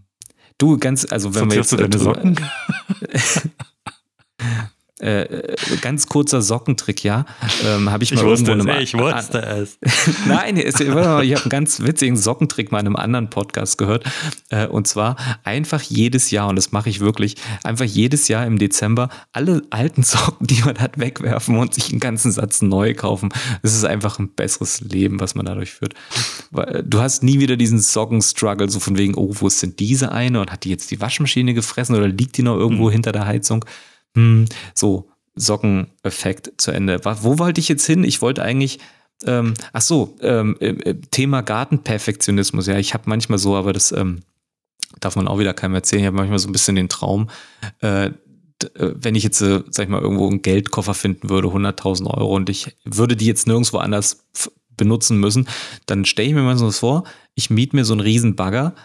du 0.57 0.77
ganz, 0.77 1.05
also 1.09 1.33
wenn 1.33 1.49
wir 1.49 1.57
jetzt. 1.57 1.71
Du 1.71 1.77
deine 1.77 1.89
drüber- 1.89 2.15
Socken? 2.15 2.39
Äh, 5.01 5.21
äh, 5.21 5.55
ganz 5.81 6.07
kurzer 6.07 6.41
Sockentrick, 6.41 7.03
ja. 7.05 7.25
Ähm, 7.65 7.89
habe 7.89 8.03
ich, 8.03 8.11
Ich 8.11 8.17
mal 8.17 8.25
wusste 8.25 8.51
irgendwo 8.51 8.71
es, 8.73 8.81
ich 8.83 8.93
wusste 8.97 9.41
es. 9.41 9.77
Nein, 10.27 10.57
es- 10.57 10.79
ich 10.79 10.89
habe 10.89 11.21
einen 11.23 11.49
ganz 11.49 11.79
witzigen 11.81 12.17
Sockentrick 12.17 12.71
mal 12.71 12.79
in 12.79 12.87
einem 12.87 12.95
anderen 12.97 13.29
Podcast 13.29 13.77
gehört. 13.77 14.03
Äh, 14.49 14.67
Und 14.67 14.87
zwar 14.87 15.15
einfach 15.43 15.81
jedes 15.81 16.31
Jahr, 16.31 16.49
und 16.49 16.55
das 16.57 16.71
mache 16.73 16.89
ich 16.89 16.99
wirklich, 16.99 17.35
einfach 17.63 17.85
jedes 17.85 18.27
Jahr 18.27 18.45
im 18.45 18.59
Dezember 18.59 19.09
alle 19.31 19.61
alten 19.69 20.03
Socken, 20.03 20.47
die 20.47 20.61
man 20.65 20.77
hat, 20.79 20.99
wegwerfen 20.99 21.57
und 21.57 21.73
sich 21.73 21.91
einen 21.91 21.99
ganzen 22.01 22.31
Satz 22.31 22.61
neu 22.61 22.93
kaufen. 22.93 23.29
Es 23.61 23.73
ist 23.75 23.85
einfach 23.85 24.19
ein 24.19 24.29
besseres 24.29 24.81
Leben, 24.81 25.19
was 25.21 25.33
man 25.35 25.45
dadurch 25.45 25.71
führt. 25.71 25.93
Äh, 26.55 26.83
Du 26.83 26.99
hast 26.99 27.23
nie 27.23 27.39
wieder 27.39 27.55
diesen 27.55 27.79
Socken-Struggle, 27.79 28.69
so 28.69 28.79
von 28.79 28.97
wegen, 28.97 29.15
oh, 29.15 29.33
wo 29.39 29.47
ist 29.47 29.61
denn 29.63 29.75
diese 29.77 30.11
eine? 30.11 30.41
Und 30.41 30.51
hat 30.51 30.65
die 30.65 30.69
jetzt 30.69 30.91
die 30.91 30.99
Waschmaschine 30.99 31.53
gefressen 31.53 31.95
oder 31.95 32.07
liegt 32.07 32.37
die 32.37 32.43
noch 32.43 32.57
irgendwo 32.57 32.91
hinter 32.91 33.11
der 33.13 33.25
Heizung? 33.25 33.63
Hm, 34.15 34.45
so, 34.73 35.09
Sockeneffekt 35.35 36.53
zu 36.57 36.71
Ende. 36.71 36.99
Wo 37.03 37.39
wollte 37.39 37.61
ich 37.61 37.69
jetzt 37.69 37.85
hin? 37.85 38.03
Ich 38.03 38.21
wollte 38.21 38.43
eigentlich, 38.43 38.79
ähm, 39.25 39.53
ach 39.73 39.81
so, 39.81 40.15
ähm, 40.21 40.57
äh, 40.59 40.69
äh, 40.69 40.95
Thema 41.11 41.41
Gartenperfektionismus. 41.41 42.67
Ja, 42.67 42.77
ich 42.77 42.93
habe 42.93 43.03
manchmal 43.07 43.39
so, 43.39 43.55
aber 43.55 43.73
das 43.73 43.91
ähm, 43.91 44.21
darf 44.99 45.15
man 45.15 45.27
auch 45.27 45.39
wieder 45.39 45.53
keinem 45.53 45.75
erzählen. 45.75 46.01
Ich 46.01 46.07
habe 46.07 46.17
manchmal 46.17 46.39
so 46.39 46.49
ein 46.49 46.53
bisschen 46.53 46.75
den 46.75 46.89
Traum, 46.89 47.29
äh, 47.81 48.07
äh, 48.07 48.11
wenn 48.75 49.15
ich 49.15 49.23
jetzt, 49.23 49.41
äh, 49.41 49.63
sag 49.69 49.83
ich 49.83 49.89
mal, 49.89 50.01
irgendwo 50.01 50.27
einen 50.27 50.41
Geldkoffer 50.41 50.93
finden 50.93 51.29
würde, 51.29 51.49
100.000 51.49 52.07
Euro 52.07 52.35
und 52.35 52.49
ich 52.49 52.75
würde 52.83 53.15
die 53.15 53.25
jetzt 53.25 53.47
nirgendwo 53.47 53.77
anders 53.77 54.27
benutzen 54.75 55.19
müssen, 55.19 55.47
dann 55.85 56.05
stelle 56.05 56.29
ich 56.29 56.33
mir 56.33 56.41
mal 56.41 56.57
so 56.57 56.67
was 56.67 56.79
vor, 56.79 57.03
ich 57.35 57.49
miete 57.49 57.75
mir 57.75 57.85
so 57.85 57.93
einen 57.93 58.01
riesen 58.01 58.35
Bagger, 58.35 58.75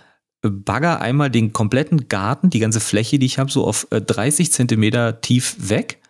bagger 0.51 1.01
einmal 1.01 1.31
den 1.31 1.53
kompletten 1.53 2.09
Garten, 2.09 2.51
die 2.51 2.59
ganze 2.59 2.81
Fläche, 2.81 3.19
die 3.19 3.27
ich 3.27 3.39
habe, 3.39 3.51
so 3.51 3.67
auf 3.67 3.87
äh, 3.91 4.01
30 4.01 4.53
Zentimeter 4.53 5.21
tief 5.21 5.57
weg. 5.59 6.01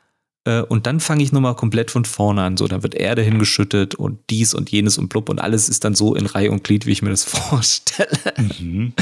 Äh, 0.44 0.62
und 0.62 0.86
dann 0.86 1.00
fange 1.00 1.22
ich 1.22 1.32
nochmal 1.32 1.56
komplett 1.56 1.90
von 1.90 2.04
vorne 2.04 2.42
an. 2.42 2.56
So, 2.56 2.66
dann 2.68 2.82
wird 2.82 2.94
Erde 2.94 3.22
hingeschüttet 3.22 3.94
und 3.94 4.18
dies 4.30 4.54
und 4.54 4.70
jenes 4.70 4.98
und 4.98 5.08
blub 5.08 5.28
und 5.28 5.40
alles 5.40 5.68
ist 5.68 5.84
dann 5.84 5.94
so 5.94 6.14
in 6.14 6.26
Reihe 6.26 6.50
und 6.50 6.64
Glied, 6.64 6.86
wie 6.86 6.92
ich 6.92 7.02
mir 7.02 7.10
das 7.10 7.24
vorstelle. 7.24 8.18
Mhm. 8.36 8.92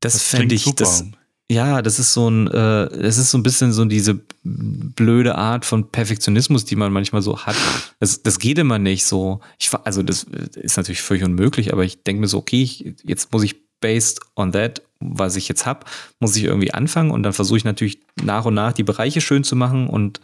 Das, 0.00 0.12
das 0.12 0.22
fände 0.22 0.54
ich, 0.54 0.64
super. 0.64 0.84
das, 0.84 1.04
ja, 1.50 1.80
das 1.80 1.98
ist 1.98 2.12
so 2.12 2.28
ein, 2.28 2.46
äh, 2.46 2.88
das 3.02 3.16
ist 3.16 3.30
so 3.30 3.38
ein 3.38 3.42
bisschen 3.42 3.72
so 3.72 3.84
diese 3.86 4.20
blöde 4.44 5.34
Art 5.34 5.64
von 5.64 5.90
Perfektionismus, 5.90 6.66
die 6.66 6.76
man 6.76 6.92
manchmal 6.92 7.22
so 7.22 7.38
hat. 7.38 7.56
Das, 8.00 8.22
das 8.22 8.38
geht 8.38 8.58
immer 8.58 8.78
nicht 8.78 9.06
so. 9.06 9.40
Ich, 9.58 9.70
also 9.84 10.02
das 10.02 10.24
ist 10.24 10.76
natürlich 10.76 11.00
völlig 11.00 11.24
unmöglich, 11.24 11.72
aber 11.72 11.84
ich 11.84 12.02
denke 12.04 12.20
mir 12.20 12.28
so, 12.28 12.38
okay, 12.38 12.62
ich, 12.62 12.94
jetzt 13.02 13.32
muss 13.32 13.42
ich 13.42 13.56
based 13.80 14.20
on 14.36 14.52
that, 14.52 14.82
was 15.00 15.36
ich 15.36 15.48
jetzt 15.48 15.66
habe, 15.66 15.86
muss 16.20 16.36
ich 16.36 16.44
irgendwie 16.44 16.72
anfangen 16.72 17.10
und 17.10 17.22
dann 17.22 17.32
versuche 17.32 17.58
ich 17.58 17.64
natürlich 17.64 18.00
nach 18.22 18.44
und 18.44 18.54
nach 18.54 18.72
die 18.72 18.84
Bereiche 18.84 19.20
schön 19.20 19.44
zu 19.44 19.56
machen 19.56 19.88
und 19.88 20.20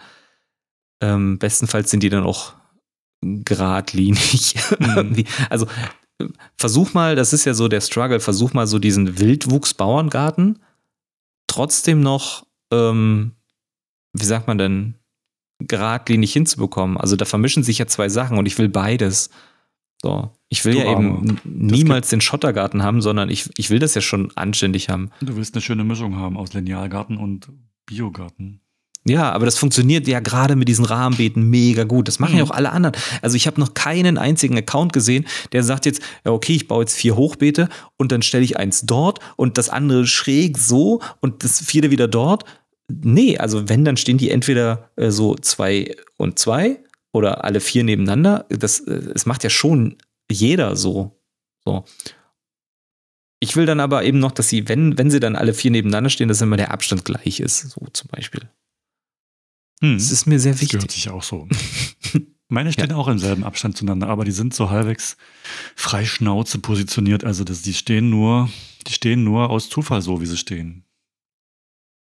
ähm, 1.00 1.38
bestenfalls 1.38 1.90
sind 1.90 2.02
die 2.02 2.10
dann 2.10 2.24
auch 2.24 2.54
geradlinig. 3.22 4.56
Mhm. 4.78 5.24
also 5.50 5.66
versuch 6.56 6.94
mal, 6.94 7.16
das 7.16 7.32
ist 7.32 7.44
ja 7.44 7.54
so 7.54 7.68
der 7.68 7.80
Struggle, 7.80 8.20
versuch 8.20 8.52
mal 8.52 8.66
so 8.66 8.78
diesen 8.78 9.18
Wildwuchs-Bauerngarten 9.18 10.58
trotzdem 11.46 12.00
noch, 12.00 12.46
ähm, 12.72 13.32
wie 14.12 14.24
sagt 14.24 14.48
man 14.48 14.58
denn, 14.58 14.94
geradlinig 15.60 16.32
hinzubekommen. 16.32 16.96
Also 16.96 17.16
da 17.16 17.24
vermischen 17.24 17.62
sich 17.62 17.78
ja 17.78 17.86
zwei 17.86 18.08
Sachen 18.08 18.38
und 18.38 18.46
ich 18.46 18.58
will 18.58 18.68
beides. 18.68 19.30
So, 20.04 20.30
ich 20.50 20.66
will 20.66 20.74
du 20.74 20.80
ja 20.80 20.92
eben 20.92 21.40
niemals 21.44 22.10
den 22.10 22.20
Schottergarten 22.20 22.82
haben, 22.82 23.00
sondern 23.00 23.30
ich, 23.30 23.48
ich 23.56 23.70
will 23.70 23.78
das 23.78 23.94
ja 23.94 24.02
schon 24.02 24.30
anständig 24.36 24.90
haben. 24.90 25.08
Du 25.22 25.34
willst 25.34 25.54
eine 25.54 25.62
schöne 25.62 25.82
Mischung 25.82 26.16
haben 26.16 26.36
aus 26.36 26.52
Linealgarten 26.52 27.16
und 27.16 27.48
Biogarten. 27.86 28.60
Ja, 29.06 29.32
aber 29.32 29.46
das 29.46 29.56
funktioniert 29.56 30.06
ja 30.06 30.20
gerade 30.20 30.56
mit 30.56 30.68
diesen 30.68 30.84
Rahmenbeeten 30.84 31.48
mega 31.48 31.84
gut. 31.84 32.06
Das 32.06 32.18
machen 32.18 32.32
mhm. 32.32 32.40
ja 32.40 32.44
auch 32.44 32.50
alle 32.50 32.70
anderen. 32.72 32.94
Also 33.22 33.36
ich 33.36 33.46
habe 33.46 33.58
noch 33.58 33.72
keinen 33.72 34.18
einzigen 34.18 34.58
Account 34.58 34.92
gesehen, 34.92 35.24
der 35.52 35.62
sagt 35.62 35.86
jetzt, 35.86 36.02
ja 36.22 36.32
okay, 36.32 36.52
ich 36.52 36.68
baue 36.68 36.82
jetzt 36.82 36.98
vier 36.98 37.16
Hochbeete 37.16 37.70
und 37.96 38.12
dann 38.12 38.20
stelle 38.20 38.44
ich 38.44 38.58
eins 38.58 38.82
dort 38.82 39.20
und 39.36 39.56
das 39.56 39.70
andere 39.70 40.06
schräg 40.06 40.58
so 40.58 41.00
und 41.20 41.44
das 41.44 41.62
vierte 41.62 41.90
wieder 41.90 42.08
dort. 42.08 42.44
Nee, 42.88 43.38
also 43.38 43.70
wenn, 43.70 43.86
dann 43.86 43.96
stehen 43.96 44.18
die 44.18 44.30
entweder 44.30 44.90
äh, 44.96 45.10
so 45.10 45.34
zwei 45.34 45.96
und 46.18 46.38
zwei 46.38 46.83
oder 47.14 47.44
alle 47.44 47.60
vier 47.60 47.84
nebeneinander. 47.84 48.44
Das, 48.50 48.80
äh, 48.80 49.12
das 49.12 49.24
macht 49.24 49.44
ja 49.44 49.50
schon 49.50 49.96
jeder 50.30 50.76
so. 50.76 51.22
So. 51.64 51.84
Ich 53.40 53.56
will 53.56 53.66
dann 53.66 53.80
aber 53.80 54.04
eben 54.04 54.18
noch, 54.18 54.32
dass 54.32 54.48
sie, 54.48 54.68
wenn, 54.68 54.98
wenn 54.98 55.10
sie 55.10 55.20
dann 55.20 55.36
alle 55.36 55.54
vier 55.54 55.70
nebeneinander 55.70 56.10
stehen, 56.10 56.28
dass 56.28 56.40
immer 56.40 56.56
der 56.56 56.72
Abstand 56.72 57.04
gleich 57.04 57.40
ist, 57.40 57.70
so 57.70 57.86
zum 57.92 58.08
Beispiel. 58.08 58.42
Hm. 59.80 59.96
Das 59.96 60.10
ist 60.10 60.26
mir 60.26 60.40
sehr 60.40 60.54
wichtig. 60.54 60.70
Das 60.70 60.78
gehört 60.78 60.90
sich 60.90 61.08
auch 61.10 61.22
so. 61.22 61.48
Meine 62.48 62.72
stehen 62.72 62.90
ja. 62.90 62.96
auch 62.96 63.08
im 63.08 63.18
selben 63.18 63.44
Abstand 63.44 63.76
zueinander, 63.76 64.08
aber 64.08 64.24
die 64.24 64.32
sind 64.32 64.52
so 64.54 64.70
halbwegs 64.70 65.16
frei 65.76 66.04
Schnauze 66.04 66.58
positioniert. 66.58 67.24
Also 67.24 67.44
das, 67.44 67.62
die 67.62 67.74
stehen 67.74 68.10
nur, 68.10 68.50
die 68.86 68.92
stehen 68.92 69.24
nur 69.24 69.50
aus 69.50 69.68
Zufall 69.68 70.02
so, 70.02 70.20
wie 70.20 70.26
sie 70.26 70.36
stehen. 70.36 70.84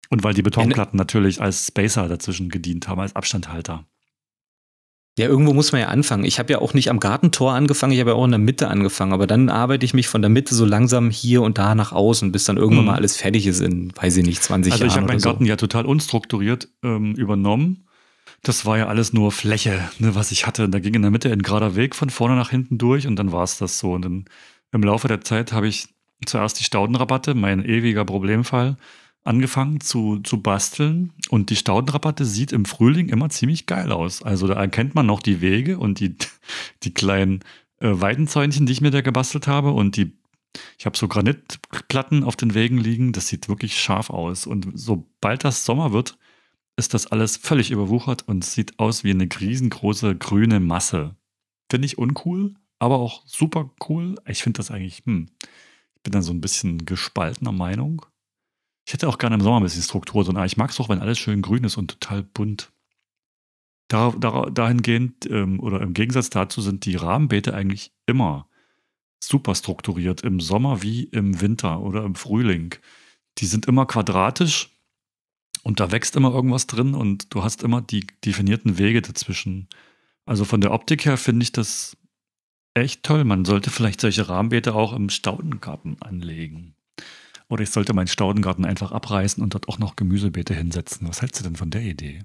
Und 0.08 0.22
weil 0.22 0.34
die 0.34 0.42
Betonplatten 0.42 0.96
natürlich 0.96 1.40
als 1.40 1.66
Spacer 1.66 2.08
dazwischen 2.08 2.48
gedient 2.48 2.88
haben, 2.88 3.00
als 3.00 3.14
Abstandhalter. 3.14 3.86
Ja, 5.18 5.26
irgendwo 5.26 5.52
muss 5.52 5.72
man 5.72 5.80
ja 5.80 5.88
anfangen. 5.88 6.24
Ich 6.24 6.38
habe 6.38 6.52
ja 6.52 6.60
auch 6.60 6.72
nicht 6.72 6.88
am 6.88 7.00
Gartentor 7.00 7.52
angefangen, 7.52 7.92
ich 7.92 8.00
habe 8.00 8.10
ja 8.10 8.16
auch 8.16 8.24
in 8.24 8.30
der 8.30 8.38
Mitte 8.38 8.68
angefangen. 8.68 9.12
Aber 9.12 9.26
dann 9.26 9.48
arbeite 9.48 9.84
ich 9.84 9.92
mich 9.92 10.08
von 10.08 10.22
der 10.22 10.28
Mitte 10.28 10.54
so 10.54 10.64
langsam 10.64 11.10
hier 11.10 11.42
und 11.42 11.58
da 11.58 11.74
nach 11.74 11.92
außen, 11.92 12.32
bis 12.32 12.44
dann 12.44 12.56
irgendwann 12.56 12.84
mhm. 12.84 12.90
mal 12.90 12.96
alles 12.96 13.16
fertig 13.16 13.46
ist 13.46 13.60
in, 13.60 13.92
weiß 13.96 14.16
ich 14.16 14.24
nicht, 14.24 14.42
20 14.42 14.72
also 14.72 14.84
Jahren. 14.84 14.88
Also 14.88 14.94
ich 14.94 15.02
habe 15.02 15.12
meinen 15.12 15.20
so. 15.20 15.28
Garten 15.28 15.44
ja 15.44 15.56
total 15.56 15.86
unstrukturiert 15.86 16.68
ähm, 16.82 17.14
übernommen. 17.16 17.86
Das 18.42 18.64
war 18.64 18.78
ja 18.78 18.86
alles 18.86 19.12
nur 19.12 19.32
Fläche, 19.32 19.90
ne, 19.98 20.14
was 20.14 20.30
ich 20.30 20.46
hatte. 20.46 20.68
Da 20.68 20.78
ging 20.78 20.94
in 20.94 21.02
der 21.02 21.10
Mitte 21.10 21.30
ein 21.30 21.42
gerader 21.42 21.76
Weg 21.76 21.94
von 21.94 22.08
vorne 22.08 22.36
nach 22.36 22.50
hinten 22.50 22.78
durch 22.78 23.06
und 23.06 23.16
dann 23.16 23.32
war 23.32 23.42
es 23.42 23.58
das 23.58 23.78
so. 23.78 23.92
Und 23.92 24.04
dann 24.04 24.24
im 24.72 24.82
Laufe 24.82 25.08
der 25.08 25.20
Zeit 25.20 25.52
habe 25.52 25.68
ich 25.68 25.88
zuerst 26.24 26.58
die 26.60 26.64
Staudenrabatte, 26.64 27.34
mein 27.34 27.64
ewiger 27.64 28.04
Problemfall, 28.04 28.76
angefangen 29.24 29.80
zu, 29.80 30.18
zu 30.20 30.42
basteln 30.42 31.12
und 31.28 31.50
die 31.50 31.56
Staudenrabatte 31.56 32.24
sieht 32.24 32.52
im 32.52 32.64
Frühling 32.64 33.08
immer 33.08 33.28
ziemlich 33.28 33.66
geil 33.66 33.92
aus. 33.92 34.22
Also 34.22 34.46
da 34.46 34.54
erkennt 34.54 34.94
man 34.94 35.06
noch 35.06 35.20
die 35.20 35.40
Wege 35.40 35.78
und 35.78 36.00
die, 36.00 36.16
die 36.82 36.94
kleinen 36.94 37.40
äh, 37.78 37.88
Weidenzäunchen, 37.92 38.66
die 38.66 38.72
ich 38.72 38.80
mir 38.80 38.90
da 38.90 39.02
gebastelt 39.02 39.46
habe 39.46 39.72
und 39.72 39.96
die, 39.96 40.12
ich 40.78 40.86
habe 40.86 40.96
so 40.96 41.06
Granitplatten 41.06 42.24
auf 42.24 42.36
den 42.36 42.54
Wegen 42.54 42.78
liegen, 42.78 43.12
das 43.12 43.28
sieht 43.28 43.48
wirklich 43.48 43.78
scharf 43.78 44.10
aus. 44.10 44.46
Und 44.46 44.68
sobald 44.74 45.44
das 45.44 45.64
Sommer 45.64 45.92
wird, 45.92 46.18
ist 46.76 46.94
das 46.94 47.06
alles 47.06 47.36
völlig 47.36 47.70
überwuchert 47.70 48.26
und 48.26 48.44
sieht 48.44 48.78
aus 48.78 49.04
wie 49.04 49.10
eine 49.10 49.28
riesengroße 49.28 50.16
grüne 50.16 50.60
Masse. 50.60 51.14
Finde 51.70 51.86
ich 51.86 51.98
uncool, 51.98 52.54
aber 52.78 52.98
auch 52.98 53.22
super 53.26 53.70
cool. 53.88 54.16
Ich 54.26 54.42
finde 54.42 54.58
das 54.58 54.70
eigentlich, 54.70 55.02
hm, 55.04 55.28
ich 55.94 56.02
bin 56.02 56.12
da 56.12 56.22
so 56.22 56.32
ein 56.32 56.40
bisschen 56.40 56.86
gespaltener 56.86 57.52
Meinung. 57.52 58.06
Ich 58.86 58.92
hätte 58.92 59.08
auch 59.08 59.18
gerne 59.18 59.36
im 59.36 59.40
Sommer 59.40 59.60
ein 59.60 59.62
bisschen 59.62 59.82
Struktur, 59.82 60.24
sondern 60.24 60.46
ich 60.46 60.56
mag 60.56 60.70
es 60.70 60.80
auch, 60.80 60.88
wenn 60.88 61.00
alles 61.00 61.18
schön 61.18 61.42
grün 61.42 61.64
ist 61.64 61.76
und 61.76 61.90
total 61.90 62.22
bunt. 62.22 62.72
Da, 63.88 64.12
da, 64.18 64.50
dahingehend 64.50 65.28
ähm, 65.30 65.60
oder 65.60 65.80
im 65.80 65.94
Gegensatz 65.94 66.30
dazu 66.30 66.60
sind 66.60 66.84
die 66.84 66.96
Rahmenbeete 66.96 67.54
eigentlich 67.54 67.92
immer 68.06 68.48
super 69.22 69.54
strukturiert, 69.54 70.22
im 70.22 70.40
Sommer 70.40 70.82
wie 70.82 71.04
im 71.04 71.40
Winter 71.40 71.80
oder 71.80 72.04
im 72.04 72.14
Frühling. 72.14 72.74
Die 73.38 73.46
sind 73.46 73.66
immer 73.66 73.86
quadratisch 73.86 74.70
und 75.62 75.80
da 75.80 75.92
wächst 75.92 76.16
immer 76.16 76.32
irgendwas 76.32 76.66
drin 76.66 76.94
und 76.94 77.34
du 77.34 77.42
hast 77.42 77.62
immer 77.62 77.82
die 77.82 78.06
definierten 78.24 78.78
Wege 78.78 79.02
dazwischen. 79.02 79.68
Also 80.24 80.44
von 80.44 80.60
der 80.60 80.72
Optik 80.72 81.04
her 81.04 81.16
finde 81.16 81.42
ich 81.42 81.52
das 81.52 81.96
echt 82.74 83.02
toll. 83.02 83.24
Man 83.24 83.44
sollte 83.44 83.70
vielleicht 83.70 84.00
solche 84.00 84.28
Rahmenbeete 84.28 84.74
auch 84.74 84.92
im 84.92 85.10
Staudengarten 85.10 86.00
anlegen. 86.00 86.74
Oder 87.50 87.64
ich 87.64 87.70
sollte 87.70 87.92
meinen 87.92 88.06
Staudengarten 88.06 88.64
einfach 88.64 88.92
abreißen 88.92 89.42
und 89.42 89.54
dort 89.54 89.68
auch 89.68 89.78
noch 89.78 89.96
Gemüsebeete 89.96 90.54
hinsetzen. 90.54 91.08
Was 91.08 91.20
hältst 91.20 91.40
du 91.40 91.44
denn 91.44 91.56
von 91.56 91.70
der 91.70 91.82
Idee? 91.82 92.22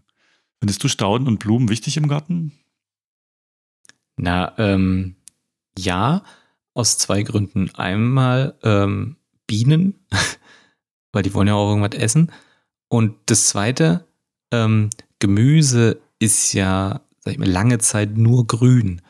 Findest 0.60 0.84
du 0.84 0.88
Stauden 0.88 1.28
und 1.28 1.40
Blumen 1.40 1.68
wichtig 1.68 1.98
im 1.98 2.08
Garten? 2.08 2.52
Na, 4.18 4.54
ähm, 4.60 5.16
ja, 5.78 6.24
aus 6.76 7.00
zwei 7.00 7.24
Gründen. 7.24 7.74
Einmal 7.74 8.58
ähm, 8.62 9.18
Bienen, 9.48 9.96
weil 11.12 11.24
die 11.24 11.34
wollen 11.34 11.48
ja 11.48 11.56
auch 11.56 11.70
irgendwas 11.70 12.00
essen. 12.00 12.32
Und 12.88 13.16
das 13.26 13.48
zweite, 13.48 14.08
ähm, 14.52 14.92
Gemüse 15.18 16.02
ist 16.20 16.54
ja, 16.54 17.02
sag 17.22 17.34
ich 17.34 17.40
mal, 17.40 17.50
lange 17.50 17.80
Zeit 17.80 18.16
nur 18.16 18.46
grün. 18.46 19.02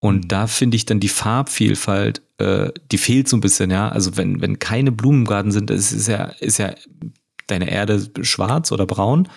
Und 0.00 0.24
mhm. 0.24 0.28
da 0.28 0.46
finde 0.46 0.76
ich 0.76 0.86
dann 0.86 1.00
die 1.00 1.08
Farbvielfalt, 1.08 2.22
äh, 2.38 2.70
die 2.92 2.98
fehlt 2.98 3.28
so 3.28 3.36
ein 3.36 3.40
bisschen, 3.40 3.70
ja. 3.70 3.88
Also 3.88 4.16
wenn, 4.16 4.40
wenn 4.40 4.58
keine 4.58 4.92
Blumengarten 4.92 5.52
sind, 5.52 5.70
ist, 5.70 5.92
ist 5.92 6.08
ja, 6.08 6.24
ist 6.40 6.58
ja 6.58 6.74
deine 7.46 7.70
Erde 7.70 8.10
schwarz 8.22 8.72
oder 8.72 8.86
braun. 8.86 9.28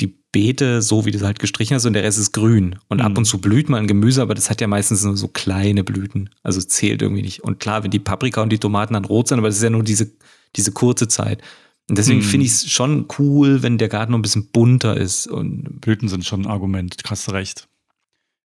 Die 0.00 0.14
Beete, 0.30 0.82
so 0.82 1.04
wie 1.04 1.10
du 1.10 1.18
es 1.18 1.24
halt 1.24 1.40
gestrichen 1.40 1.74
hast, 1.74 1.84
und 1.84 1.94
der 1.94 2.04
Rest 2.04 2.18
ist 2.18 2.32
grün. 2.32 2.78
Und 2.88 2.98
mhm. 2.98 3.04
ab 3.04 3.18
und 3.18 3.24
zu 3.24 3.40
blüht 3.40 3.68
mal 3.68 3.78
ein 3.78 3.88
Gemüse, 3.88 4.22
aber 4.22 4.34
das 4.34 4.50
hat 4.50 4.60
ja 4.60 4.68
meistens 4.68 5.02
nur 5.02 5.16
so 5.16 5.28
kleine 5.28 5.82
Blüten. 5.82 6.30
Also 6.42 6.60
zählt 6.60 7.02
irgendwie 7.02 7.22
nicht. 7.22 7.42
Und 7.42 7.58
klar, 7.58 7.82
wenn 7.82 7.90
die 7.90 7.98
Paprika 7.98 8.42
und 8.42 8.50
die 8.50 8.58
Tomaten 8.58 8.94
dann 8.94 9.04
rot 9.04 9.28
sind, 9.28 9.38
aber 9.38 9.48
das 9.48 9.56
ist 9.56 9.62
ja 9.62 9.70
nur 9.70 9.82
diese, 9.82 10.10
diese 10.54 10.72
kurze 10.72 11.08
Zeit. 11.08 11.42
Und 11.88 11.96
deswegen 11.96 12.20
mhm. 12.20 12.24
finde 12.24 12.46
ich 12.46 12.52
es 12.52 12.70
schon 12.70 13.06
cool, 13.18 13.62
wenn 13.62 13.78
der 13.78 13.88
Garten 13.88 14.12
noch 14.12 14.18
ein 14.18 14.22
bisschen 14.22 14.48
bunter 14.48 14.96
ist. 14.96 15.26
Und 15.26 15.80
Blüten 15.80 16.08
sind 16.08 16.24
schon 16.24 16.42
ein 16.42 16.46
Argument, 16.46 16.94
hast 17.08 17.32
recht. 17.32 17.67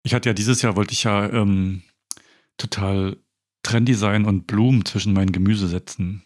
Ich 0.03 0.15
hatte 0.15 0.29
ja 0.29 0.35
dieses 0.35 0.63
Jahr, 0.63 0.77
wollte 0.77 0.93
ich 0.93 1.05
ja 1.05 1.29
ähm, 1.31 1.83
total 2.57 3.17
trendy 3.63 3.95
sein 3.95 4.25
und 4.25 4.47
Blumen 4.47 4.85
zwischen 4.85 5.13
mein 5.13 5.33
Gemüse 5.33 5.69
setzen. 5.69 6.25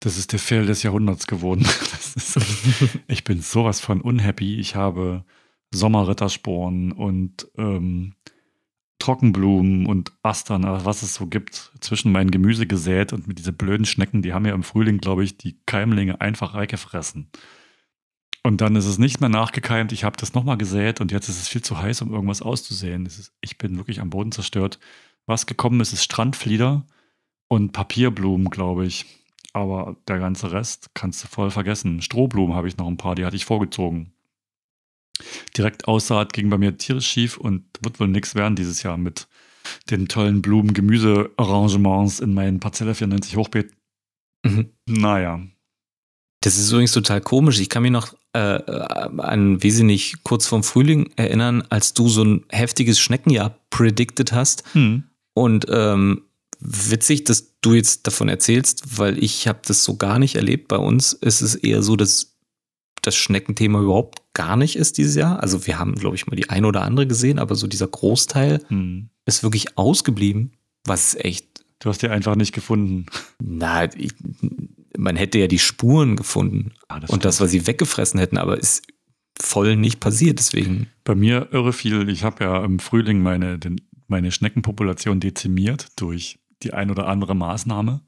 Das 0.00 0.16
ist 0.16 0.32
der 0.32 0.38
Fail 0.38 0.66
des 0.66 0.82
Jahrhunderts 0.82 1.26
geworden. 1.26 1.62
Ist, 2.14 2.38
ich 3.08 3.24
bin 3.24 3.42
sowas 3.42 3.80
von 3.80 4.00
unhappy. 4.00 4.58
Ich 4.58 4.76
habe 4.76 5.24
Sommerrittersporen 5.72 6.92
und 6.92 7.48
ähm, 7.56 8.14
Trockenblumen 8.98 9.86
und 9.86 10.12
Astern, 10.22 10.64
was 10.84 11.02
es 11.02 11.14
so 11.14 11.26
gibt, 11.26 11.72
zwischen 11.80 12.12
mein 12.12 12.30
Gemüse 12.30 12.66
gesät 12.66 13.12
und 13.12 13.28
mit 13.28 13.38
diese 13.38 13.52
blöden 13.52 13.86
Schnecken, 13.86 14.22
die 14.22 14.32
haben 14.32 14.46
ja 14.46 14.54
im 14.54 14.64
Frühling, 14.64 14.98
glaube 14.98 15.24
ich, 15.24 15.36
die 15.36 15.58
Keimlinge 15.66 16.20
einfach 16.20 16.54
reingefressen. 16.54 17.30
Und 18.48 18.62
dann 18.62 18.76
ist 18.76 18.86
es 18.86 18.96
nicht 18.96 19.20
mehr 19.20 19.28
nachgekeimt. 19.28 19.92
Ich 19.92 20.04
habe 20.04 20.16
das 20.16 20.32
nochmal 20.32 20.56
gesät 20.56 21.02
und 21.02 21.12
jetzt 21.12 21.28
ist 21.28 21.38
es 21.38 21.48
viel 21.48 21.60
zu 21.60 21.82
heiß, 21.82 22.00
um 22.00 22.14
irgendwas 22.14 22.40
auszusehen. 22.40 23.04
Ist, 23.04 23.30
ich 23.42 23.58
bin 23.58 23.76
wirklich 23.76 24.00
am 24.00 24.08
Boden 24.08 24.32
zerstört. 24.32 24.78
Was 25.26 25.44
gekommen 25.44 25.82
ist, 25.82 25.92
ist 25.92 26.02
Strandflieder 26.02 26.86
und 27.48 27.72
Papierblumen, 27.72 28.48
glaube 28.48 28.86
ich. 28.86 29.04
Aber 29.52 29.96
der 30.08 30.18
ganze 30.18 30.50
Rest 30.50 30.88
kannst 30.94 31.22
du 31.22 31.28
voll 31.28 31.50
vergessen. 31.50 32.00
Strohblumen 32.00 32.56
habe 32.56 32.68
ich 32.68 32.78
noch 32.78 32.86
ein 32.86 32.96
paar, 32.96 33.14
die 33.14 33.26
hatte 33.26 33.36
ich 33.36 33.44
vorgezogen. 33.44 34.14
Direkt 35.54 35.86
Aussaat 35.86 36.32
ging 36.32 36.48
bei 36.48 36.56
mir 36.56 36.78
tierisch 36.78 37.06
schief 37.06 37.36
und 37.36 37.64
wird 37.82 38.00
wohl 38.00 38.08
nichts 38.08 38.34
werden 38.34 38.56
dieses 38.56 38.82
Jahr 38.82 38.96
mit 38.96 39.28
den 39.90 40.08
tollen 40.08 40.40
Blumen-Gemüse-Arrangements 40.40 42.20
in 42.20 42.32
meinen 42.32 42.60
Parzelle 42.60 42.94
94 42.94 43.36
Hochbeet. 43.36 43.74
Mhm. 44.42 44.70
Naja. 44.86 45.38
Das 46.40 46.56
ist 46.56 46.70
übrigens 46.70 46.92
total 46.92 47.20
komisch. 47.20 47.60
Ich 47.60 47.68
kann 47.68 47.82
mich 47.82 47.90
noch 47.90 48.14
äh, 48.38 49.20
an, 49.20 49.62
wie 49.62 49.70
sie 49.70 49.82
nicht, 49.84 50.22
kurz 50.24 50.46
vorm 50.46 50.62
Frühling 50.62 51.10
erinnern, 51.16 51.64
als 51.70 51.94
du 51.94 52.08
so 52.08 52.22
ein 52.24 52.44
heftiges 52.50 52.98
Schneckenjahr 53.00 53.58
predicted 53.70 54.32
hast. 54.32 54.62
Hm. 54.72 55.04
Und 55.34 55.66
ähm, 55.70 56.22
witzig, 56.60 57.24
dass 57.24 57.58
du 57.60 57.74
jetzt 57.74 58.06
davon 58.06 58.28
erzählst, 58.28 58.98
weil 58.98 59.22
ich 59.22 59.46
habe 59.48 59.60
das 59.66 59.84
so 59.84 59.96
gar 59.96 60.18
nicht 60.18 60.36
erlebt. 60.36 60.68
Bei 60.68 60.78
uns 60.78 61.12
ist 61.12 61.40
es 61.40 61.54
eher 61.54 61.82
so, 61.82 61.96
dass 61.96 62.34
das 63.02 63.14
Schneckenthema 63.16 63.80
überhaupt 63.80 64.22
gar 64.34 64.56
nicht 64.56 64.76
ist 64.76 64.98
dieses 64.98 65.14
Jahr. 65.14 65.40
Also 65.42 65.66
wir 65.66 65.78
haben, 65.78 65.94
glaube 65.94 66.16
ich, 66.16 66.26
mal 66.26 66.36
die 66.36 66.50
eine 66.50 66.66
oder 66.66 66.82
andere 66.82 67.06
gesehen, 67.06 67.38
aber 67.38 67.54
so 67.54 67.66
dieser 67.66 67.86
Großteil 67.88 68.60
Hm. 68.68 69.08
ist 69.26 69.42
wirklich 69.42 69.76
ausgeblieben, 69.78 70.52
was 70.84 71.14
echt, 71.14 71.46
Du 71.80 71.88
hast 71.88 72.02
die 72.02 72.08
einfach 72.08 72.34
nicht 72.34 72.52
gefunden. 72.52 73.06
na, 73.40 73.84
ich, 73.94 74.12
man 74.96 75.16
hätte 75.16 75.38
ja 75.38 75.46
die 75.46 75.58
Spuren 75.58 76.16
gefunden 76.16 76.72
Ah, 76.88 77.00
das 77.00 77.10
und 77.10 77.24
das, 77.24 77.40
was 77.40 77.50
sie 77.50 77.66
weggefressen 77.66 78.18
hätten, 78.18 78.38
aber 78.38 78.58
ist 78.58 78.86
voll 79.40 79.76
nicht 79.76 80.00
passiert. 80.00 80.38
Deswegen, 80.38 80.88
Bei 81.04 81.14
mir 81.14 81.48
irre 81.52 81.72
viel. 81.72 82.08
Ich 82.08 82.24
habe 82.24 82.44
ja 82.44 82.64
im 82.64 82.78
Frühling 82.78 83.22
meine, 83.22 83.58
den, 83.58 83.80
meine 84.06 84.32
Schneckenpopulation 84.32 85.20
dezimiert 85.20 85.88
durch 85.96 86.38
die 86.62 86.72
ein 86.72 86.90
oder 86.90 87.06
andere 87.06 87.34
Maßnahme. 87.34 88.02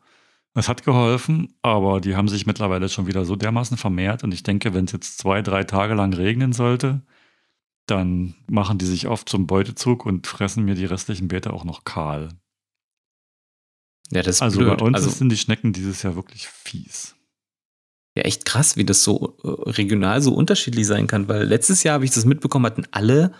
Es 0.54 0.68
hat 0.68 0.84
geholfen, 0.84 1.54
aber 1.62 2.00
die 2.00 2.16
haben 2.16 2.26
sich 2.26 2.44
mittlerweile 2.44 2.88
schon 2.88 3.06
wieder 3.06 3.24
so 3.24 3.36
dermaßen 3.36 3.76
vermehrt. 3.76 4.24
Und 4.24 4.34
ich 4.34 4.42
denke, 4.42 4.74
wenn 4.74 4.86
es 4.86 4.92
jetzt 4.92 5.18
zwei, 5.18 5.42
drei 5.42 5.62
Tage 5.62 5.94
lang 5.94 6.12
regnen 6.12 6.52
sollte, 6.52 7.02
dann 7.86 8.34
machen 8.48 8.78
die 8.78 8.86
sich 8.86 9.06
oft 9.06 9.28
zum 9.28 9.46
Beutezug 9.46 10.04
und 10.04 10.26
fressen 10.26 10.64
mir 10.64 10.74
die 10.74 10.86
restlichen 10.86 11.28
Beete 11.28 11.52
auch 11.52 11.64
noch 11.64 11.84
kahl. 11.84 12.30
Ja, 14.12 14.22
das 14.22 14.36
ist 14.36 14.42
Also 14.42 14.58
blöd. 14.58 14.78
bei 14.78 14.84
uns 14.86 14.96
also, 14.96 15.10
sind 15.10 15.30
die 15.30 15.36
Schnecken 15.36 15.72
dieses 15.72 16.02
Jahr 16.02 16.16
wirklich 16.16 16.48
fies. 16.48 17.14
ja, 18.16 18.22
echt 18.24 18.44
krass, 18.44 18.76
wie 18.76 18.84
das 18.84 19.04
so 19.04 19.36
äh, 19.42 19.70
regional 19.70 20.20
so 20.20 20.34
unterschiedlich 20.34 20.86
sein 20.86 21.06
kann, 21.06 21.28
weil 21.28 21.44
letztes 21.44 21.82
Jahr 21.82 21.94
habe 21.94 22.04
ich 22.04 22.10
das 22.10 22.24
mitbekommen, 22.24 22.66
hatten 22.66 22.86
alle, 22.90 23.32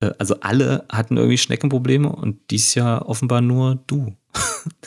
äh, 0.00 0.10
also 0.18 0.40
alle 0.40 0.84
hatten 0.90 1.16
irgendwie 1.16 1.38
Schneckenprobleme 1.38 2.10
und 2.10 2.50
dieses 2.50 2.74
Jahr 2.74 3.08
offenbar 3.08 3.40
nur 3.40 3.76
du. 3.86 4.16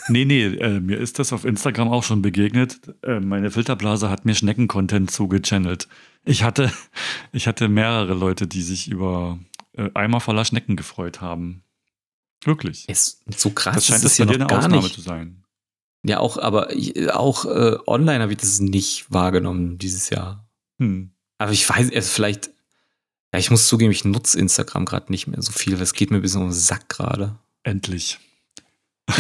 Nee, 0.08 0.24
nee, 0.24 0.46
äh, 0.46 0.80
mir 0.80 0.98
ist 0.98 1.20
das 1.20 1.34
auf 1.34 1.44
Instagram 1.44 1.90
auch 1.90 2.04
schon 2.04 2.22
begegnet. 2.22 2.80
Äh, 3.02 3.20
meine 3.20 3.52
Filterblase 3.52 4.10
hat 4.10 4.24
mir 4.24 4.36
Schnecken-Content 4.36 5.12
zugechannelt. 5.12 5.90
Ich 6.24 6.44
hatte, 6.44 6.72
ich 7.34 7.48
hatte 7.48 7.68
mehrere 7.68 8.14
Leute, 8.14 8.48
die 8.48 8.62
sich 8.62 8.90
über 8.90 9.40
äh, 9.74 9.90
Eimer 9.94 10.22
voller 10.22 10.46
Schnecken 10.46 10.76
gefreut 10.76 11.20
haben. 11.22 11.65
Wirklich. 12.44 12.88
Ist 12.90 13.24
so 13.38 13.50
krass, 13.52 13.76
das 13.76 13.86
scheint 13.88 14.04
ist 14.04 14.12
es 14.12 14.18
ja 14.18 14.26
bei 14.26 14.34
dir 14.34 14.40
noch 14.40 14.50
eine 14.50 14.58
Ausnahme 14.60 14.82
nicht. 14.84 14.96
zu 14.96 15.02
sein. 15.02 15.44
Ja, 16.06 16.20
auch, 16.20 16.38
aber 16.38 16.70
auch 17.14 17.46
äh, 17.46 17.78
online 17.88 18.22
habe 18.22 18.34
ich 18.34 18.38
das 18.40 18.60
nicht 18.60 19.12
wahrgenommen 19.12 19.78
dieses 19.80 20.10
Jahr. 20.12 20.48
Hm. 20.80 21.12
Aber 21.40 21.52
ich 21.52 21.68
weiß, 21.68 21.92
also 21.94 22.08
vielleicht, 22.10 22.52
ja, 23.34 23.40
ich 23.40 23.50
muss 23.50 23.68
zugeben, 23.68 23.92
ich 23.92 24.06
nutze 24.06 24.38
Instagram 24.40 24.86
gerade 24.86 25.12
nicht 25.12 25.26
mehr 25.28 25.42
so 25.42 25.52
viel, 25.52 25.74
weil 25.76 25.82
es 25.84 25.94
geht 25.94 26.12
mir 26.12 26.18
ein 26.18 26.22
bisschen 26.22 26.42
um 26.44 26.50
den 26.50 26.54
Sack 26.54 26.90
gerade. 26.90 27.36
Endlich. 27.64 28.20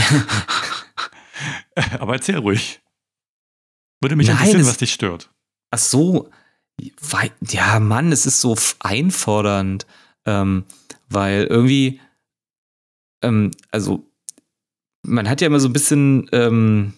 Aber 1.99 2.13
erzähl 2.13 2.37
ruhig. 2.37 2.81
Würde 4.01 4.15
mich 4.15 4.27
Nein, 4.27 4.37
interessieren, 4.37 4.61
es- 4.61 4.67
was 4.67 4.77
dich 4.77 4.93
stört. 4.93 5.29
Ach 5.71 5.79
so, 5.79 6.29
ja, 7.49 7.79
Mann, 7.79 8.11
es 8.11 8.25
ist 8.25 8.39
so 8.41 8.55
einfordernd, 8.79 9.85
ähm, 10.25 10.65
weil 11.09 11.45
irgendwie, 11.45 11.99
ähm, 13.25 13.51
also 13.71 14.05
man 15.03 15.29
hat 15.29 15.41
ja 15.41 15.47
immer 15.47 15.59
so 15.59 15.69
ein 15.69 15.73
bisschen, 15.73 16.27
ähm, 16.31 16.93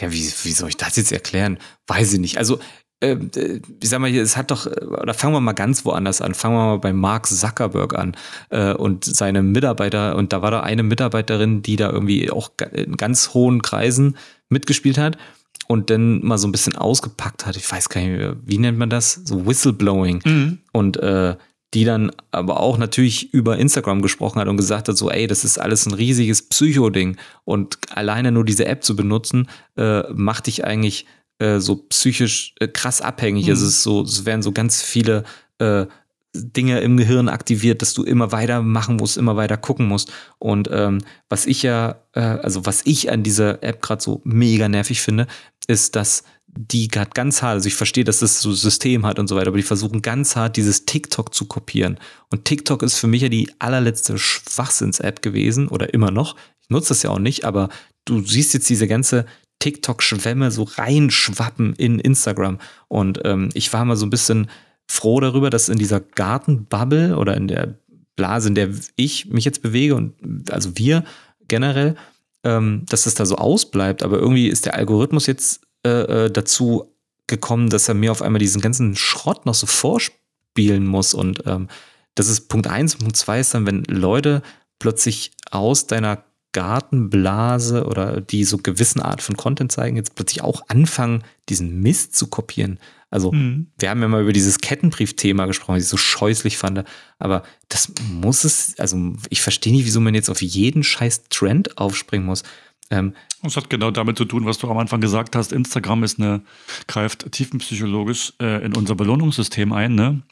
ja, 0.00 0.12
wie, 0.12 0.22
wie 0.42 0.52
soll 0.52 0.68
ich 0.68 0.76
das 0.76 0.96
jetzt 0.96 1.12
erklären? 1.12 1.58
Weiß 1.86 2.12
ich 2.12 2.20
nicht. 2.20 2.38
Also, 2.38 2.58
ähm, 3.00 3.30
äh, 3.34 3.60
ich 3.82 3.88
sag 3.88 4.00
mal, 4.00 4.10
hier, 4.10 4.22
es 4.22 4.36
hat 4.36 4.50
doch, 4.50 4.66
äh, 4.66 4.84
oder 4.84 5.14
fangen 5.14 5.34
wir 5.34 5.40
mal 5.40 5.52
ganz 5.52 5.84
woanders 5.84 6.20
an. 6.20 6.34
Fangen 6.34 6.54
wir 6.54 6.66
mal 6.66 6.78
bei 6.78 6.92
Mark 6.92 7.26
Zuckerberg 7.26 7.94
an 7.94 8.16
äh, 8.50 8.72
und 8.72 9.04
seine 9.04 9.42
Mitarbeiter. 9.42 10.16
Und 10.16 10.32
da 10.32 10.42
war 10.42 10.50
da 10.50 10.60
eine 10.60 10.82
Mitarbeiterin, 10.82 11.62
die 11.62 11.76
da 11.76 11.90
irgendwie 11.90 12.30
auch 12.30 12.50
in 12.72 12.96
ganz 12.96 13.34
hohen 13.34 13.62
Kreisen 13.62 14.16
mitgespielt 14.48 14.98
hat 14.98 15.18
und 15.66 15.90
dann 15.90 16.24
mal 16.24 16.38
so 16.38 16.46
ein 16.48 16.52
bisschen 16.52 16.76
ausgepackt 16.76 17.46
hat. 17.46 17.56
Ich 17.56 17.70
weiß 17.70 17.88
gar 17.88 18.00
nicht 18.00 18.18
mehr, 18.18 18.36
wie 18.44 18.58
nennt 18.58 18.78
man 18.78 18.90
das? 18.90 19.14
So 19.24 19.46
Whistleblowing 19.46 20.58
und 20.72 20.96
äh, 20.98 21.36
die 21.74 21.84
dann 21.84 22.12
aber 22.30 22.60
auch 22.60 22.76
natürlich 22.76 23.32
über 23.32 23.58
Instagram 23.58 24.02
gesprochen 24.02 24.40
hat 24.40 24.48
und 24.48 24.56
gesagt 24.56 24.88
hat, 24.88 24.96
so, 24.96 25.10
ey, 25.10 25.26
das 25.26 25.44
ist 25.44 25.58
alles 25.58 25.86
ein 25.86 25.94
riesiges 25.94 26.42
Psycho-Ding 26.42 27.16
und 27.44 27.78
alleine 27.90 28.30
nur 28.30 28.44
diese 28.44 28.66
App 28.66 28.84
zu 28.84 28.94
benutzen, 28.94 29.48
äh, 29.76 30.02
macht 30.12 30.46
dich 30.46 30.64
eigentlich 30.64 31.06
äh, 31.38 31.60
so 31.60 31.76
psychisch 31.76 32.54
äh, 32.60 32.68
krass 32.68 33.00
abhängig. 33.00 33.46
Mhm. 33.46 33.52
Es 33.52 33.62
ist 33.62 33.82
so, 33.82 34.02
es 34.02 34.26
werden 34.26 34.42
so 34.42 34.52
ganz 34.52 34.82
viele 34.82 35.24
äh, 35.58 35.86
Dinge 36.34 36.80
im 36.80 36.96
Gehirn 36.96 37.28
aktiviert, 37.28 37.82
dass 37.82 37.94
du 37.94 38.04
immer 38.04 38.32
weiter 38.32 38.62
machen 38.62 38.96
musst, 38.96 39.18
immer 39.18 39.36
weiter 39.36 39.56
gucken 39.56 39.86
musst. 39.86 40.12
Und 40.38 40.68
ähm, 40.72 40.98
was 41.28 41.46
ich 41.46 41.62
ja, 41.62 41.96
äh, 42.12 42.20
also 42.20 42.64
was 42.64 42.82
ich 42.84 43.10
an 43.10 43.22
dieser 43.22 43.62
App 43.62 43.82
gerade 43.82 44.02
so 44.02 44.20
mega 44.24 44.68
nervig 44.68 45.02
finde, 45.02 45.26
ist, 45.66 45.94
dass 45.96 46.24
die 46.54 46.88
gerade 46.88 47.10
ganz 47.14 47.42
hart, 47.42 47.54
also 47.54 47.66
ich 47.66 47.74
verstehe, 47.74 48.04
dass 48.04 48.18
das 48.18 48.40
so 48.42 48.52
System 48.52 49.06
hat 49.06 49.18
und 49.18 49.26
so 49.26 49.36
weiter, 49.36 49.48
aber 49.48 49.56
die 49.56 49.62
versuchen 49.62 50.02
ganz 50.02 50.36
hart, 50.36 50.56
dieses 50.56 50.84
TikTok 50.84 51.34
zu 51.34 51.46
kopieren. 51.46 51.98
Und 52.30 52.44
TikTok 52.44 52.82
ist 52.82 52.98
für 52.98 53.06
mich 53.06 53.22
ja 53.22 53.28
die 53.28 53.50
allerletzte 53.58 54.18
Schwachsinns-App 54.18 55.22
gewesen 55.22 55.68
oder 55.68 55.94
immer 55.94 56.10
noch. 56.10 56.36
Ich 56.60 56.68
nutze 56.68 56.90
das 56.90 57.02
ja 57.02 57.10
auch 57.10 57.18
nicht, 57.18 57.44
aber 57.44 57.70
du 58.04 58.20
siehst 58.20 58.52
jetzt 58.52 58.68
diese 58.68 58.86
ganze 58.86 59.24
TikTok-Schwämme 59.60 60.50
so 60.50 60.64
reinschwappen 60.64 61.74
in 61.74 61.98
Instagram. 61.98 62.58
Und 62.88 63.20
ähm, 63.24 63.48
ich 63.54 63.72
war 63.72 63.84
mal 63.84 63.96
so 63.96 64.04
ein 64.04 64.10
bisschen 64.10 64.50
froh 64.86 65.20
darüber, 65.20 65.48
dass 65.48 65.70
in 65.70 65.78
dieser 65.78 66.00
Gartenbubble 66.00 67.16
oder 67.16 67.34
in 67.36 67.48
der 67.48 67.78
Blase, 68.14 68.48
in 68.48 68.54
der 68.54 68.68
ich 68.96 69.26
mich 69.26 69.46
jetzt 69.46 69.62
bewege 69.62 69.94
und 69.94 70.14
also 70.50 70.76
wir 70.76 71.04
generell, 71.48 71.96
ähm, 72.44 72.84
dass 72.88 73.06
es 73.06 73.14
da 73.14 73.24
so 73.24 73.36
ausbleibt. 73.36 74.02
Aber 74.02 74.18
irgendwie 74.18 74.48
ist 74.48 74.66
der 74.66 74.74
Algorithmus 74.74 75.26
jetzt 75.26 75.62
äh, 75.84 76.24
äh, 76.26 76.30
dazu 76.30 76.94
gekommen, 77.26 77.70
dass 77.70 77.88
er 77.88 77.94
mir 77.94 78.12
auf 78.12 78.22
einmal 78.22 78.40
diesen 78.40 78.60
ganzen 78.60 78.96
Schrott 78.96 79.46
noch 79.46 79.54
so 79.54 79.66
vorspielen 79.66 80.86
muss. 80.86 81.14
Und 81.14 81.42
ähm, 81.46 81.68
das 82.14 82.28
ist 82.28 82.48
Punkt 82.48 82.66
eins. 82.66 82.96
Punkt 82.96 83.16
zwei 83.16 83.40
ist 83.40 83.54
dann, 83.54 83.66
wenn 83.66 83.84
Leute 83.84 84.42
plötzlich 84.78 85.32
aus 85.50 85.86
deiner 85.86 86.24
Gartenblase 86.52 87.86
oder 87.86 88.20
die 88.20 88.44
so 88.44 88.58
gewissen 88.58 89.00
Art 89.00 89.22
von 89.22 89.36
Content 89.36 89.72
zeigen, 89.72 89.96
jetzt 89.96 90.14
plötzlich 90.14 90.42
auch 90.42 90.62
anfangen, 90.68 91.24
diesen 91.48 91.80
Mist 91.80 92.14
zu 92.14 92.26
kopieren. 92.26 92.78
Also 93.10 93.32
Mhm. 93.32 93.68
wir 93.78 93.90
haben 93.90 94.02
ja 94.02 94.08
mal 94.08 94.22
über 94.22 94.32
dieses 94.32 94.58
Kettenbrief-Thema 94.58 95.46
gesprochen, 95.46 95.76
was 95.76 95.84
ich 95.84 95.88
so 95.88 95.96
scheußlich 95.96 96.58
fand. 96.58 96.84
Aber 97.18 97.42
das 97.68 97.92
muss 98.10 98.44
es, 98.44 98.78
also 98.78 99.14
ich 99.30 99.40
verstehe 99.40 99.72
nicht, 99.72 99.86
wieso 99.86 100.00
man 100.00 100.14
jetzt 100.14 100.30
auf 100.30 100.42
jeden 100.42 100.82
scheiß 100.82 101.24
Trend 101.30 101.78
aufspringen 101.78 102.26
muss. 102.26 102.42
Ähm, 102.90 103.14
Das 103.42 103.56
hat 103.56 103.68
genau 103.68 103.90
damit 103.90 104.16
zu 104.16 104.24
tun, 104.24 104.46
was 104.46 104.58
du 104.58 104.70
am 104.70 104.78
Anfang 104.78 105.00
gesagt 105.00 105.34
hast. 105.34 105.52
Instagram 105.52 106.04
ist 106.04 106.20
eine, 106.20 106.42
greift 106.86 107.30
tiefenpsychologisch 107.32 108.34
äh, 108.40 108.64
in 108.64 108.76
unser 108.76 108.94
Belohnungssystem 108.94 109.72
ein, 109.72 109.96
ne? 109.96 110.22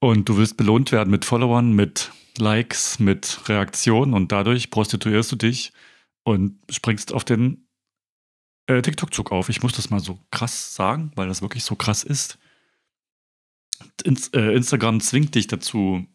Und 0.00 0.28
du 0.28 0.36
willst 0.36 0.58
belohnt 0.58 0.92
werden 0.92 1.10
mit 1.10 1.24
Followern, 1.24 1.72
mit 1.72 2.12
Likes, 2.36 2.98
mit 2.98 3.48
Reaktionen 3.48 4.12
und 4.12 4.30
dadurch 4.32 4.70
prostituierst 4.70 5.32
du 5.32 5.36
dich 5.36 5.72
und 6.24 6.58
springst 6.70 7.14
auf 7.14 7.24
den 7.24 7.66
äh, 8.66 8.82
TikTok-Zug 8.82 9.32
auf. 9.32 9.48
Ich 9.48 9.62
muss 9.62 9.72
das 9.72 9.88
mal 9.88 10.00
so 10.00 10.18
krass 10.30 10.74
sagen, 10.74 11.12
weil 11.14 11.28
das 11.28 11.40
wirklich 11.40 11.64
so 11.64 11.74
krass 11.74 12.04
ist. 12.04 12.38
Ins, 14.04 14.28
äh, 14.28 14.54
Instagram 14.54 15.00
zwingt 15.00 15.34
dich 15.34 15.46
dazu. 15.46 16.06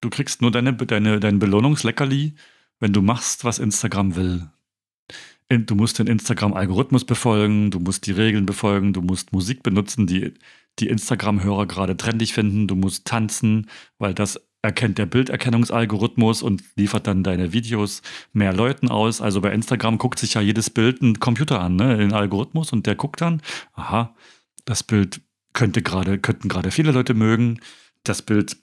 Du 0.00 0.08
kriegst 0.08 0.40
nur 0.40 0.50
deine, 0.50 0.72
deine, 0.74 1.20
dein 1.20 1.38
Belohnungsleckerli, 1.38 2.34
wenn 2.78 2.92
du 2.94 3.02
machst, 3.02 3.44
was 3.44 3.58
Instagram 3.58 4.16
will. 4.16 4.50
Du 5.50 5.74
musst 5.74 5.98
den 5.98 6.06
Instagram-Algorithmus 6.06 7.04
befolgen, 7.04 7.72
du 7.72 7.80
musst 7.80 8.06
die 8.06 8.12
Regeln 8.12 8.46
befolgen, 8.46 8.92
du 8.92 9.02
musst 9.02 9.32
Musik 9.32 9.64
benutzen, 9.64 10.06
die 10.06 10.32
die 10.78 10.88
Instagram-Hörer 10.88 11.66
gerade 11.66 11.96
trendig 11.96 12.32
finden, 12.32 12.68
du 12.68 12.76
musst 12.76 13.04
tanzen, 13.06 13.68
weil 13.98 14.14
das 14.14 14.40
erkennt 14.62 14.98
der 14.98 15.06
Bilderkennungsalgorithmus 15.06 16.42
und 16.42 16.62
liefert 16.76 17.06
dann 17.06 17.24
deine 17.24 17.52
Videos 17.52 18.02
mehr 18.32 18.52
Leuten 18.52 18.88
aus. 18.88 19.20
Also 19.20 19.40
bei 19.40 19.52
Instagram 19.52 19.98
guckt 19.98 20.18
sich 20.18 20.34
ja 20.34 20.40
jedes 20.40 20.70
Bild 20.70 21.02
ein 21.02 21.18
Computer 21.18 21.60
an, 21.60 21.76
ne, 21.76 21.96
den 21.96 22.12
Algorithmus 22.12 22.72
und 22.72 22.86
der 22.86 22.94
guckt 22.94 23.20
dann, 23.20 23.42
aha, 23.72 24.14
das 24.66 24.82
Bild 24.82 25.20
könnte 25.52 25.82
gerade, 25.82 26.18
könnten 26.18 26.48
gerade 26.48 26.70
viele 26.70 26.92
Leute 26.92 27.14
mögen, 27.14 27.60
das 28.04 28.22
Bild, 28.22 28.56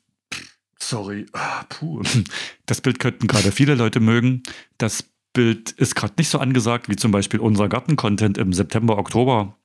sorry, 0.80 1.26
ah, 1.34 1.64
puh, 1.68 2.02
das 2.66 2.82
Bild 2.82 3.00
könnten 3.00 3.28
gerade 3.28 3.52
viele 3.52 3.76
Leute 3.76 4.00
mögen, 4.00 4.44
das 4.78 5.04
Bild 5.38 5.70
ist 5.70 5.94
gerade 5.94 6.16
nicht 6.18 6.30
so 6.30 6.40
angesagt 6.40 6.90
wie 6.90 6.96
zum 6.96 7.12
Beispiel 7.12 7.40
unser 7.40 7.70
Garten-Content 7.70 8.40
im 8.40 8.54
September, 8.54 8.98
Oktober. 8.98 9.56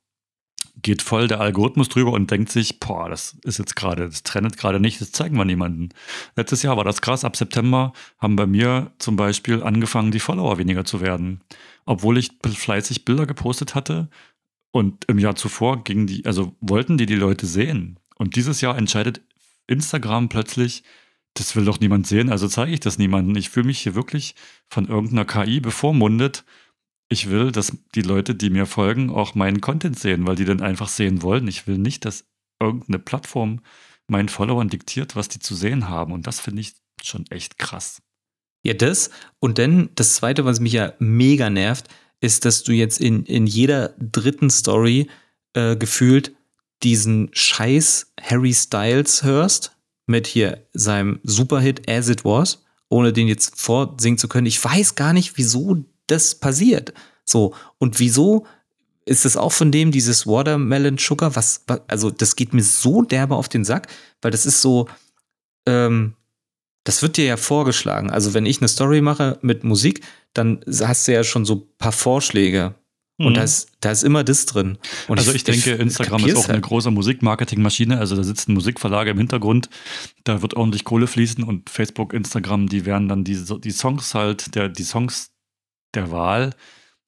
geht 0.82 1.00
voll 1.00 1.28
der 1.28 1.40
Algorithmus 1.40 1.88
drüber 1.88 2.12
und 2.12 2.30
denkt 2.30 2.50
sich, 2.50 2.78
boah, 2.78 3.08
das 3.08 3.38
ist 3.42 3.58
jetzt 3.58 3.74
gerade, 3.74 4.06
das 4.06 4.22
trennt 4.22 4.58
gerade 4.58 4.80
nicht, 4.80 5.00
das 5.00 5.12
zeigen 5.12 5.36
wir 5.38 5.46
niemanden. 5.46 5.88
Letztes 6.36 6.62
Jahr 6.62 6.76
war 6.76 6.84
das 6.84 7.00
krass, 7.00 7.24
ab 7.24 7.36
September 7.36 7.94
haben 8.18 8.36
bei 8.36 8.46
mir 8.46 8.92
zum 8.98 9.16
Beispiel 9.16 9.62
angefangen, 9.62 10.10
die 10.10 10.20
Follower 10.20 10.58
weniger 10.58 10.84
zu 10.84 11.00
werden. 11.00 11.40
Obwohl 11.86 12.18
ich 12.18 12.32
fleißig 12.44 13.06
Bilder 13.06 13.24
gepostet 13.24 13.74
hatte 13.74 14.10
und 14.72 15.06
im 15.06 15.18
Jahr 15.18 15.36
zuvor 15.36 15.84
gingen 15.84 16.06
die, 16.06 16.26
also 16.26 16.54
wollten 16.60 16.98
die 16.98 17.06
die 17.06 17.14
Leute 17.14 17.46
sehen. 17.46 17.98
Und 18.16 18.36
dieses 18.36 18.60
Jahr 18.60 18.76
entscheidet 18.76 19.22
Instagram 19.66 20.28
plötzlich, 20.28 20.82
das 21.34 21.56
will 21.56 21.64
doch 21.64 21.80
niemand 21.80 22.06
sehen, 22.06 22.30
also 22.30 22.48
zeige 22.48 22.72
ich 22.72 22.80
das 22.80 22.98
niemandem. 22.98 23.36
Ich 23.36 23.50
fühle 23.50 23.66
mich 23.66 23.80
hier 23.80 23.94
wirklich 23.94 24.34
von 24.68 24.86
irgendeiner 24.88 25.24
KI 25.24 25.60
bevormundet 25.60 26.44
ich 27.12 27.28
will, 27.28 27.52
dass 27.52 27.76
die 27.94 28.00
Leute, 28.00 28.34
die 28.34 28.48
mir 28.48 28.64
folgen, 28.64 29.10
auch 29.10 29.34
meinen 29.34 29.60
Content 29.60 29.98
sehen, 29.98 30.26
weil 30.26 30.34
die 30.34 30.46
dann 30.46 30.62
einfach 30.62 30.88
sehen 30.88 31.20
wollen. 31.20 31.46
Ich 31.46 31.66
will 31.66 31.76
nicht, 31.76 32.06
dass 32.06 32.24
irgendeine 32.58 32.98
Plattform 32.98 33.60
meinen 34.08 34.30
Followern 34.30 34.70
diktiert, 34.70 35.14
was 35.14 35.28
die 35.28 35.38
zu 35.38 35.54
sehen 35.54 35.90
haben. 35.90 36.12
Und 36.12 36.26
das 36.26 36.40
finde 36.40 36.62
ich 36.62 36.72
schon 37.02 37.26
echt 37.30 37.58
krass. 37.58 38.00
Ja, 38.64 38.72
das. 38.72 39.10
Und 39.40 39.58
dann 39.58 39.90
das 39.94 40.14
Zweite, 40.14 40.46
was 40.46 40.58
mich 40.58 40.72
ja 40.72 40.94
mega 41.00 41.50
nervt, 41.50 41.88
ist, 42.20 42.46
dass 42.46 42.62
du 42.62 42.72
jetzt 42.72 42.98
in, 42.98 43.26
in 43.26 43.46
jeder 43.46 43.90
dritten 43.98 44.48
Story 44.48 45.08
äh, 45.52 45.76
gefühlt 45.76 46.34
diesen 46.82 47.28
Scheiß 47.34 48.14
Harry 48.22 48.54
Styles 48.54 49.22
hörst 49.22 49.76
mit 50.12 50.28
hier 50.28 50.64
seinem 50.72 51.18
Superhit 51.24 51.90
As 51.90 52.08
It 52.08 52.24
Was, 52.24 52.62
ohne 52.88 53.12
den 53.12 53.26
jetzt 53.26 53.58
vorsingen 53.58 54.18
zu 54.18 54.28
können. 54.28 54.46
Ich 54.46 54.62
weiß 54.62 54.94
gar 54.94 55.12
nicht, 55.12 55.36
wieso 55.36 55.84
das 56.06 56.36
passiert. 56.36 56.92
So, 57.24 57.54
und 57.78 57.98
wieso 57.98 58.46
ist 59.04 59.24
es 59.24 59.36
auch 59.36 59.52
von 59.52 59.72
dem 59.72 59.90
dieses 59.90 60.26
Watermelon 60.26 60.98
Sugar, 60.98 61.34
was, 61.34 61.64
also 61.88 62.10
das 62.10 62.36
geht 62.36 62.52
mir 62.52 62.62
so 62.62 63.02
derbe 63.02 63.34
auf 63.34 63.48
den 63.48 63.64
Sack, 63.64 63.88
weil 64.20 64.30
das 64.30 64.46
ist 64.46 64.60
so, 64.60 64.88
ähm, 65.66 66.14
das 66.84 67.02
wird 67.02 67.16
dir 67.16 67.24
ja 67.24 67.36
vorgeschlagen. 67.36 68.10
Also 68.10 68.34
wenn 68.34 68.46
ich 68.46 68.60
eine 68.60 68.68
Story 68.68 69.00
mache 69.00 69.38
mit 69.40 69.64
Musik, 69.64 70.02
dann 70.34 70.60
hast 70.68 71.08
du 71.08 71.12
ja 71.12 71.24
schon 71.24 71.44
so 71.44 71.54
ein 71.54 71.62
paar 71.78 71.92
Vorschläge. 71.92 72.74
Und 73.24 73.32
mhm. 73.32 73.36
da, 73.36 73.42
ist, 73.42 73.70
da 73.80 73.90
ist 73.90 74.02
immer 74.02 74.24
das 74.24 74.46
drin. 74.46 74.78
Und 75.08 75.18
also 75.18 75.30
ich, 75.30 75.36
ich 75.36 75.44
denke, 75.44 75.72
Instagram 75.72 76.26
ist 76.26 76.36
auch 76.36 76.44
eine 76.44 76.54
halt. 76.54 76.64
große 76.64 76.90
Musikmarketingmaschine. 76.90 77.98
Also 77.98 78.16
da 78.16 78.22
sitzen 78.22 78.54
Musikverlage 78.54 79.10
im 79.10 79.18
Hintergrund, 79.18 79.68
da 80.24 80.42
wird 80.42 80.54
ordentlich 80.54 80.84
Kohle 80.84 81.06
fließen 81.06 81.44
und 81.44 81.70
Facebook, 81.70 82.12
Instagram, 82.12 82.68
die 82.68 82.86
werden 82.86 83.08
dann 83.08 83.24
die, 83.24 83.38
die 83.60 83.70
Songs 83.70 84.14
halt, 84.14 84.54
der, 84.54 84.68
die 84.68 84.84
Songs 84.84 85.30
der 85.94 86.10
Wahl 86.10 86.50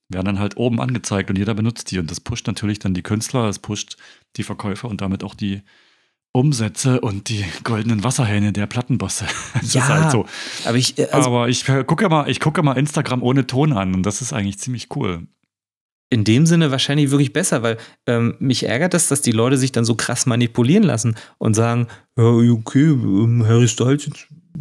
werden 0.09 0.27
dann 0.27 0.39
halt 0.39 0.57
oben 0.57 0.81
angezeigt 0.81 1.31
und 1.31 1.37
jeder 1.37 1.55
benutzt 1.55 1.91
die. 1.91 1.99
Und 1.99 2.11
das 2.11 2.21
pusht 2.21 2.47
natürlich 2.47 2.79
dann 2.79 2.95
die 2.95 3.03
Künstler, 3.03 3.49
es 3.49 3.59
pusht 3.59 3.97
die 4.37 4.43
Verkäufer 4.43 4.89
und 4.89 5.01
damit 5.01 5.25
auch 5.25 5.35
die 5.35 5.63
Umsätze 6.33 7.01
und 7.01 7.29
die 7.29 7.45
goldenen 7.63 8.03
Wasserhähne 8.03 8.53
der 8.53 8.67
Plattenbosse. 8.67 9.27
Das 9.55 9.73
ja, 9.73 9.83
ist 9.83 9.89
halt 9.89 10.11
so. 10.11 10.27
Aber 10.65 10.77
ich, 10.77 10.99
äh, 10.99 11.07
also, 11.11 11.29
aber 11.31 11.49
ich 11.49 11.65
gucke 11.65 12.09
mal, 12.09 12.29
ich 12.29 12.41
gucke 12.41 12.63
mal 12.63 12.77
Instagram 12.77 13.23
ohne 13.23 13.47
Ton 13.47 13.73
an 13.73 13.95
und 13.95 14.05
das 14.05 14.21
ist 14.21 14.33
eigentlich 14.33 14.59
ziemlich 14.59 14.89
cool. 14.97 15.27
In 16.11 16.25
dem 16.25 16.47
Sinne 16.47 16.71
wahrscheinlich 16.71 17.11
wirklich 17.11 17.33
besser, 17.33 17.63
weil 17.63 17.77
ähm, 18.07 18.37
mich 18.39 18.67
ärgert 18.67 18.95
das, 18.95 19.09
dass 19.09 19.23
die 19.23 19.33
Leute 19.33 19.57
sich 19.57 19.73
dann 19.73 19.85
so 19.85 19.95
krass 19.95 20.27
manipulieren 20.27 20.85
lassen 20.85 21.17
und 21.39 21.55
sagen, 21.55 21.89
ja, 22.17 22.25
okay, 22.25 22.91
ähm, 22.91 23.45
Harry 23.47 23.67
Styles 23.67 24.09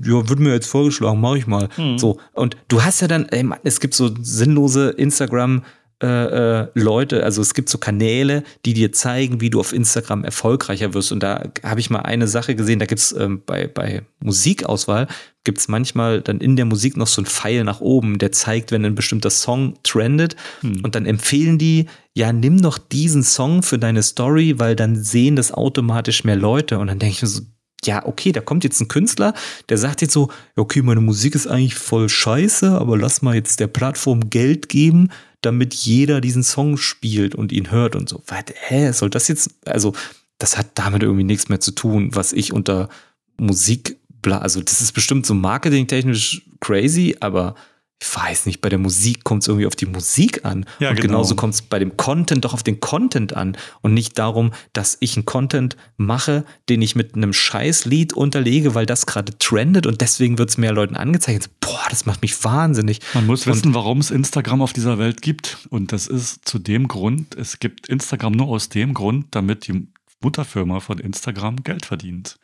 ja, 0.04 0.28
wird 0.28 0.40
mir 0.40 0.54
jetzt 0.54 0.68
vorgeschlagen, 0.68 1.22
mache 1.22 1.38
ich 1.38 1.48
mal. 1.48 1.70
Mhm. 1.78 1.98
So. 2.00 2.20
Und 2.34 2.58
du 2.68 2.84
hast 2.84 3.02
ja 3.02 3.08
dann, 3.08 3.28
ey, 3.30 3.44
Mann, 3.44 3.60
es 3.64 3.80
gibt 3.80 3.94
so 3.94 4.12
sinnlose 4.22 4.90
Instagram- 4.90 5.64
äh, 6.04 6.64
äh, 6.64 6.68
Leute, 6.74 7.24
also 7.24 7.42
es 7.42 7.54
gibt 7.54 7.70
so 7.70 7.78
Kanäle, 7.78 8.44
die 8.66 8.74
dir 8.74 8.92
zeigen, 8.92 9.40
wie 9.40 9.50
du 9.50 9.62
auf 9.62 9.72
Instagram 9.72 10.26
erfolgreicher 10.26 10.94
wirst. 10.94 11.14
Und 11.14 11.24
da 11.24 11.46
habe 11.64 11.80
ich 11.80 11.90
mal 11.90 12.00
eine 12.00 12.28
Sache 12.28 12.56
gesehen, 12.56 12.80
da 12.80 12.86
gibt 12.86 13.00
es 13.00 13.14
ähm, 13.14 13.42
bei, 13.46 13.68
bei 13.68 14.02
Musikauswahl, 14.20 15.08
gibt 15.44 15.60
es 15.60 15.68
manchmal 15.68 16.22
dann 16.22 16.40
in 16.40 16.56
der 16.56 16.66
Musik 16.66 16.98
noch 16.98 17.08
so 17.08 17.22
einen 17.22 17.26
Pfeil 17.26 17.64
nach 17.64 17.82
oben, 17.82 18.18
der 18.18 18.32
zeigt, 18.32 18.72
wenn 18.72 18.86
ein 18.86 18.96
bestimmter 18.96 19.30
Song 19.30 19.76
trendet. 19.84 20.36
Hm. 20.62 20.82
Und 20.84 20.96
dann 20.96 21.06
empfehlen 21.06 21.58
die, 21.58 21.88
ja, 22.14 22.32
nimm 22.32 22.62
doch 22.62 22.78
diesen 22.78 23.24
Song 23.24 23.64
für 23.64 23.78
deine 23.78 24.04
Story, 24.04 24.60
weil 24.60 24.76
dann 24.76 25.02
sehen 25.04 25.36
das 25.36 25.52
automatisch 25.52 26.24
mehr 26.24 26.36
Leute. 26.36 26.80
Und 26.80 26.88
dann 26.88 27.00
denke 27.00 27.16
ich 27.16 27.22
mir 27.22 27.28
so, 27.28 27.42
ja, 27.86 28.06
okay, 28.06 28.32
da 28.32 28.42
kommt 28.42 28.64
jetzt 28.64 28.80
ein 28.80 28.88
Künstler, 28.88 29.34
der 29.70 29.78
sagt 29.78 30.02
jetzt 30.02 30.14
so, 30.14 30.30
okay, 30.56 30.82
meine 30.82 31.02
Musik 31.02 31.36
ist 31.36 31.48
eigentlich 31.48 31.76
voll 31.76 32.08
scheiße, 32.08 32.72
aber 32.72 32.98
lass 32.98 33.22
mal 33.22 33.36
jetzt 33.36 33.60
der 33.60 33.68
Plattform 33.68 34.30
Geld 34.30 34.70
geben, 34.70 35.10
damit 35.42 35.74
jeder 35.74 36.22
diesen 36.22 36.44
Song 36.44 36.78
spielt 36.78 37.36
und 37.36 37.52
ihn 37.52 37.72
hört 37.72 37.96
und 37.96 38.08
so. 38.08 38.24
Was, 38.28 38.46
hä, 38.68 38.92
soll 38.92 39.10
das 39.10 39.28
jetzt, 39.28 39.52
also 39.66 39.94
das 40.38 40.58
hat 40.58 40.68
damit 40.76 41.04
irgendwie 41.04 41.26
nichts 41.26 41.50
mehr 41.50 41.60
zu 41.60 41.72
tun, 41.72 42.10
was 42.14 42.34
ich 42.34 42.54
unter 42.54 42.90
Musik, 43.38 43.98
also 44.32 44.62
das 44.62 44.82
ist 44.82 44.94
bestimmt 44.94 45.26
so 45.26 45.34
marketingtechnisch 45.34 46.44
crazy, 46.60 47.16
aber 47.20 47.56
ich 48.04 48.16
weiß 48.16 48.46
nicht, 48.48 48.60
bei 48.60 48.68
der 48.68 48.80
Musik 48.80 49.24
kommt 49.24 49.44
es 49.44 49.48
irgendwie 49.48 49.66
auf 49.66 49.78
die 49.78 49.86
Musik 49.86 50.44
an. 50.44 50.66
Ja, 50.80 50.90
und 50.90 50.98
genau. 50.98 51.08
genauso 51.08 51.36
kommt 51.36 51.54
es 51.54 51.62
bei 51.62 51.80
dem 51.80 51.96
Content 51.96 52.44
doch 52.44 52.54
auf 52.54 52.62
den 52.62 52.82
Content 52.82 53.34
an. 53.34 53.56
Und 53.82 53.94
nicht 53.94 54.20
darum, 54.20 54.52
dass 54.74 54.98
ich 55.00 55.16
einen 55.16 55.26
Content 55.26 55.78
mache, 55.96 56.44
den 56.68 56.82
ich 56.82 56.98
mit 56.98 57.16
einem 57.16 57.32
Scheißlied 57.32 58.12
unterlege, 58.12 58.76
weil 58.76 58.86
das 58.86 59.06
gerade 59.06 59.38
trendet 59.38 59.88
und 59.88 60.02
deswegen 60.02 60.38
wird 60.38 60.50
es 60.50 60.58
mehr 60.58 60.74
Leuten 60.74 60.98
angezeigt. 60.98 61.50
Boah, 61.62 61.86
das 61.90 62.06
macht 62.06 62.22
mich 62.22 62.44
wahnsinnig. 62.44 63.00
Man 63.14 63.26
muss 63.26 63.48
und 63.48 63.54
wissen, 63.54 63.74
warum 63.74 64.00
es 64.00 64.12
Instagram 64.12 64.62
auf 64.62 64.74
dieser 64.74 64.98
Welt 64.98 65.22
gibt. 65.22 65.60
Und 65.70 65.94
das 65.94 66.08
ist 66.08 66.48
zu 66.48 66.60
dem 66.60 66.90
Grund, 66.90 67.36
es 67.36 67.60
gibt 67.60 67.88
Instagram 67.88 68.34
nur 68.34 68.48
aus 68.48 68.68
dem 68.68 68.94
Grund, 68.94 69.28
damit 69.32 69.68
die 69.68 69.88
Mutterfirma 70.24 70.80
von 70.80 71.00
Instagram 71.00 71.58
Geld 71.64 71.86
verdient. 71.86 72.40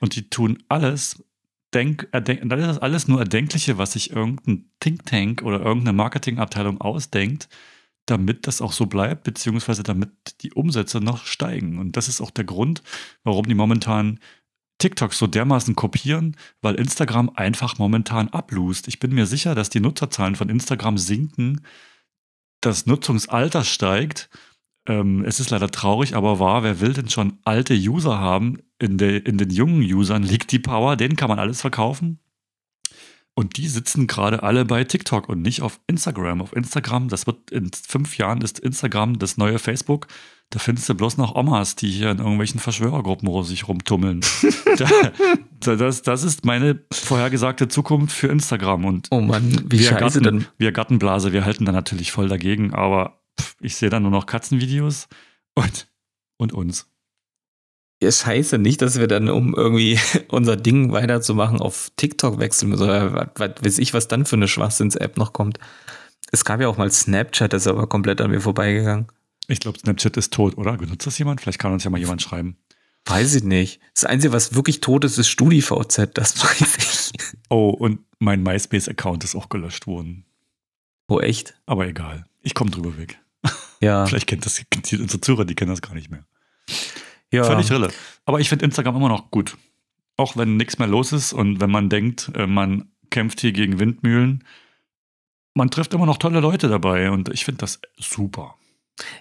Und 0.00 0.16
die 0.16 0.28
tun 0.28 0.62
alles, 0.68 1.24
denk, 1.74 2.08
erdenk, 2.12 2.48
dann 2.48 2.58
ist 2.58 2.66
das 2.66 2.78
alles 2.78 3.08
nur 3.08 3.20
Erdenkliche, 3.20 3.78
was 3.78 3.92
sich 3.92 4.10
irgendein 4.10 4.70
Think 4.80 5.06
Tank 5.06 5.42
oder 5.42 5.60
irgendeine 5.60 5.96
Marketingabteilung 5.96 6.80
ausdenkt, 6.80 7.48
damit 8.06 8.46
das 8.46 8.60
auch 8.60 8.72
so 8.72 8.86
bleibt, 8.86 9.24
beziehungsweise 9.24 9.82
damit 9.82 10.10
die 10.42 10.52
Umsätze 10.52 11.00
noch 11.00 11.24
steigen. 11.24 11.78
Und 11.78 11.96
das 11.96 12.08
ist 12.08 12.20
auch 12.20 12.30
der 12.30 12.44
Grund, 12.44 12.82
warum 13.24 13.46
die 13.46 13.54
momentan 13.54 14.18
TikTok 14.78 15.14
so 15.14 15.28
dermaßen 15.28 15.76
kopieren, 15.76 16.36
weil 16.60 16.74
Instagram 16.74 17.30
einfach 17.36 17.78
momentan 17.78 18.28
ablust. 18.28 18.88
Ich 18.88 18.98
bin 18.98 19.14
mir 19.14 19.26
sicher, 19.26 19.54
dass 19.54 19.70
die 19.70 19.80
Nutzerzahlen 19.80 20.34
von 20.34 20.48
Instagram 20.48 20.98
sinken, 20.98 21.60
das 22.60 22.86
Nutzungsalter 22.86 23.64
steigt 23.64 24.28
ähm, 24.86 25.24
es 25.24 25.38
ist 25.38 25.50
leider 25.50 25.70
traurig, 25.70 26.16
aber 26.16 26.38
wahr, 26.38 26.62
wer 26.62 26.80
will 26.80 26.92
denn 26.92 27.08
schon 27.08 27.38
alte 27.44 27.74
User 27.74 28.18
haben? 28.18 28.58
In, 28.78 28.98
de, 28.98 29.18
in 29.18 29.38
den 29.38 29.50
jungen 29.50 29.82
Usern 29.82 30.24
liegt 30.24 30.50
die 30.50 30.58
Power, 30.58 30.96
denen 30.96 31.16
kann 31.16 31.28
man 31.28 31.38
alles 31.38 31.60
verkaufen. 31.60 32.18
Und 33.34 33.56
die 33.56 33.66
sitzen 33.66 34.06
gerade 34.06 34.42
alle 34.42 34.64
bei 34.66 34.84
TikTok 34.84 35.28
und 35.28 35.40
nicht 35.40 35.62
auf 35.62 35.80
Instagram. 35.86 36.42
Auf 36.42 36.54
Instagram, 36.54 37.08
das 37.08 37.26
wird 37.26 37.50
in 37.50 37.70
fünf 37.72 38.18
Jahren 38.18 38.42
ist 38.42 38.58
Instagram 38.58 39.18
das 39.18 39.38
neue 39.38 39.58
Facebook. 39.58 40.06
Da 40.50 40.58
findest 40.58 40.86
du 40.90 40.94
bloß 40.94 41.16
noch 41.16 41.34
Omas, 41.34 41.76
die 41.76 41.88
hier 41.88 42.10
in 42.10 42.18
irgendwelchen 42.18 42.60
Verschwörergruppen 42.60 43.42
sich 43.42 43.68
rumtummeln. 43.68 44.20
da, 45.60 45.76
das, 45.76 46.02
das 46.02 46.24
ist 46.24 46.44
meine 46.44 46.80
vorhergesagte 46.92 47.68
Zukunft 47.68 48.14
für 48.14 48.26
Instagram. 48.26 48.84
Und 48.84 49.08
oh 49.10 49.22
Mann, 49.22 49.64
wie 49.70 49.78
wir 49.78 49.86
scheiße 49.86 50.20
Garten, 50.20 50.22
denn? 50.24 50.46
Wir 50.58 50.72
Gartenblase, 50.72 51.32
wir 51.32 51.46
halten 51.46 51.64
da 51.64 51.72
natürlich 51.72 52.12
voll 52.12 52.28
dagegen, 52.28 52.74
aber 52.74 53.21
ich 53.60 53.76
sehe 53.76 53.90
da 53.90 54.00
nur 54.00 54.10
noch 54.10 54.26
Katzenvideos 54.26 55.08
und, 55.54 55.88
und 56.36 56.52
uns. 56.52 56.88
Ja, 58.02 58.10
scheiße, 58.10 58.58
nicht, 58.58 58.82
dass 58.82 58.98
wir 58.98 59.06
dann, 59.06 59.28
um 59.28 59.54
irgendwie 59.54 59.98
unser 60.28 60.56
Ding 60.56 60.92
weiterzumachen, 60.92 61.60
auf 61.60 61.92
TikTok 61.96 62.38
wechseln 62.40 62.70
müssen. 62.70 62.82
Oder 62.82 63.12
was, 63.12 63.28
was 63.36 63.64
weiß 63.64 63.78
ich, 63.78 63.94
was 63.94 64.08
dann 64.08 64.26
für 64.26 64.36
eine 64.36 64.48
Schwachsinns-App 64.48 65.16
noch 65.16 65.32
kommt. 65.32 65.58
Es 66.32 66.44
gab 66.44 66.60
ja 66.60 66.68
auch 66.68 66.78
mal 66.78 66.90
Snapchat, 66.90 67.52
das 67.52 67.62
ist 67.62 67.68
aber 67.68 67.86
komplett 67.86 68.20
an 68.20 68.30
mir 68.30 68.40
vorbeigegangen. 68.40 69.06
Ich 69.46 69.60
glaube, 69.60 69.78
Snapchat 69.78 70.16
ist 70.16 70.32
tot, 70.32 70.56
oder? 70.58 70.76
Benutzt 70.76 71.06
das 71.06 71.18
jemand? 71.18 71.40
Vielleicht 71.40 71.58
kann 71.58 71.72
uns 71.72 71.84
ja 71.84 71.90
mal 71.90 72.00
jemand 72.00 72.22
schreiben. 72.22 72.56
Weiß 73.04 73.34
ich 73.34 73.44
nicht. 73.44 73.80
Das 73.94 74.04
Einzige, 74.04 74.32
was 74.32 74.54
wirklich 74.54 74.80
tot 74.80 75.04
ist, 75.04 75.18
ist 75.18 75.28
StudiVZ, 75.28 76.10
das 76.14 76.42
weiß 76.42 77.12
ich. 77.14 77.20
Oh, 77.50 77.70
und 77.70 78.00
mein 78.18 78.42
MySpace-Account 78.42 79.22
ist 79.24 79.34
auch 79.34 79.48
gelöscht 79.48 79.86
worden. 79.86 80.24
Oh, 81.08 81.20
echt? 81.20 81.54
Aber 81.66 81.86
egal. 81.86 82.24
Ich 82.42 82.54
komme 82.54 82.70
drüber 82.70 82.96
weg. 82.98 83.18
Ja. 83.80 84.06
Vielleicht 84.06 84.26
kennt 84.26 84.46
das 84.46 84.62
kennt 84.70 84.92
unsere 84.92 85.20
Zuhörer, 85.20 85.44
die 85.44 85.54
kennen 85.54 85.70
das 85.70 85.82
gar 85.82 85.94
nicht 85.94 86.10
mehr. 86.10 86.24
Ja. 87.30 87.44
Völlig 87.44 87.70
Rille. 87.70 87.90
Aber 88.24 88.40
ich 88.40 88.48
finde 88.48 88.64
Instagram 88.64 88.96
immer 88.96 89.08
noch 89.08 89.30
gut. 89.30 89.56
Auch 90.16 90.36
wenn 90.36 90.56
nichts 90.56 90.78
mehr 90.78 90.88
los 90.88 91.12
ist 91.12 91.32
und 91.32 91.60
wenn 91.60 91.70
man 91.70 91.88
denkt, 91.88 92.30
äh, 92.34 92.46
man 92.46 92.90
kämpft 93.10 93.40
hier 93.40 93.52
gegen 93.52 93.78
Windmühlen, 93.78 94.44
man 95.54 95.70
trifft 95.70 95.94
immer 95.94 96.06
noch 96.06 96.18
tolle 96.18 96.40
Leute 96.40 96.68
dabei 96.68 97.10
und 97.10 97.28
ich 97.30 97.44
finde 97.44 97.58
das 97.58 97.80
super. 97.98 98.56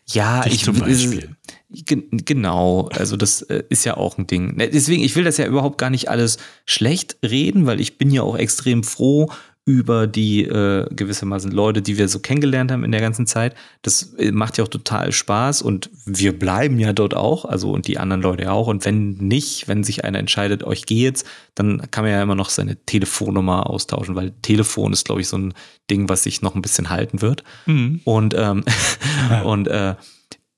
Ja, 0.05 0.41
Dich 0.41 0.55
ich 0.55 0.63
zum 0.63 0.79
Beispiel. 0.79 1.35
Genau, 1.69 2.89
also 2.89 3.15
das 3.15 3.41
äh, 3.43 3.63
ist 3.69 3.85
ja 3.85 3.95
auch 3.95 4.17
ein 4.17 4.27
Ding. 4.27 4.55
Ne, 4.57 4.69
deswegen, 4.69 5.03
ich 5.03 5.15
will 5.15 5.23
das 5.23 5.37
ja 5.37 5.47
überhaupt 5.47 5.77
gar 5.77 5.89
nicht 5.89 6.09
alles 6.09 6.37
schlecht 6.65 7.17
reden, 7.23 7.65
weil 7.65 7.79
ich 7.79 7.97
bin 7.97 8.11
ja 8.11 8.21
auch 8.21 8.37
extrem 8.37 8.83
froh 8.83 9.31
über 9.65 10.07
die 10.07 10.43
äh, 10.43 10.87
gewissermaßen 10.89 11.51
Leute, 11.51 11.83
die 11.83 11.97
wir 11.97 12.07
so 12.07 12.19
kennengelernt 12.19 12.71
haben 12.71 12.83
in 12.83 12.91
der 12.91 13.01
ganzen 13.01 13.27
Zeit. 13.27 13.55
Das 13.83 14.13
äh, 14.15 14.31
macht 14.31 14.57
ja 14.57 14.63
auch 14.63 14.69
total 14.69 15.11
Spaß 15.11 15.61
und 15.61 15.91
wir 16.05 16.37
bleiben 16.37 16.79
ja 16.79 16.93
dort 16.93 17.13
auch, 17.13 17.45
also 17.45 17.71
und 17.71 17.87
die 17.87 17.99
anderen 17.99 18.23
Leute 18.23 18.51
auch. 18.51 18.67
Und 18.67 18.85
wenn 18.85 19.11
nicht, 19.13 19.67
wenn 19.67 19.83
sich 19.83 20.03
einer 20.03 20.17
entscheidet, 20.17 20.63
euch 20.63 20.85
geht 20.87 20.97
jetzt, 20.97 21.27
dann 21.53 21.91
kann 21.91 22.03
man 22.03 22.11
ja 22.11 22.23
immer 22.23 22.35
noch 22.35 22.49
seine 22.49 22.75
Telefonnummer 22.85 23.69
austauschen, 23.69 24.15
weil 24.15 24.31
Telefon 24.41 24.93
ist, 24.93 25.05
glaube 25.05 25.21
ich, 25.21 25.27
so 25.27 25.37
ein 25.37 25.53
Ding, 25.91 26.09
was 26.09 26.23
sich 26.23 26.41
noch 26.41 26.55
ein 26.55 26.63
bisschen 26.63 26.89
halten 26.89 27.21
wird. 27.21 27.43
Mhm. 27.67 28.01
Und, 28.03 28.33
ähm, 28.35 28.63
und 29.43 29.67
äh, 29.67 29.95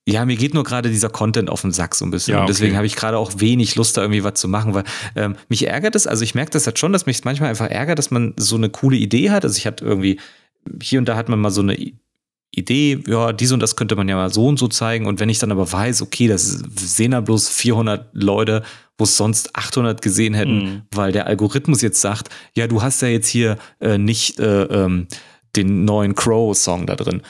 ja, 0.05 0.25
mir 0.25 0.35
geht 0.35 0.53
nur 0.53 0.63
gerade 0.63 0.89
dieser 0.89 1.09
Content 1.09 1.49
auf 1.49 1.61
den 1.61 1.71
Sack 1.71 1.95
so 1.95 2.03
ein 2.03 2.11
bisschen. 2.11 2.33
Ja, 2.33 2.39
okay. 2.39 2.43
Und 2.43 2.49
deswegen 2.49 2.75
habe 2.75 2.85
ich 2.85 2.95
gerade 2.95 3.17
auch 3.17 3.31
wenig 3.37 3.75
Lust, 3.75 3.95
da 3.95 4.01
irgendwie 4.01 4.23
was 4.23 4.33
zu 4.33 4.49
machen, 4.49 4.73
weil 4.73 4.83
ähm, 5.15 5.35
mich 5.47 5.65
ärgert 5.67 5.95
es, 5.95 6.07
also 6.07 6.23
ich 6.23 6.35
merke 6.35 6.51
das 6.51 6.65
jetzt 6.65 6.79
schon, 6.79 6.91
dass 6.91 7.05
mich 7.05 7.17
es 7.17 7.23
manchmal 7.23 7.49
einfach 7.49 7.69
ärgert, 7.69 7.99
dass 7.99 8.11
man 8.11 8.33
so 8.35 8.57
eine 8.57 8.69
coole 8.69 8.97
Idee 8.97 9.31
hat. 9.31 9.45
Also 9.45 9.57
ich 9.57 9.65
hatte 9.65 9.85
irgendwie, 9.85 10.19
hier 10.81 10.99
und 10.99 11.07
da 11.07 11.15
hat 11.15 11.29
man 11.29 11.39
mal 11.39 11.51
so 11.51 11.61
eine 11.61 11.77
Idee, 12.51 12.99
ja, 13.07 13.31
dies 13.31 13.53
und 13.53 13.61
das 13.61 13.77
könnte 13.77 13.95
man 13.95 14.09
ja 14.09 14.15
mal 14.15 14.31
so 14.31 14.45
und 14.47 14.59
so 14.59 14.67
zeigen. 14.67 15.05
Und 15.05 15.21
wenn 15.21 15.29
ich 15.29 15.39
dann 15.39 15.51
aber 15.51 15.71
weiß, 15.71 16.01
okay, 16.01 16.27
das 16.27 16.61
sehen 16.75 17.11
da 17.11 17.21
bloß 17.21 17.47
400 17.49 18.09
Leute, 18.11 18.63
wo 18.97 19.05
es 19.05 19.15
sonst 19.15 19.55
800 19.55 20.01
gesehen 20.01 20.33
hätten, 20.33 20.57
mhm. 20.57 20.81
weil 20.91 21.13
der 21.13 21.27
Algorithmus 21.27 21.81
jetzt 21.81 22.01
sagt, 22.01 22.29
ja, 22.55 22.67
du 22.67 22.81
hast 22.81 23.01
ja 23.01 23.07
jetzt 23.07 23.27
hier 23.27 23.57
äh, 23.79 23.97
nicht 23.97 24.37
äh, 24.39 24.63
ähm, 24.63 25.07
den 25.55 25.85
neuen 25.85 26.13
Crow-Song 26.13 26.87
da 26.87 26.95
drin 26.95 27.21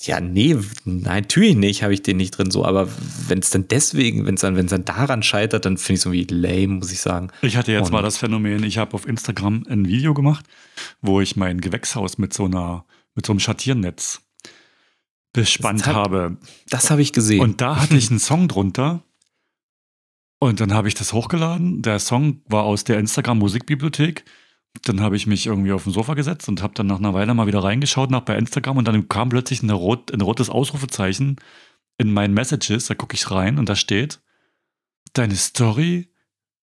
ja, 0.00 0.20
nee, 0.20 0.56
nein, 0.84 1.22
natürlich 1.22 1.56
nicht, 1.56 1.82
habe 1.82 1.94
ich 1.94 2.02
den 2.02 2.16
nicht 2.16 2.32
drin 2.32 2.50
so, 2.50 2.64
aber 2.64 2.88
wenn 3.28 3.38
es 3.38 3.50
dann 3.50 3.68
deswegen, 3.68 4.26
wenn 4.26 4.34
es 4.34 4.40
dann, 4.40 4.56
wenn 4.56 4.66
es 4.66 4.70
dann 4.70 4.84
daran 4.84 5.22
scheitert, 5.22 5.64
dann 5.64 5.78
finde 5.78 5.94
ich 5.94 6.00
es 6.00 6.06
irgendwie 6.06 6.34
lame, 6.34 6.74
muss 6.78 6.92
ich 6.92 7.00
sagen. 7.00 7.28
Ich 7.42 7.56
hatte 7.56 7.72
jetzt 7.72 7.86
Und 7.86 7.92
mal 7.92 8.02
das 8.02 8.16
Phänomen, 8.16 8.62
ich 8.64 8.78
habe 8.78 8.94
auf 8.94 9.06
Instagram 9.06 9.64
ein 9.68 9.86
Video 9.86 10.14
gemacht, 10.14 10.46
wo 11.00 11.20
ich 11.20 11.36
mein 11.36 11.60
Gewächshaus 11.60 12.18
mit 12.18 12.32
so 12.32 12.44
einer, 12.46 12.84
mit 13.14 13.26
so 13.26 13.32
einem 13.32 13.40
Schattiernetz 13.40 14.22
bespannt 15.32 15.80
das 15.80 15.94
habe. 15.94 16.36
Das 16.68 16.90
habe 16.90 17.02
ich 17.02 17.12
gesehen. 17.12 17.40
Und 17.40 17.60
da 17.60 17.80
hatte 17.80 17.96
ich 17.96 18.10
einen 18.10 18.18
Song 18.18 18.48
drunter. 18.48 19.02
Und 20.38 20.60
dann 20.60 20.72
habe 20.72 20.88
ich 20.88 20.94
das 20.94 21.12
hochgeladen. 21.12 21.82
Der 21.82 21.98
Song 21.98 22.40
war 22.46 22.64
aus 22.64 22.84
der 22.84 22.98
Instagram 22.98 23.38
Musikbibliothek. 23.38 24.24
Dann 24.82 25.00
habe 25.00 25.16
ich 25.16 25.26
mich 25.26 25.46
irgendwie 25.46 25.72
auf 25.72 25.84
den 25.84 25.92
Sofa 25.92 26.14
gesetzt 26.14 26.48
und 26.48 26.62
habe 26.62 26.74
dann 26.74 26.86
nach 26.86 26.98
einer 26.98 27.12
Weile 27.12 27.34
mal 27.34 27.46
wieder 27.46 27.62
reingeschaut 27.62 28.10
nach 28.10 28.20
bei 28.22 28.36
Instagram 28.36 28.78
und 28.78 28.86
dann 28.86 29.08
kam 29.08 29.28
plötzlich 29.28 29.62
ein, 29.62 29.70
rot, 29.70 30.12
ein 30.12 30.20
rotes 30.20 30.48
Ausrufezeichen 30.48 31.36
in 31.98 32.12
meinen 32.12 32.34
Messages. 32.34 32.86
Da 32.86 32.94
gucke 32.94 33.14
ich 33.14 33.30
rein 33.30 33.58
und 33.58 33.68
da 33.68 33.74
steht: 33.74 34.20
Deine 35.12 35.36
Story 35.36 36.10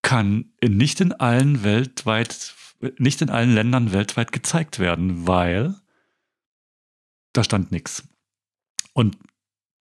kann 0.01 0.53
nicht 0.64 1.01
in 1.01 1.12
allen 1.12 1.64
weltweit, 1.64 2.55
nicht 2.97 3.22
in 3.22 3.30
allen 3.30 3.53
Ländern 3.53 3.91
weltweit 3.91 4.32
gezeigt 4.32 4.80
werden, 4.80 5.28
weil 5.28 5.76
da 7.34 7.43
stand 7.43 7.72
nichts. 7.72 8.08
Und 8.93 9.18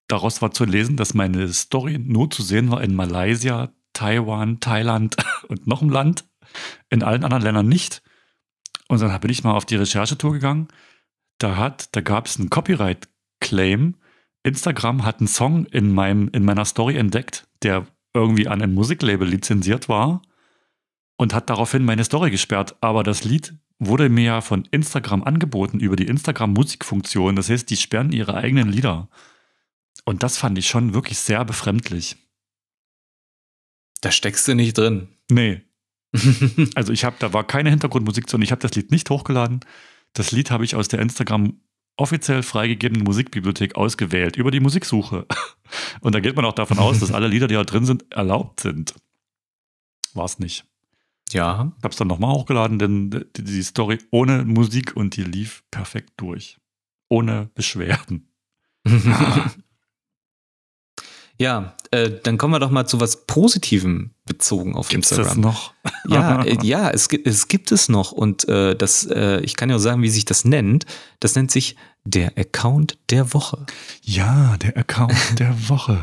daraus 0.08 0.42
war 0.42 0.52
zu 0.52 0.66
lesen, 0.66 0.98
dass 0.98 1.14
meine 1.14 1.48
Story 1.54 2.00
nur 2.00 2.30
zu 2.30 2.42
sehen 2.42 2.72
war 2.72 2.82
in 2.82 2.96
Malaysia, 2.96 3.72
Taiwan, 3.94 4.60
Thailand 4.60 5.16
und 5.48 5.68
noch 5.68 5.82
ein 5.82 5.90
Land, 5.90 6.26
in 6.90 7.04
allen 7.04 7.24
anderen 7.24 7.44
Ländern 7.44 7.68
nicht. 7.68 8.02
Und 8.88 9.02
dann 9.02 9.20
bin 9.20 9.32
ich 9.32 9.44
mal 9.44 9.54
auf 9.54 9.66
die 9.66 9.76
Recherchetour 9.76 10.34
gegangen. 10.34 10.68
Da 11.38 11.58
hat, 11.58 11.96
da 11.96 12.02
gab 12.02 12.28
es 12.28 12.40
einen 12.40 12.50
Copyright-Claim. 12.50 13.96
Instagram 14.44 15.04
hat 15.04 15.20
einen 15.20 15.28
Song 15.28 15.66
in, 15.66 15.92
meinem, 15.94 16.30
in 16.32 16.46
meiner 16.46 16.66
Story 16.66 16.96
entdeckt, 16.98 17.48
der 17.64 17.88
irgendwie 18.14 18.48
an 18.48 18.62
ein 18.62 18.74
Musiklabel 18.74 19.28
lizenziert 19.28 19.90
war 19.90 20.22
und 21.18 21.34
hat 21.34 21.50
daraufhin 21.50 21.84
meine 21.84 22.04
Story 22.04 22.32
gesperrt. 22.32 22.76
Aber 22.82 23.04
das 23.04 23.24
Lied 23.24 23.56
wurde 23.80 24.10
mir 24.10 24.24
ja 24.24 24.42
von 24.42 24.66
Instagram 24.72 25.24
angeboten 25.24 25.80
über 25.80 25.96
die 25.96 26.08
Instagram-Musikfunktion. 26.08 27.36
Das 27.36 27.50
heißt, 27.50 27.70
die 27.70 27.78
sperren 27.78 28.12
ihre 28.12 28.36
eigenen 28.36 28.70
Lieder. 28.70 29.10
Und 30.06 30.24
das 30.24 30.38
fand 30.38 30.58
ich 30.58 30.68
schon 30.68 30.94
wirklich 30.94 31.18
sehr 31.18 31.44
befremdlich. 31.44 32.16
Da 34.02 34.12
steckst 34.12 34.48
du 34.48 34.54
nicht 34.54 34.78
drin. 34.78 35.10
Nee, 35.30 35.62
also 36.76 36.94
ich 36.94 37.04
habe, 37.06 37.16
da 37.20 37.34
war 37.34 37.46
keine 37.46 37.70
Hintergrundmusik 37.70 38.30
zu 38.30 38.38
und 38.38 38.42
ich 38.42 38.52
habe 38.52 38.62
das 38.62 38.76
Lied 38.76 38.92
nicht 38.92 39.10
hochgeladen. 39.10 39.60
Das 40.14 40.32
Lied 40.32 40.52
habe 40.52 40.64
ich 40.64 40.76
aus 40.76 40.88
der 40.88 41.00
Instagram 41.00 41.60
offiziell 41.98 42.44
freigegebenen 42.44 43.04
Musikbibliothek 43.04 43.76
ausgewählt 43.76 44.36
über 44.36 44.52
die 44.52 44.60
Musiksuche. 44.60 45.26
Und 46.02 46.14
da 46.14 46.20
geht 46.20 46.36
man 46.36 46.46
auch 46.46 46.54
davon 46.54 46.80
aus, 46.80 47.00
dass 47.00 47.12
alle 47.12 47.28
Lieder, 47.28 47.48
die 47.48 47.56
da 47.56 47.64
drin 47.64 47.86
sind, 47.86 48.12
erlaubt 48.12 48.60
sind. 48.60 48.94
War 50.14 50.26
es 50.26 50.40
nicht. 50.40 50.66
Ja. 51.32 51.74
Ich 51.78 51.84
habe 51.84 51.92
es 51.92 51.98
dann 51.98 52.08
nochmal 52.08 52.34
hochgeladen, 52.34 52.80
denn 52.80 53.10
die, 53.36 53.44
die 53.44 53.64
Story 53.64 53.98
ohne 54.12 54.44
Musik 54.44 54.96
und 54.96 55.16
die 55.16 55.24
lief 55.24 55.64
perfekt 55.72 56.14
durch. 56.18 56.58
Ohne 57.10 57.50
Beschwerden. 57.56 58.30
Ja, 61.38 61.76
äh, 61.92 62.12
dann 62.24 62.38
kommen 62.38 62.54
wir 62.54 62.60
doch 62.60 62.72
mal 62.72 62.86
zu 62.86 63.00
was 63.00 63.26
Positivem 63.26 64.12
bezogen 64.26 64.76
auf 64.76 64.90
Gibt's 64.90 65.12
Instagram. 65.12 65.42
Das 65.42 65.52
noch? 65.52 65.74
ja, 66.08 66.44
äh, 66.44 66.58
ja, 66.64 66.90
es 66.90 67.10
gibt, 67.10 67.28
es 67.28 67.48
gibt 67.48 67.72
es 67.72 67.90
noch 67.90 68.12
und 68.12 68.48
äh, 68.48 68.76
das, 68.76 69.06
äh, 69.06 69.40
ich 69.42 69.56
kann 69.56 69.70
ja 69.70 69.76
auch 69.76 69.80
sagen, 69.80 70.02
wie 70.02 70.10
sich 70.10 70.26
das 70.26 70.46
nennt. 70.46 70.86
Das 71.20 71.36
nennt 71.36 71.52
sich 71.52 71.76
der 72.06 72.38
Account 72.38 72.98
der 73.10 73.34
Woche. 73.34 73.66
Ja, 74.02 74.56
der 74.58 74.78
Account 74.78 75.14
der 75.40 75.70
Woche. 75.70 76.00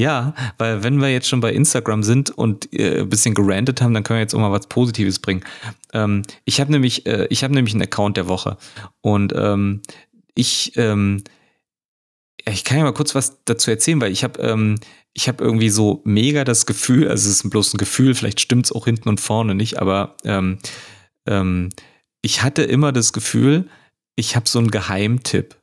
Ja, 0.00 0.34
weil 0.58 0.84
wenn 0.84 1.00
wir 1.00 1.10
jetzt 1.10 1.28
schon 1.28 1.40
bei 1.40 1.52
Instagram 1.52 2.04
sind 2.04 2.30
und 2.30 2.72
äh, 2.72 3.00
ein 3.00 3.08
bisschen 3.08 3.34
gerantet 3.34 3.82
haben, 3.82 3.94
dann 3.94 4.04
können 4.04 4.18
wir 4.18 4.22
jetzt 4.22 4.34
auch 4.34 4.38
mal 4.38 4.52
was 4.52 4.68
Positives 4.68 5.18
bringen. 5.18 5.42
Ähm, 5.92 6.22
ich 6.44 6.60
habe 6.60 6.70
nämlich, 6.70 7.04
äh, 7.06 7.26
ich 7.30 7.42
habe 7.42 7.54
nämlich 7.54 7.74
einen 7.74 7.82
Account 7.82 8.16
der 8.16 8.28
Woche 8.28 8.58
und 9.00 9.32
ähm, 9.34 9.82
ich 10.34 10.72
ähm, 10.76 11.24
ich 12.48 12.64
kann 12.64 12.78
ja 12.78 12.84
mal 12.84 12.92
kurz 12.92 13.14
was 13.14 13.44
dazu 13.44 13.70
erzählen, 13.70 14.00
weil 14.00 14.12
ich 14.12 14.24
habe 14.24 14.40
ähm, 14.40 14.78
ich 15.14 15.26
irgendwie 15.26 15.70
so 15.70 16.00
mega 16.04 16.44
das 16.44 16.66
Gefühl, 16.66 17.08
also 17.08 17.28
es 17.28 17.44
ist 17.44 17.50
bloß 17.50 17.74
ein 17.74 17.78
Gefühl, 17.78 18.14
vielleicht 18.14 18.40
stimmt 18.40 18.66
es 18.66 18.72
auch 18.72 18.84
hinten 18.84 19.08
und 19.08 19.20
vorne 19.20 19.54
nicht, 19.54 19.78
aber 19.78 20.16
ähm, 20.24 20.58
ähm, 21.26 21.70
ich 22.22 22.42
hatte 22.42 22.62
immer 22.62 22.92
das 22.92 23.12
Gefühl, 23.12 23.68
ich 24.16 24.36
habe 24.36 24.48
so 24.48 24.58
einen 24.58 24.70
Geheimtipp. 24.70 25.56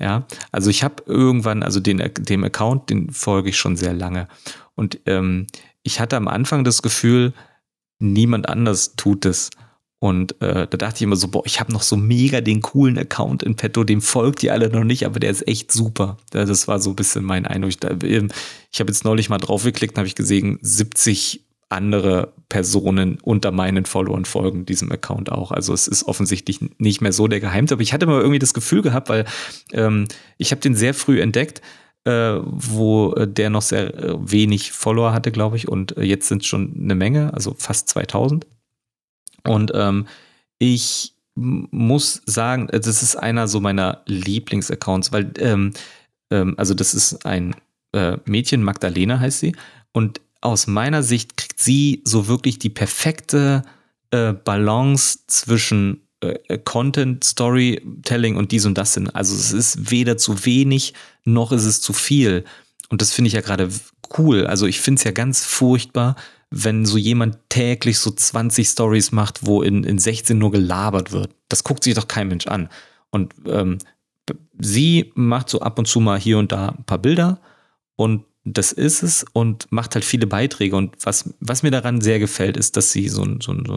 Ja, 0.00 0.26
also 0.52 0.70
ich 0.70 0.84
habe 0.84 1.02
irgendwann, 1.06 1.64
also 1.64 1.80
den, 1.80 1.98
dem 2.18 2.44
Account, 2.44 2.88
den 2.88 3.10
folge 3.10 3.48
ich 3.48 3.58
schon 3.58 3.74
sehr 3.74 3.92
lange. 3.92 4.28
Und 4.76 5.00
ähm, 5.06 5.48
ich 5.82 5.98
hatte 5.98 6.16
am 6.16 6.28
Anfang 6.28 6.62
das 6.62 6.82
Gefühl, 6.82 7.32
niemand 7.98 8.48
anders 8.48 8.94
tut 8.94 9.24
es. 9.24 9.50
Und 10.00 10.40
äh, 10.40 10.68
da 10.68 10.76
dachte 10.76 10.96
ich 10.96 11.02
immer 11.02 11.16
so, 11.16 11.28
boah, 11.28 11.42
ich 11.44 11.58
habe 11.58 11.72
noch 11.72 11.82
so 11.82 11.96
mega 11.96 12.40
den 12.40 12.62
coolen 12.62 12.98
Account 12.98 13.42
in 13.42 13.56
petto, 13.56 13.82
dem 13.82 14.00
folgt 14.00 14.44
ihr 14.44 14.52
alle 14.52 14.70
noch 14.70 14.84
nicht, 14.84 15.04
aber 15.04 15.18
der 15.18 15.30
ist 15.30 15.46
echt 15.48 15.72
super. 15.72 16.18
Das 16.30 16.68
war 16.68 16.78
so 16.78 16.90
ein 16.90 16.96
bisschen 16.96 17.24
mein 17.24 17.46
Eindruck. 17.46 17.72
Ähm, 18.04 18.30
ich 18.70 18.80
habe 18.80 18.92
jetzt 18.92 19.04
neulich 19.04 19.28
mal 19.28 19.38
draufgeklickt 19.38 19.94
und 19.94 19.98
habe 19.98 20.06
ich 20.06 20.14
gesehen, 20.14 20.58
70 20.62 21.44
andere 21.68 22.32
Personen 22.48 23.18
unter 23.22 23.50
meinen 23.50 23.84
Followern 23.84 24.24
folgen 24.24 24.64
diesem 24.64 24.90
Account 24.90 25.30
auch. 25.30 25.50
Also 25.52 25.74
es 25.74 25.86
ist 25.86 26.04
offensichtlich 26.04 26.60
nicht 26.78 27.00
mehr 27.00 27.12
so 27.12 27.28
der 27.28 27.40
Geheimtipp. 27.40 27.74
Aber 27.74 27.82
ich 27.82 27.92
hatte 27.92 28.06
mal 28.06 28.20
irgendwie 28.20 28.38
das 28.38 28.54
Gefühl 28.54 28.82
gehabt, 28.82 29.08
weil 29.08 29.26
ähm, 29.72 30.06
ich 30.38 30.50
habe 30.50 30.60
den 30.60 30.74
sehr 30.74 30.94
früh 30.94 31.20
entdeckt, 31.20 31.60
äh, 32.04 32.36
wo 32.42 33.14
der 33.14 33.50
noch 33.50 33.62
sehr 33.62 33.94
äh, 33.94 34.14
wenig 34.18 34.72
Follower 34.72 35.12
hatte, 35.12 35.30
glaube 35.30 35.56
ich. 35.56 35.68
Und 35.68 35.96
äh, 35.98 36.04
jetzt 36.04 36.28
sind 36.28 36.46
schon 36.46 36.74
eine 36.80 36.94
Menge, 36.94 37.34
also 37.34 37.54
fast 37.58 37.88
2000. 37.90 38.46
Und 39.44 39.72
ähm, 39.74 40.06
ich 40.58 41.14
muss 41.34 42.22
sagen, 42.26 42.68
äh, 42.70 42.80
das 42.80 43.02
ist 43.02 43.16
einer 43.16 43.48
so 43.48 43.60
meiner 43.60 44.02
Lieblingsaccounts, 44.06 45.12
weil, 45.12 45.32
ähm, 45.38 45.72
ähm, 46.30 46.54
also 46.56 46.74
das 46.74 46.94
ist 46.94 47.24
ein 47.24 47.54
äh, 47.92 48.18
Mädchen, 48.24 48.62
Magdalena 48.62 49.20
heißt 49.20 49.40
sie, 49.40 49.54
und 49.92 50.20
aus 50.40 50.66
meiner 50.66 51.02
Sicht 51.02 51.36
kriegt 51.36 51.60
sie 51.60 52.02
so 52.04 52.28
wirklich 52.28 52.58
die 52.58 52.70
perfekte 52.70 53.62
äh, 54.10 54.32
Balance 54.32 55.20
zwischen 55.26 56.02
äh, 56.20 56.58
Content, 56.58 57.24
Storytelling 57.24 58.36
und 58.36 58.52
dies 58.52 58.66
und 58.66 58.76
das 58.76 58.94
sind. 58.94 59.14
Also 59.14 59.34
es 59.34 59.52
ist 59.52 59.90
weder 59.90 60.16
zu 60.16 60.44
wenig, 60.44 60.94
noch 61.24 61.52
ist 61.52 61.64
es 61.64 61.80
zu 61.80 61.92
viel. 61.92 62.44
Und 62.88 63.02
das 63.02 63.12
finde 63.12 63.28
ich 63.28 63.34
ja 63.34 63.40
gerade 63.40 63.68
cool. 64.16 64.46
Also 64.46 64.66
ich 64.66 64.80
finde 64.80 64.98
es 64.98 65.04
ja 65.04 65.10
ganz 65.10 65.44
furchtbar, 65.44 66.16
wenn 66.50 66.86
so 66.86 66.96
jemand 66.96 67.38
täglich 67.50 67.98
so 67.98 68.10
20 68.10 68.66
Stories 68.68 69.12
macht, 69.12 69.46
wo 69.46 69.62
in, 69.62 69.84
in 69.84 69.98
16 69.98 70.38
nur 70.38 70.50
gelabert 70.50 71.12
wird. 71.12 71.34
Das 71.48 71.64
guckt 71.64 71.84
sich 71.84 71.94
doch 71.94 72.08
kein 72.08 72.28
Mensch 72.28 72.46
an. 72.46 72.68
Und 73.10 73.34
ähm, 73.46 73.78
sie 74.58 75.12
macht 75.14 75.50
so 75.50 75.60
ab 75.60 75.78
und 75.78 75.86
zu 75.86 76.00
mal 76.00 76.18
hier 76.18 76.38
und 76.38 76.52
da 76.52 76.70
ein 76.70 76.84
paar 76.84 76.98
Bilder 76.98 77.40
und 77.96 78.24
das 78.44 78.72
ist 78.72 79.02
es 79.02 79.24
und 79.32 79.70
macht 79.70 79.94
halt 79.94 80.04
viele 80.04 80.26
Beiträge. 80.26 80.76
Und 80.76 80.96
was, 81.02 81.34
was 81.40 81.62
mir 81.62 81.70
daran 81.70 82.00
sehr 82.00 82.18
gefällt, 82.18 82.56
ist, 82.56 82.76
dass 82.76 82.92
sie 82.92 83.08
so 83.08 83.22
ein, 83.22 83.40
so 83.40 83.52
ein, 83.52 83.64
so 83.66 83.76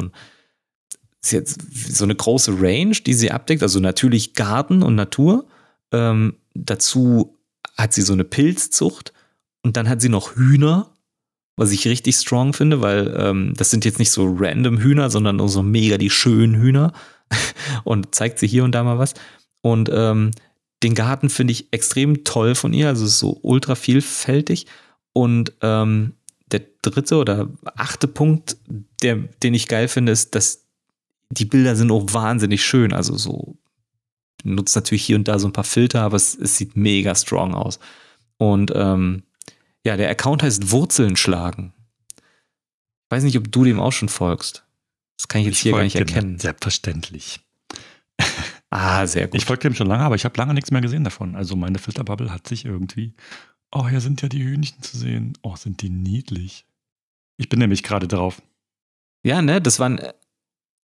so 1.23 2.03
eine 2.03 2.15
große 2.15 2.59
Range, 2.59 2.95
die 2.95 3.13
sie 3.13 3.31
abdeckt, 3.31 3.61
also 3.61 3.79
natürlich 3.79 4.33
Garten 4.33 4.81
und 4.81 4.95
Natur. 4.95 5.45
Ähm, 5.91 6.37
dazu 6.53 7.37
hat 7.77 7.93
sie 7.93 8.01
so 8.01 8.13
eine 8.13 8.23
Pilzzucht 8.23 9.13
und 9.61 9.77
dann 9.77 9.87
hat 9.87 10.01
sie 10.01 10.09
noch 10.09 10.35
Hühner 10.35 10.90
was 11.61 11.71
ich 11.71 11.87
richtig 11.87 12.15
strong 12.15 12.53
finde, 12.53 12.81
weil 12.81 13.15
ähm, 13.17 13.53
das 13.55 13.69
sind 13.69 13.85
jetzt 13.85 13.99
nicht 13.99 14.11
so 14.11 14.35
random 14.37 14.79
Hühner, 14.79 15.09
sondern 15.09 15.47
so 15.47 15.61
mega 15.61 15.97
die 15.97 16.09
schönen 16.09 16.55
Hühner. 16.55 16.91
und 17.83 18.13
zeigt 18.13 18.39
sie 18.39 18.47
hier 18.47 18.63
und 18.63 18.73
da 18.73 18.83
mal 18.83 18.99
was. 18.99 19.13
Und 19.61 19.89
ähm, 19.93 20.31
den 20.83 20.95
Garten 20.95 21.29
finde 21.29 21.51
ich 21.51 21.71
extrem 21.71 22.23
toll 22.23 22.55
von 22.55 22.73
ihr, 22.73 22.87
also 22.87 23.05
so 23.05 23.39
ultra 23.41 23.75
vielfältig. 23.75 24.65
Und 25.13 25.53
ähm, 25.61 26.13
der 26.51 26.61
dritte 26.81 27.17
oder 27.17 27.49
achte 27.75 28.07
Punkt, 28.07 28.57
der, 29.01 29.17
den 29.43 29.53
ich 29.53 29.67
geil 29.67 29.87
finde, 29.87 30.11
ist, 30.11 30.35
dass 30.35 30.65
die 31.29 31.45
Bilder 31.45 31.75
sind 31.75 31.91
auch 31.91 32.13
wahnsinnig 32.13 32.65
schön. 32.65 32.93
Also 32.93 33.15
so 33.15 33.57
nutzt 34.43 34.75
natürlich 34.75 35.05
hier 35.05 35.15
und 35.15 35.27
da 35.27 35.39
so 35.39 35.47
ein 35.47 35.53
paar 35.53 35.63
Filter, 35.63 36.01
aber 36.01 36.17
es, 36.17 36.35
es 36.35 36.57
sieht 36.57 36.75
mega 36.75 37.15
strong 37.15 37.53
aus. 37.53 37.79
Und 38.37 38.71
ähm, 38.75 39.23
ja, 39.85 39.97
der 39.97 40.09
Account 40.09 40.43
heißt 40.43 40.71
Wurzeln 40.71 41.15
schlagen. 41.15 41.73
Ich 42.17 43.11
weiß 43.11 43.23
nicht, 43.23 43.37
ob 43.37 43.51
du 43.51 43.63
dem 43.63 43.79
auch 43.79 43.91
schon 43.91 44.09
folgst. 44.09 44.65
Das 45.17 45.27
kann 45.27 45.41
ich 45.41 45.47
jetzt 45.47 45.57
ich 45.57 45.61
hier 45.61 45.73
gar 45.73 45.83
nicht 45.83 45.95
erkennen. 45.95 46.39
Selbstverständlich. 46.39 47.41
Ah, 48.73 49.05
sehr 49.05 49.27
gut. 49.27 49.35
Ich 49.35 49.43
folge 49.43 49.63
dem 49.63 49.75
schon 49.75 49.87
lange, 49.87 50.05
aber 50.05 50.15
ich 50.15 50.23
habe 50.23 50.37
lange 50.37 50.53
nichts 50.53 50.71
mehr 50.71 50.79
gesehen 50.79 51.03
davon. 51.03 51.35
Also 51.35 51.57
meine 51.57 51.77
Filterbubble 51.77 52.31
hat 52.31 52.47
sich 52.47 52.63
irgendwie. 52.63 53.13
Oh, 53.69 53.85
hier 53.85 53.99
sind 53.99 54.21
ja 54.21 54.29
die 54.29 54.41
Hühnchen 54.41 54.81
zu 54.81 54.97
sehen. 54.97 55.37
Oh, 55.41 55.57
sind 55.57 55.81
die 55.81 55.89
niedlich. 55.89 56.65
Ich 57.35 57.49
bin 57.49 57.59
nämlich 57.59 57.83
gerade 57.83 58.07
drauf. 58.07 58.41
Ja, 59.25 59.41
ne, 59.41 59.61
das 59.61 59.79
waren 59.79 59.99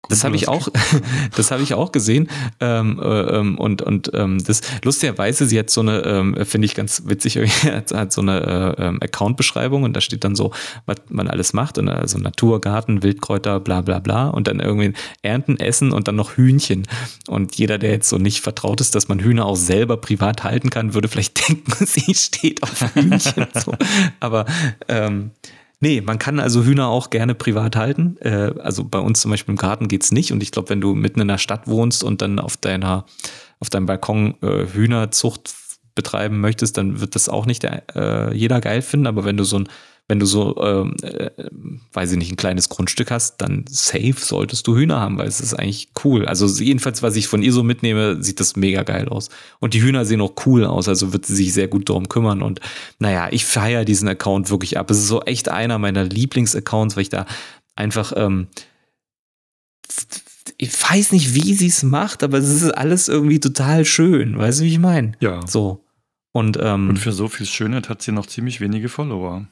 das 0.09 0.23
habe 0.23 0.35
ich 0.35 0.47
auch, 0.47 0.67
das 1.35 1.51
habe 1.51 1.63
ich 1.63 1.73
auch 1.73 1.91
gesehen. 1.91 2.29
Ähm, 2.59 2.99
äh, 3.01 3.05
ähm, 3.37 3.57
und 3.57 3.81
und 3.81 4.11
ähm, 4.13 4.43
das 4.43 4.61
lustigerweise, 4.83 5.45
sie 5.45 5.57
hat 5.59 5.69
so 5.69 5.81
eine, 5.81 6.01
ähm, 6.03 6.35
finde 6.45 6.65
ich 6.65 6.75
ganz 6.75 7.03
witzig, 7.05 7.37
hat, 7.65 8.11
so 8.11 8.21
eine 8.21 8.75
äh, 8.77 8.87
ähm, 8.87 8.99
Account-Beschreibung 9.01 9.83
und 9.83 9.93
da 9.93 10.01
steht 10.01 10.23
dann 10.23 10.35
so, 10.35 10.51
was 10.85 10.97
man 11.09 11.27
alles 11.27 11.53
macht. 11.53 11.77
Und 11.77 11.87
also 11.87 12.17
Naturgarten, 12.17 13.03
Wildkräuter, 13.03 13.59
bla 13.59 13.81
bla 13.81 13.99
bla. 13.99 14.29
Und 14.29 14.47
dann 14.47 14.59
irgendwie 14.59 14.93
Ernten, 15.21 15.59
Essen 15.59 15.91
und 15.91 16.07
dann 16.07 16.15
noch 16.15 16.35
Hühnchen. 16.35 16.87
Und 17.27 17.55
jeder, 17.55 17.77
der 17.77 17.91
jetzt 17.91 18.09
so 18.09 18.17
nicht 18.17 18.41
vertraut 18.41 18.81
ist, 18.81 18.95
dass 18.95 19.07
man 19.07 19.19
Hühner 19.19 19.45
auch 19.45 19.55
selber 19.55 19.97
privat 19.97 20.43
halten 20.43 20.69
kann, 20.69 20.93
würde 20.93 21.07
vielleicht 21.07 21.47
denken, 21.47 21.85
sie 21.85 22.13
steht 22.15 22.63
auf 22.63 22.95
Hühnchen. 22.95 23.47
so. 23.53 23.73
Aber 24.19 24.45
ähm, 24.87 25.31
Nee, 25.83 25.99
man 25.99 26.19
kann 26.19 26.39
also 26.39 26.63
Hühner 26.63 26.87
auch 26.87 27.09
gerne 27.09 27.33
privat 27.33 27.75
halten. 27.75 28.15
Äh, 28.21 28.53
also 28.59 28.83
bei 28.83 28.99
uns 28.99 29.19
zum 29.19 29.31
Beispiel 29.31 29.53
im 29.53 29.57
Garten 29.57 29.87
geht's 29.87 30.11
nicht. 30.11 30.31
Und 30.31 30.43
ich 30.43 30.51
glaube, 30.51 30.69
wenn 30.69 30.79
du 30.79 30.93
mitten 30.93 31.19
in 31.19 31.27
der 31.27 31.39
Stadt 31.39 31.67
wohnst 31.67 32.03
und 32.03 32.21
dann 32.21 32.39
auf 32.39 32.55
deiner, 32.55 33.05
auf 33.59 33.71
deinem 33.71 33.87
Balkon 33.87 34.35
äh, 34.43 34.67
Hühnerzucht 34.67 35.55
betreiben 35.95 36.39
möchtest, 36.39 36.77
dann 36.77 37.01
wird 37.01 37.15
das 37.15 37.29
auch 37.29 37.47
nicht 37.47 37.63
der, 37.63 37.83
äh, 37.95 38.37
jeder 38.37 38.61
geil 38.61 38.83
finden. 38.83 39.07
Aber 39.07 39.25
wenn 39.25 39.37
du 39.37 39.43
so 39.43 39.57
ein 39.57 39.69
wenn 40.11 40.19
du 40.19 40.25
so, 40.25 40.61
ähm, 40.61 40.97
äh, 41.03 41.31
weiß 41.93 42.11
ich 42.11 42.17
nicht, 42.17 42.33
ein 42.33 42.35
kleines 42.35 42.67
Grundstück 42.67 43.11
hast, 43.11 43.37
dann 43.37 43.63
safe 43.69 44.15
solltest 44.17 44.67
du 44.67 44.75
Hühner 44.75 44.99
haben, 44.99 45.17
weil 45.17 45.29
es 45.29 45.39
ist 45.39 45.53
eigentlich 45.53 45.91
cool. 46.03 46.25
Also 46.25 46.47
jedenfalls, 46.61 47.01
was 47.01 47.15
ich 47.15 47.29
von 47.29 47.41
ihr 47.41 47.53
so 47.53 47.63
mitnehme, 47.63 48.21
sieht 48.21 48.41
das 48.41 48.57
mega 48.57 48.83
geil 48.83 49.07
aus. 49.07 49.29
Und 49.61 49.73
die 49.73 49.81
Hühner 49.81 50.03
sehen 50.03 50.19
auch 50.19 50.33
cool 50.45 50.65
aus, 50.65 50.89
also 50.89 51.13
wird 51.13 51.25
sie 51.25 51.35
sich 51.35 51.53
sehr 51.53 51.69
gut 51.69 51.87
darum 51.87 52.09
kümmern. 52.09 52.41
Und 52.41 52.59
naja, 52.99 53.29
ich 53.31 53.45
feiere 53.45 53.85
diesen 53.85 54.09
Account 54.09 54.49
wirklich 54.49 54.77
ab. 54.77 54.91
Es 54.91 54.97
ist 54.97 55.07
so 55.07 55.21
echt 55.21 55.47
einer 55.47 55.79
meiner 55.79 56.03
Lieblingsaccounts, 56.03 56.97
weil 56.97 57.03
ich 57.03 57.09
da 57.09 57.25
einfach, 57.77 58.11
ähm, 58.13 58.47
ich 60.57 60.73
weiß 60.73 61.13
nicht, 61.13 61.35
wie 61.35 61.53
sie 61.53 61.67
es 61.67 61.83
macht, 61.83 62.21
aber 62.21 62.37
es 62.37 62.49
ist 62.49 62.69
alles 62.71 63.07
irgendwie 63.07 63.39
total 63.39 63.85
schön. 63.85 64.37
Weißt 64.37 64.59
du, 64.59 64.65
wie 64.65 64.73
ich 64.73 64.79
meine? 64.79 65.13
Ja. 65.21 65.39
So. 65.47 65.85
Und, 66.33 66.59
ähm, 66.61 66.89
und 66.89 66.99
für 66.99 67.13
so 67.13 67.29
viel 67.29 67.45
Schönheit 67.45 67.87
hat 67.87 68.01
sie 68.01 68.11
noch 68.11 68.25
ziemlich 68.25 68.59
wenige 68.59 68.89
Follower. 68.89 69.47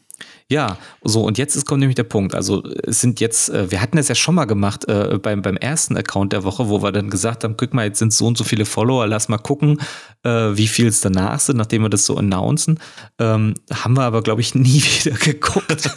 Ja, 0.52 0.80
so 1.04 1.22
und 1.22 1.38
jetzt 1.38 1.56
ist, 1.56 1.68
kommt 1.68 1.80
nämlich 1.80 1.95
der 1.95 2.04
Punkt. 2.04 2.34
Also 2.34 2.64
es 2.64 3.02
sind 3.02 3.20
jetzt, 3.20 3.50
äh, 3.50 3.70
wir 3.70 3.82
hatten 3.82 4.00
es 4.00 4.08
ja 4.08 4.16
schon 4.16 4.34
mal 4.34 4.45
gemacht 4.45 4.88
äh, 4.88 5.20
beim, 5.22 5.43
beim 5.43 5.58
ersten 5.58 5.95
Account 5.95 6.34
der 6.34 6.43
Woche, 6.43 6.70
wo 6.70 6.82
wir 6.82 6.91
dann 6.91 7.12
gesagt 7.12 7.43
haben, 7.43 7.56
guck 7.56 7.76
mal, 7.76 7.86
jetzt 7.86 8.00
sind 8.00 8.12
so 8.14 8.26
und 8.26 8.36
so 8.36 8.43
viele 8.43 8.66
Follower, 8.66 9.06
lass 9.06 9.30
mal 9.30 9.38
gucken, 9.38 9.80
äh, 10.24 10.30
wie 10.30 10.68
viel 10.68 10.88
es 10.88 11.02
danach 11.02 11.39
sind, 11.39 11.58
nachdem 11.58 11.84
wir 11.84 11.89
das 11.89 12.08
so 12.08 12.18
announcen. 12.18 12.80
Ähm, 13.20 13.54
haben 13.72 13.93
wir 13.93 14.04
aber, 14.04 14.24
glaube 14.24 14.41
ich, 14.41 14.56
nie 14.56 14.82
wieder 14.82 15.16
geguckt. 15.18 15.91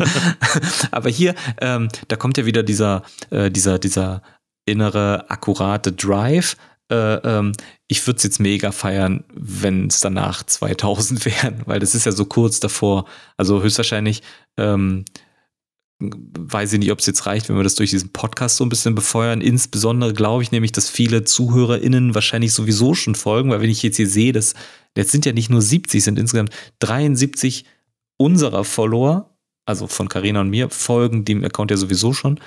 aber 0.91 1.09
hier, 1.09 1.35
ähm, 1.63 1.89
da 2.09 2.17
kommt 2.17 2.37
ja 2.37 2.45
wieder 2.45 2.63
dieser, 2.63 3.05
äh, 3.31 3.51
dieser, 3.51 3.79
dieser 3.79 4.21
innere, 4.67 5.31
akkurate 5.31 5.93
Drive 5.93 6.57
äh, 6.91 7.15
ähm, 7.15 7.53
ich 7.93 8.07
würde 8.07 8.17
es 8.17 8.23
jetzt 8.23 8.41
mega 8.41 8.73
feiern, 8.73 9.23
wenn 9.35 9.87
es 9.87 10.01
danach 10.01 10.43
2000 10.43 11.25
wären, 11.27 11.63
weil 11.67 11.79
das 11.79 11.95
ist 11.95 12.07
ja 12.07 12.13
so 12.13 12.25
kurz 12.25 12.59
davor. 12.59 13.05
Also 13.37 13.63
höchstwahrscheinlich 13.63 14.23
ähm, 14.57 15.05
weiß 16.01 16.73
ich 16.73 16.79
nicht, 16.79 16.91
ob 16.91 17.01
es 17.01 17.07
jetzt 17.07 17.27
reicht, 17.27 17.49
wenn 17.49 17.57
wir 17.57 17.63
das 17.63 17.75
durch 17.75 17.91
diesen 17.91 18.11
Podcast 18.11 18.57
so 18.57 18.65
ein 18.65 18.71
bisschen 18.71 18.95
befeuern. 18.95 19.43
Insbesondere 19.43 20.15
glaube 20.15 20.43
ich 20.43 20.53
nämlich, 20.53 20.73
dass 20.73 20.89
viele 20.89 21.25
ZuhörerInnen 21.25 22.15
wahrscheinlich 22.15 22.55
sowieso 22.55 22.95
schon 22.95 23.15
folgen, 23.15 23.51
weil 23.51 23.61
wenn 23.61 23.71
ich 23.71 23.83
jetzt 23.83 23.99
hier 23.99 24.09
sehe, 24.09 24.33
dass 24.33 24.55
jetzt 24.97 25.13
sind 25.13 25.27
ja 25.27 25.33
nicht 25.33 25.51
nur 25.51 25.61
70, 25.61 26.03
sind 26.03 26.19
insgesamt 26.19 26.51
73 26.79 27.67
unserer 28.17 28.65
Follower, 28.65 29.37
also 29.67 29.87
von 29.87 30.09
Carina 30.09 30.41
und 30.41 30.49
mir, 30.49 30.71
folgen 30.71 31.27
dem 31.27 31.45
Account 31.45 31.71
ja 31.71 31.77
sowieso 31.77 32.15
schon. 32.15 32.41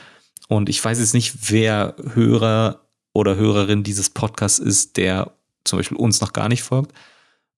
Und 0.47 0.69
ich 0.69 0.83
weiß 0.83 0.99
jetzt 0.99 1.13
nicht, 1.13 1.51
wer 1.51 1.95
Hörer 2.13 2.81
oder 3.13 3.35
Hörerin 3.37 3.83
dieses 3.83 4.09
Podcasts 4.09 4.59
ist, 4.59 4.97
der 4.97 5.34
zum 5.65 5.77
Beispiel 5.77 5.97
uns 5.97 6.21
noch 6.21 6.33
gar 6.33 6.47
nicht 6.47 6.63
folgt. 6.63 6.93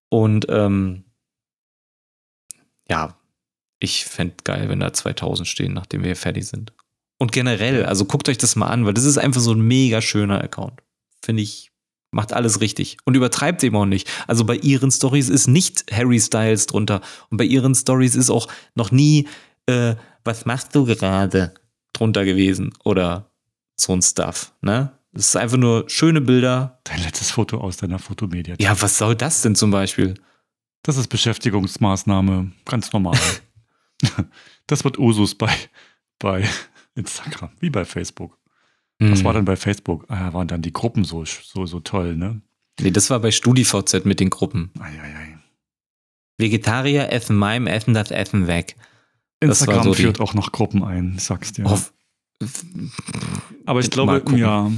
Und 0.10 0.48
ähm, 0.50 1.04
ja, 2.90 3.18
ich 3.80 4.06
fände 4.06 4.36
geil, 4.44 4.70
wenn 4.70 4.80
da 4.80 4.92
2000 4.92 5.48
stehen, 5.48 5.74
nachdem 5.74 6.04
wir 6.04 6.16
fertig 6.16 6.48
sind. 6.48 6.74
Und 7.20 7.32
generell, 7.32 7.86
also 7.86 8.06
guckt 8.06 8.30
euch 8.30 8.38
das 8.38 8.56
mal 8.56 8.68
an, 8.68 8.86
weil 8.86 8.94
das 8.94 9.04
ist 9.04 9.18
einfach 9.18 9.42
so 9.42 9.54
ein 9.54 9.62
mega 9.62 10.02
schöner 10.02 10.42
Account. 10.44 10.82
Finde 11.24 11.44
ich, 11.44 11.72
macht 12.12 12.34
alles 12.34 12.62
richtig. 12.62 12.98
Und 13.06 13.16
übertreibt 13.16 13.64
eben 13.64 13.76
auch 13.76 13.86
nicht. 13.86 14.10
Also 14.28 14.46
bei 14.46 14.56
ihren 14.56 14.92
Stories 14.92 15.30
ist 15.30 15.48
nicht 15.48 15.86
Harry 15.92 16.20
Styles 16.20 16.68
drunter. 16.68 17.02
Und 17.30 17.38
bei 17.38 17.44
ihren 17.44 17.76
Stories 17.76 18.16
ist 18.16 18.30
auch 18.30 18.48
noch 18.76 18.92
nie, 18.92 19.28
äh, 19.66 19.96
was 20.24 20.46
machst 20.46 20.76
du 20.76 20.86
gerade 20.86 21.54
drunter 21.94 22.24
gewesen? 22.24 22.74
Oder 22.84 23.32
so 23.76 23.94
ein 23.94 24.02
Stuff, 24.02 24.54
ne? 24.62 24.92
Es 25.18 25.30
ist 25.30 25.36
einfach 25.36 25.58
nur 25.58 25.90
schöne 25.90 26.22
Bilder. 26.22 26.80
Dein 26.84 27.02
letztes 27.02 27.32
Foto 27.32 27.58
aus 27.58 27.78
deiner 27.78 27.98
Fotomediathek. 27.98 28.64
Ja, 28.64 28.80
was 28.80 29.00
soll 29.00 29.16
das 29.16 29.42
denn 29.42 29.56
zum 29.56 29.72
Beispiel? 29.72 30.14
Das 30.84 30.96
ist 30.96 31.08
Beschäftigungsmaßnahme, 31.08 32.52
ganz 32.66 32.94
normal. 32.94 33.18
das 34.68 34.84
wird 34.84 35.00
Usus 35.00 35.34
bei, 35.34 35.52
bei 36.20 36.48
Instagram, 36.94 37.50
wie 37.60 37.72
bei 37.72 37.84
Facebook. 37.84 38.38
Mhm. 39.00 39.12
Was 39.12 39.24
war 39.24 39.34
denn 39.34 39.46
bei 39.46 39.56
Facebook? 39.56 40.06
Ah, 40.08 40.34
waren 40.34 40.48
dann 40.48 40.62
die 40.62 40.72
Gruppen 40.72 41.04
so, 41.04 41.26
so, 41.26 41.66
so 41.66 41.80
toll, 41.80 42.16
ne? 42.16 42.42
Nee, 42.80 42.92
das 42.92 43.10
war 43.10 43.20
bei 43.20 43.32
StudiVZ 43.32 44.06
mit 44.06 44.20
den 44.20 44.30
Gruppen. 44.30 44.72
Eieiei. 44.80 45.40
Vegetarier 46.38 47.12
essen 47.12 47.36
meinem 47.36 47.66
Essen 47.66 47.96
das 47.96 48.12
Essen 48.12 48.46
weg. 48.46 48.76
Instagram 49.40 49.84
so 49.84 49.94
führt 49.94 50.20
auch 50.20 50.36
noch 50.36 50.52
Gruppen 50.52 50.84
ein, 50.84 51.18
sagst 51.18 51.58
du. 51.58 51.64
Ja. 51.64 51.82
Aber 53.66 53.80
ich 53.80 53.90
glaube, 53.90 54.24
ja, 54.38 54.72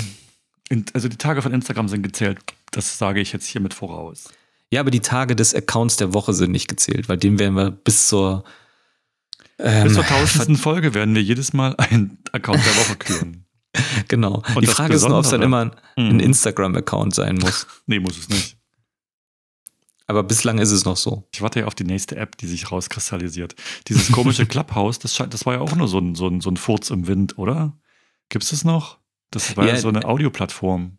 also 0.93 1.07
die 1.07 1.17
Tage 1.17 1.41
von 1.41 1.53
Instagram 1.53 1.89
sind 1.89 2.03
gezählt. 2.03 2.39
Das 2.72 2.97
sage 2.97 3.20
ich 3.20 3.34
jetzt 3.34 3.47
hiermit 3.47 3.74
voraus. 3.74 4.30
Ja, 4.72 4.82
aber 4.82 4.91
die 4.91 4.99
Tage 4.99 5.36
des 5.36 5.55
Accounts 5.55 5.97
der 5.97 6.13
Woche 6.13 6.34
sind 6.34 6.51
nicht 6.51 6.67
gezählt, 6.67 7.09
weil 7.09 7.17
dem 7.17 7.39
werden 7.39 7.55
wir 7.55 7.72
bis 7.72 8.07
zur 8.07 8.43
ähm, 9.57 9.84
bis 9.84 9.95
zur 9.95 10.05
tausendsten 10.05 10.55
Folge 10.55 10.93
werden 10.93 11.13
wir 11.15 11.22
jedes 11.22 11.53
Mal 11.53 11.76
einen 11.78 12.20
Account 12.32 12.65
der 12.65 12.76
Woche 12.76 12.95
küren. 12.95 13.45
genau. 14.07 14.43
Und 14.55 14.61
die 14.61 14.67
Frage 14.67 14.93
ist 14.93 15.07
nur, 15.07 15.17
ob 15.17 15.26
es 15.26 15.32
dann 15.32 15.41
immer 15.41 15.61
ein, 15.61 15.72
ein 15.95 16.13
mhm. 16.13 16.20
Instagram-Account 16.22 17.13
sein 17.13 17.36
muss. 17.36 17.67
nee, 17.86 17.99
muss 17.99 18.17
es 18.17 18.30
nicht. 18.30 18.57
Aber 20.07 20.24
bislang 20.24 20.57
ist 20.57 20.72
es 20.72 20.86
noch 20.86 20.97
so. 20.97 21.28
Ich 21.34 21.41
warte 21.41 21.59
ja 21.59 21.65
auf 21.65 21.76
die 21.76 21.84
nächste 21.84 22.15
App, 22.15 22.38
die 22.38 22.47
sich 22.47 22.72
rauskristallisiert. 22.72 23.55
Dieses 23.88 24.11
komische 24.11 24.45
Clubhouse, 24.47 24.97
das, 24.97 25.15
das 25.30 25.45
war 25.45 25.55
ja 25.55 25.59
auch 25.61 25.76
nur 25.76 25.88
so 25.88 25.99
ein, 25.99 26.15
so 26.15 26.28
ein, 26.28 26.41
so 26.41 26.49
ein 26.49 26.57
Furz 26.57 26.89
im 26.89 27.05
Wind, 27.07 27.38
oder? 27.38 27.78
Gibt 28.30 28.43
es 28.43 28.49
das 28.51 28.63
noch? 28.63 28.99
Das 29.32 29.55
war 29.57 29.67
ja, 29.67 29.75
so 29.75 29.89
eine 29.89 30.05
Audioplattform. 30.05 30.97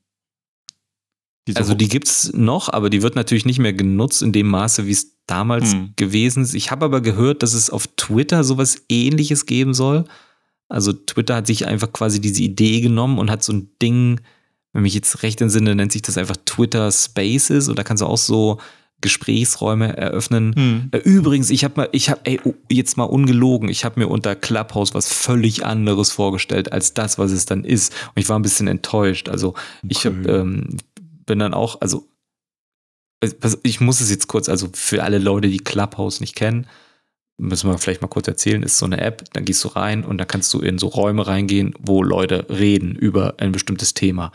Die 1.49 1.53
so 1.53 1.59
also 1.59 1.75
die 1.75 1.89
gibt 1.89 2.07
es 2.07 2.33
noch, 2.33 2.69
aber 2.69 2.91
die 2.91 3.03
wird 3.03 3.17
natürlich 3.17 3.47
nicht 3.47 3.59
mehr 3.59 3.73
genutzt 3.73 4.23
in 4.23 4.33
dem 4.33 4.49
Maße, 4.49 4.87
wie 4.87 4.93
es 4.93 5.17
damals 5.27 5.73
hm. 5.73 5.95
gewesen 5.97 6.43
ist. 6.43 6.55
Ich 6.55 6.71
habe 6.71 6.85
aber 6.85 7.01
gehört, 7.01 7.43
dass 7.43 7.55
es 7.55 7.71
auf 7.71 7.87
Twitter 7.97 8.45
sowas 8.45 8.85
ähnliches 8.89 9.47
geben 9.47 9.75
soll. 9.75 10.05
Also 10.69 10.93
Twitter 10.93 11.37
hat 11.37 11.47
sich 11.47 11.67
einfach 11.67 11.93
quasi 11.93 12.21
diese 12.21 12.43
Idee 12.43 12.81
genommen 12.81 13.19
und 13.19 13.31
hat 13.31 13.43
so 13.43 13.53
ein 13.53 13.71
Ding, 13.83 14.21
wenn 14.73 14.83
mich 14.83 14.95
jetzt 14.95 15.23
recht 15.23 15.41
entsinne, 15.41 15.75
nennt 15.75 15.93
sich 15.93 16.03
das 16.03 16.19
einfach 16.19 16.37
Twitter 16.45 16.93
Spaces 16.93 17.69
und 17.69 17.79
da 17.79 17.83
kannst 17.83 18.03
du 18.03 18.07
auch 18.07 18.19
so 18.19 18.59
Gesprächsräume 19.01 19.97
eröffnen. 19.97 20.55
Hm. 20.55 20.89
Äh, 20.93 20.99
übrigens, 20.99 21.51
ich 21.51 21.65
habe 21.65 21.75
mal, 21.77 21.89
ich 21.93 22.11
habe, 22.11 22.21
ey, 22.25 22.41
oh, 22.45 22.55
jetzt 22.71 22.97
mal 22.97 23.05
ungelogen, 23.05 23.69
ich 23.69 23.85
habe 23.85 24.01
mir 24.01 24.09
unter 24.09 24.37
Clubhouse 24.37 24.95
was 24.95 25.13
völlig 25.13 25.65
anderes 25.65 26.11
vorgestellt 26.13 26.73
als 26.73 26.95
das, 26.95 27.19
was 27.19 27.33
es 27.33 27.47
dann 27.47 27.65
ist. 27.65 27.93
Und 28.15 28.21
ich 28.21 28.29
war 28.29 28.39
ein 28.39 28.43
bisschen 28.43 28.69
enttäuscht. 28.69 29.29
Also 29.29 29.55
ich 29.89 30.07
hab, 30.07 30.15
ähm, 30.27 30.77
bin 31.27 31.39
dann 31.39 31.55
auch, 31.55 31.81
also 31.81 32.07
ich 33.63 33.81
muss 33.81 34.01
es 34.01 34.11
jetzt 34.11 34.29
kurz, 34.29 34.49
also 34.49 34.69
für 34.73 35.03
alle 35.03 35.19
Leute, 35.19 35.49
die 35.49 35.59
Clubhouse 35.59 36.21
nicht 36.21 36.35
kennen, 36.35 36.67
müssen 37.41 37.71
wir 37.71 37.79
vielleicht 37.79 38.03
mal 38.03 38.09
kurz 38.09 38.29
erzählen, 38.29 38.63
ist 38.63 38.79
so 38.79 38.87
eine 38.87 39.01
App, 39.01 39.25
dann 39.33 39.45
gehst 39.45 39.65
du 39.65 39.69
rein 39.69 40.05
und 40.05 40.19
da 40.19 40.25
kannst 40.25 40.53
du 40.55 40.61
in 40.61 40.79
so 40.79 40.89
Räume 40.89 41.27
reingehen, 41.27 41.75
wo 41.79 42.03
Leute 42.03 42.47
reden 42.49 42.95
über 42.95 43.35
ein 43.39 43.53
bestimmtes 43.53 43.95
Thema. 43.95 44.33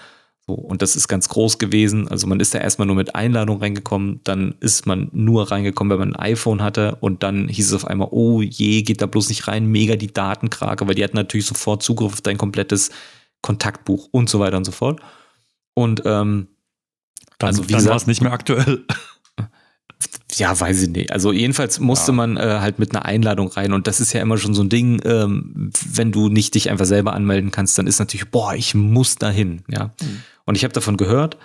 So, 0.47 0.53
und 0.53 0.81
das 0.83 0.95
ist 0.95 1.07
ganz 1.07 1.27
groß 1.29 1.57
gewesen. 1.57 2.07
Also 2.07 2.27
man 2.27 2.39
ist 2.39 2.53
da 2.53 2.59
erstmal 2.59 2.85
nur 2.85 2.95
mit 2.95 3.15
Einladung 3.15 3.59
reingekommen, 3.59 4.21
dann 4.23 4.53
ist 4.59 4.85
man 4.85 5.09
nur 5.11 5.49
reingekommen, 5.51 5.91
wenn 5.91 6.09
man 6.09 6.15
ein 6.15 6.33
iPhone 6.33 6.61
hatte 6.61 6.97
und 7.01 7.23
dann 7.23 7.47
hieß 7.47 7.67
es 7.69 7.73
auf 7.73 7.85
einmal, 7.87 8.09
oh 8.11 8.41
je, 8.41 8.83
geht 8.83 9.01
da 9.01 9.07
bloß 9.07 9.29
nicht 9.29 9.47
rein, 9.47 9.65
mega 9.65 9.95
die 9.95 10.13
Datenkrake, 10.13 10.87
weil 10.87 10.93
die 10.95 11.03
hatten 11.03 11.17
natürlich 11.17 11.47
sofort 11.47 11.81
Zugriff 11.81 12.13
auf 12.13 12.21
dein 12.21 12.37
komplettes 12.37 12.91
Kontaktbuch 13.41 14.07
und 14.11 14.29
so 14.29 14.39
weiter 14.39 14.57
und 14.57 14.65
so 14.65 14.71
fort. 14.71 14.99
Und 15.73 16.03
ähm, 16.05 16.47
Dann, 17.39 17.47
Also, 17.47 17.67
wie 17.67 17.73
dann 17.73 17.85
war 17.85 17.95
es 17.95 18.05
nicht 18.07 18.21
mehr 18.21 18.31
aktuell. 18.31 18.85
ja, 20.35 20.57
weiß 20.59 20.83
ich 20.83 20.89
nicht. 20.89 21.11
Also 21.11 21.31
jedenfalls 21.31 21.79
musste 21.79 22.11
Ja. 22.11 22.15
man 22.17 22.37
äh, 22.37 22.57
halt 22.59 22.77
mit 22.79 22.95
einer 22.95 23.05
Einladung 23.05 23.47
rein 23.47 23.73
und 23.73 23.87
das 23.87 23.99
ist 23.99 24.13
ja 24.13 24.21
immer 24.21 24.37
schon 24.37 24.53
so 24.53 24.61
ein 24.63 24.69
Ding, 24.69 25.01
ähm, 25.05 25.71
wenn 25.91 26.11
du 26.11 26.29
nicht 26.29 26.53
dich 26.55 26.69
einfach 26.69 26.85
selber 26.85 27.13
anmelden 27.13 27.51
kannst, 27.51 27.77
dann 27.77 27.87
ist 27.87 27.99
natürlich, 27.99 28.29
boah, 28.29 28.53
ich 28.53 28.75
muss 28.75 29.15
dahin, 29.15 29.63
ja. 29.69 29.91
Mhm. 30.01 30.21
Und 30.45 30.55
ich 30.55 30.63
habe 30.63 30.73
davon 30.73 30.97
gehört 30.97 31.37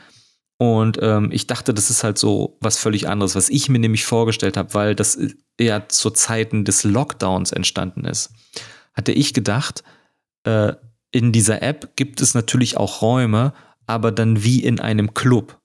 und 0.58 0.98
ähm, 1.00 1.30
ich 1.32 1.46
dachte, 1.46 1.72
das 1.72 1.88
ist 1.88 2.04
halt 2.04 2.18
so 2.18 2.58
was 2.60 2.76
völlig 2.76 3.08
anderes, 3.08 3.34
was 3.34 3.48
ich 3.48 3.70
mir 3.70 3.78
nämlich 3.78 4.04
vorgestellt 4.04 4.58
habe, 4.58 4.74
weil 4.74 4.94
das 4.94 5.18
ja 5.58 5.88
zu 5.88 6.10
Zeiten 6.10 6.66
des 6.66 6.84
Lockdowns 6.84 7.52
entstanden 7.52 8.04
ist. 8.04 8.30
Hatte 8.92 9.12
ich 9.12 9.32
gedacht, 9.32 9.82
äh, 10.44 10.74
in 11.12 11.32
dieser 11.32 11.62
App 11.62 11.96
gibt 11.96 12.20
es 12.20 12.34
natürlich 12.34 12.76
auch 12.76 13.00
Räume, 13.00 13.54
aber 13.86 14.12
dann 14.12 14.44
wie 14.44 14.62
in 14.62 14.78
einem 14.80 15.14
Club. 15.14 15.58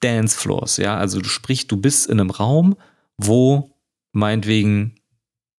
Dancefloors, 0.00 0.78
ja. 0.78 0.96
Also 0.96 1.20
du 1.20 1.28
sprich, 1.28 1.66
du 1.66 1.76
bist 1.76 2.06
in 2.06 2.20
einem 2.20 2.30
Raum, 2.30 2.76
wo 3.18 3.76
meinetwegen 4.12 4.94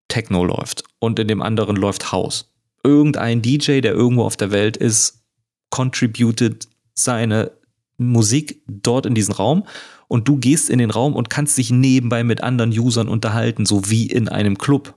Techno 0.07 0.43
läuft 0.43 0.83
und 0.99 1.19
in 1.19 1.27
dem 1.27 1.41
anderen 1.41 1.75
läuft 1.75 2.11
House. 2.11 2.51
Irgendein 2.83 3.41
DJ, 3.41 3.81
der 3.81 3.93
irgendwo 3.93 4.23
auf 4.23 4.37
der 4.37 4.51
Welt 4.51 4.77
ist, 4.77 5.23
contributed 5.69 6.67
seine 6.93 7.51
Musik 7.97 8.61
dort 8.67 9.05
in 9.05 9.15
diesen 9.15 9.33
Raum 9.33 9.65
und 10.07 10.27
du 10.27 10.37
gehst 10.37 10.69
in 10.69 10.79
den 10.79 10.91
Raum 10.91 11.15
und 11.15 11.29
kannst 11.29 11.57
dich 11.57 11.71
nebenbei 11.71 12.23
mit 12.23 12.41
anderen 12.41 12.71
Usern 12.77 13.07
unterhalten, 13.07 13.65
so 13.65 13.89
wie 13.89 14.07
in 14.07 14.29
einem 14.29 14.57
Club. 14.57 14.95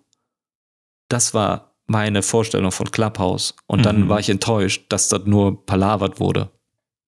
Das 1.09 1.34
war 1.34 1.74
meine 1.86 2.22
Vorstellung 2.22 2.72
von 2.72 2.90
Clubhouse. 2.90 3.55
Und 3.66 3.86
dann 3.86 4.03
Mhm. 4.03 4.09
war 4.09 4.18
ich 4.18 4.28
enttäuscht, 4.28 4.86
dass 4.88 5.09
dort 5.09 5.26
nur 5.26 5.64
palavert 5.66 6.18
wurde 6.20 6.51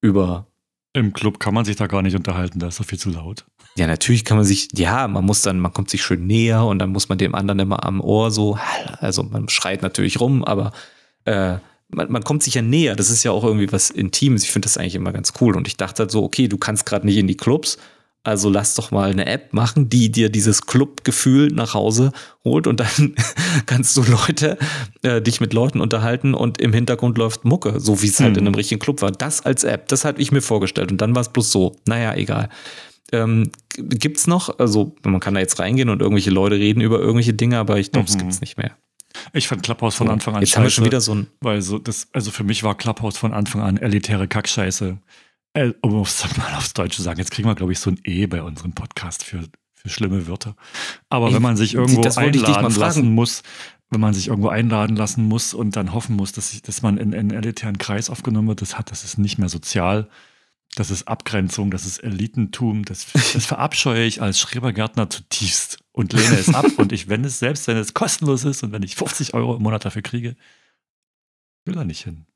über 0.01 0.47
Im 0.95 1.13
Club 1.13 1.39
kann 1.39 1.53
man 1.55 1.65
sich 1.65 1.77
da 1.77 1.87
gar 1.87 2.03
nicht 2.03 2.17
unterhalten, 2.17 2.59
da 2.61 2.69
ist 2.69 2.81
doch 2.81 2.85
viel 2.85 2.99
zu 2.99 3.11
laut. 3.11 3.45
Ja, 3.77 3.87
natürlich 3.87 4.25
kann 4.25 4.37
man 4.37 4.47
sich, 4.47 4.69
ja, 4.75 5.07
man 5.07 5.25
muss 5.25 5.43
dann, 5.43 5.61
man 5.61 5.73
kommt 5.73 5.91
sich 5.91 6.03
schön 6.03 6.27
näher 6.27 6.65
und 6.65 6.79
dann 6.79 6.91
muss 6.91 7.09
man 7.09 7.19
dem 7.19 7.35
anderen 7.35 7.59
immer 7.61 7.85
am 7.85 8.01
Ohr 8.01 8.31
so, 8.31 8.59
also 9.01 9.23
man 9.23 9.49
schreit 9.49 9.83
natürlich 9.83 10.19
rum, 10.21 10.45
aber 10.45 10.73
äh, 11.25 11.59
man, 11.89 12.11
man 12.13 12.23
kommt 12.25 12.43
sich 12.43 12.55
ja 12.55 12.63
näher. 12.63 12.97
Das 12.97 13.11
ist 13.11 13.25
ja 13.25 13.31
auch 13.31 13.45
irgendwie 13.45 13.71
was 13.73 13.91
Intimes. 13.91 14.43
Ich 14.45 14.51
finde 14.51 14.67
das 14.67 14.77
eigentlich 14.77 14.95
immer 14.95 15.13
ganz 15.13 15.33
cool. 15.41 15.57
Und 15.57 15.67
ich 15.69 15.77
dachte 15.77 16.03
halt 16.05 16.11
so, 16.11 16.23
okay, 16.23 16.49
du 16.49 16.59
kannst 16.59 16.87
gerade 16.87 17.07
nicht 17.07 17.17
in 17.17 17.27
die 17.27 17.37
Clubs, 17.37 17.79
also 18.25 18.51
lass 18.51 18.75
doch 18.75 18.91
mal 18.91 19.11
eine 19.11 19.25
App 19.27 19.55
machen, 19.55 19.89
die 19.89 20.11
dir 20.11 20.29
dieses 20.29 20.67
Clubgefühl 20.67 21.49
nach 21.49 21.73
Hause 21.73 22.13
holt 22.45 22.67
und 22.67 22.81
dann 22.81 23.15
kannst 23.67 23.97
du 23.97 24.03
Leute, 24.03 24.59
äh, 25.03 25.23
dich 25.23 25.41
mit 25.41 25.55
Leuten 25.55 25.81
unterhalten 25.81 26.35
und 26.35 26.61
im 26.61 26.73
Hintergrund 26.75 27.17
läuft 27.17 27.45
Mucke, 27.47 27.81
so 27.81 28.03
wie 28.03 28.09
es 28.09 28.21
halt 28.21 28.33
Mhm. 28.33 28.39
in 28.41 28.47
einem 28.49 28.55
richtigen 28.57 28.81
Club 28.81 29.01
war. 29.01 29.13
Das 29.13 29.47
als 29.47 29.65
App, 29.65 29.89
das 29.89 30.05
hatte 30.05 30.21
ich 30.21 30.31
mir 30.33 30.43
vorgestellt 30.43 30.91
und 30.93 31.01
dann 31.01 31.15
war 31.15 31.23
es 31.23 31.31
bloß 31.31 31.51
so. 31.51 31.77
Naja, 31.87 32.15
egal. 32.17 32.51
Ähm, 33.13 33.51
gibt's 33.77 34.27
noch, 34.27 34.59
also 34.59 34.95
man 35.05 35.21
kann 35.21 35.33
da 35.33 35.41
jetzt 35.41 35.59
reingehen 35.59 35.89
und 35.89 36.03
irgendwelche 36.03 36.31
Leute 36.31 36.57
reden 36.57 36.83
über 36.83 36.99
irgendwelche 36.99 37.33
Dinge, 37.33 37.57
aber 37.59 37.79
ich 37.79 37.93
glaube, 37.93 38.09
es 38.09 38.15
Mhm. 38.17 38.19
gibt's 38.19 38.41
nicht 38.43 38.59
mehr. 38.59 38.77
Ich 39.33 39.49
fand 39.49 39.63
Clubhouse 39.63 39.95
von 39.95 40.09
Anfang 40.09 40.35
an 40.35 40.43
Jetzt 40.43 40.57
haben 40.57 40.65
wir 40.65 40.71
schon 40.71 40.85
scheiße, 40.85 40.91
wieder 40.91 41.01
so 41.01 41.15
ein, 41.15 41.27
weil 41.41 41.63
so 41.63 41.79
das, 41.79 42.09
also 42.13 42.31
für 42.31 42.45
mich 42.45 42.63
war 42.63 42.77
Clubhouse 42.77 43.19
von 43.19 43.33
Anfang 43.33 43.63
an 43.63 43.77
elitäre 43.77 44.29
Kackscheiße. 44.29 44.99
Äh, 45.55 45.73
um 45.81 46.01
es 46.03 46.25
mal 46.37 46.55
aufs 46.55 46.75
Deutsche 46.75 46.97
zu 46.97 47.03
sagen, 47.03 47.19
jetzt 47.19 47.31
kriegen 47.31 47.49
wir, 47.49 47.55
glaube 47.55 47.73
ich, 47.73 47.79
so 47.79 47.91
ein 47.91 47.99
E 48.05 48.27
bei 48.27 48.43
unserem 48.43 48.73
Podcast 48.73 49.25
für, 49.25 49.45
für 49.75 49.89
schlimme 49.89 50.27
Wörter. 50.27 50.55
Aber 51.09 51.29
Ey, 51.29 51.35
wenn 51.35 51.43
man 51.43 51.57
sich 51.57 51.75
irgendwo 51.75 52.03
ich 52.03 52.19
einladen 52.19 52.75
lassen 52.75 53.15
muss, 53.15 53.43
wenn 53.91 54.01
man 54.01 54.13
sich 54.13 54.29
irgendwo 54.29 54.49
einladen 54.49 54.97
lassen 54.97 55.25
muss 55.25 55.55
und 55.55 55.75
dann 55.77 55.95
hoffen 55.95 56.17
muss, 56.17 56.33
dass, 56.33 56.53
ich, 56.53 56.63
dass 56.63 56.83
man 56.83 56.99
in, 56.99 57.13
in 57.13 57.19
einen 57.19 57.31
elitären 57.31 57.79
Kreis 57.79 58.11
aufgenommen 58.11 58.49
wird, 58.49 58.61
das 58.61 58.79
hat, 58.79 58.91
das 58.91 59.05
ist 59.05 59.19
nicht 59.19 59.39
mehr 59.39 59.49
sozial. 59.49 60.09
Das 60.75 60.91
ist 60.91 61.09
Abgrenzung, 61.09 61.71
das 61.71 61.87
ist 61.87 61.99
Elitentum, 61.99 62.85
das, 62.85 63.07
das 63.13 63.47
verabscheue 63.47 64.05
ich 64.05 64.23
als 64.23 64.39
Schrebergärtner 64.39 65.11
zutiefst 65.11 65.79
und 65.93 66.13
lehne 66.13 66.39
es 66.39 66.55
ab. 66.55 66.67
und 66.77 66.93
ich, 66.93 67.09
wenn 67.09 67.25
es, 67.25 67.39
selbst 67.39 67.67
wenn 67.67 67.77
es 67.77 67.95
kostenlos 67.95 68.45
ist 68.45 68.63
und 68.63 68.71
wenn 68.73 68.83
ich 68.83 68.95
50 68.97 69.35
Euro 69.35 69.57
im 69.57 69.63
Monat 69.63 69.85
dafür 69.85 70.03
kriege, 70.03 70.37
will 71.65 71.75
da 71.75 71.85
nicht 71.85 72.05
hin. 72.05 72.27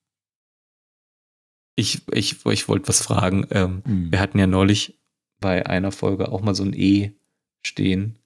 ich, 1.76 2.02
ich, 2.12 2.44
ich 2.46 2.68
wollte 2.68 2.88
was 2.88 3.02
fragen. 3.02 3.46
Ähm, 3.50 3.82
Hm. 3.84 4.12
Wir 4.12 4.20
hatten 4.20 4.38
ja 4.38 4.46
neulich 4.46 4.98
bei 5.40 5.66
einer 5.66 5.92
Folge 5.92 6.30
auch 6.30 6.40
mal 6.42 6.54
so 6.54 6.64
ein 6.64 6.74
E 6.74 7.12
stehen. 7.64 8.18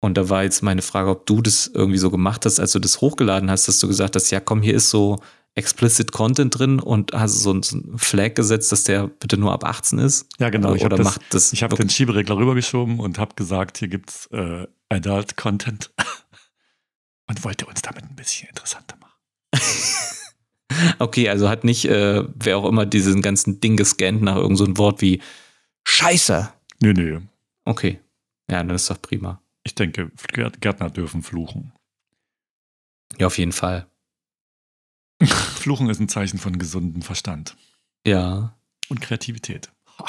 Und 0.00 0.18
da 0.18 0.28
war 0.28 0.42
jetzt 0.42 0.62
meine 0.62 0.82
Frage, 0.82 1.10
ob 1.10 1.26
du 1.26 1.40
das 1.40 1.66
irgendwie 1.66 1.98
so 1.98 2.10
gemacht 2.10 2.44
hast, 2.44 2.60
als 2.60 2.72
du 2.72 2.78
das 2.78 3.00
hochgeladen 3.00 3.50
hast, 3.50 3.68
dass 3.68 3.78
du 3.78 3.88
gesagt 3.88 4.16
hast, 4.16 4.30
ja 4.30 4.40
komm, 4.40 4.60
hier 4.62 4.74
ist 4.74 4.90
so 4.90 5.20
explicit 5.56 6.10
Content 6.12 6.58
drin 6.58 6.80
und 6.80 7.12
hast 7.12 7.40
so 7.42 7.52
ein, 7.52 7.62
so 7.62 7.76
ein 7.76 7.98
Flag 7.98 8.34
gesetzt, 8.34 8.72
dass 8.72 8.84
der 8.84 9.06
bitte 9.06 9.36
nur 9.36 9.52
ab 9.52 9.64
18 9.64 9.98
ist. 10.00 10.26
Ja, 10.38 10.50
genau. 10.50 10.74
Ich 10.74 10.84
Oder 10.84 10.96
habe 10.96 11.04
das, 11.04 11.14
macht 11.16 11.34
das. 11.34 11.52
ich 11.52 11.62
hab 11.62 11.74
den 11.76 11.88
Schieberegler 11.90 12.36
rübergeschoben 12.36 12.98
und 12.98 13.18
habe 13.18 13.34
gesagt, 13.36 13.78
hier 13.78 13.88
gibt's 13.88 14.26
äh, 14.32 14.66
Adult 14.88 15.36
Content 15.36 15.92
und 17.28 17.44
wollte 17.44 17.66
uns 17.66 17.82
damit 17.82 18.02
ein 18.04 18.16
bisschen 18.16 18.48
interessanter 18.48 18.96
machen. 18.96 19.12
okay, 20.98 21.28
also 21.28 21.48
hat 21.48 21.62
nicht, 21.64 21.84
äh, 21.84 22.24
wer 22.34 22.58
auch 22.58 22.68
immer 22.68 22.84
diesen 22.86 23.22
ganzen 23.22 23.60
Ding 23.60 23.76
gescannt 23.76 24.22
nach 24.22 24.36
irgendeinem 24.36 24.56
so 24.56 24.64
ein 24.64 24.78
Wort 24.78 25.00
wie 25.00 25.22
Scheiße. 25.86 26.52
Nö, 26.80 26.92
nö. 26.94 27.20
Okay. 27.64 28.00
Ja, 28.50 28.58
dann 28.58 28.70
ist 28.70 28.90
doch 28.90 29.00
prima. 29.00 29.40
Ich 29.62 29.74
denke, 29.74 30.10
Gärt- 30.32 30.60
Gärtner 30.60 30.90
dürfen 30.90 31.22
fluchen. 31.22 31.72
Ja, 33.18 33.28
auf 33.28 33.38
jeden 33.38 33.52
Fall. 33.52 33.86
Fluchen 35.56 35.88
ist 35.90 36.00
ein 36.00 36.08
Zeichen 36.08 36.38
von 36.38 36.58
gesundem 36.58 37.02
Verstand 37.02 37.56
Ja. 38.06 38.54
und 38.88 39.00
Kreativität. 39.00 39.70
Ha. 39.98 40.06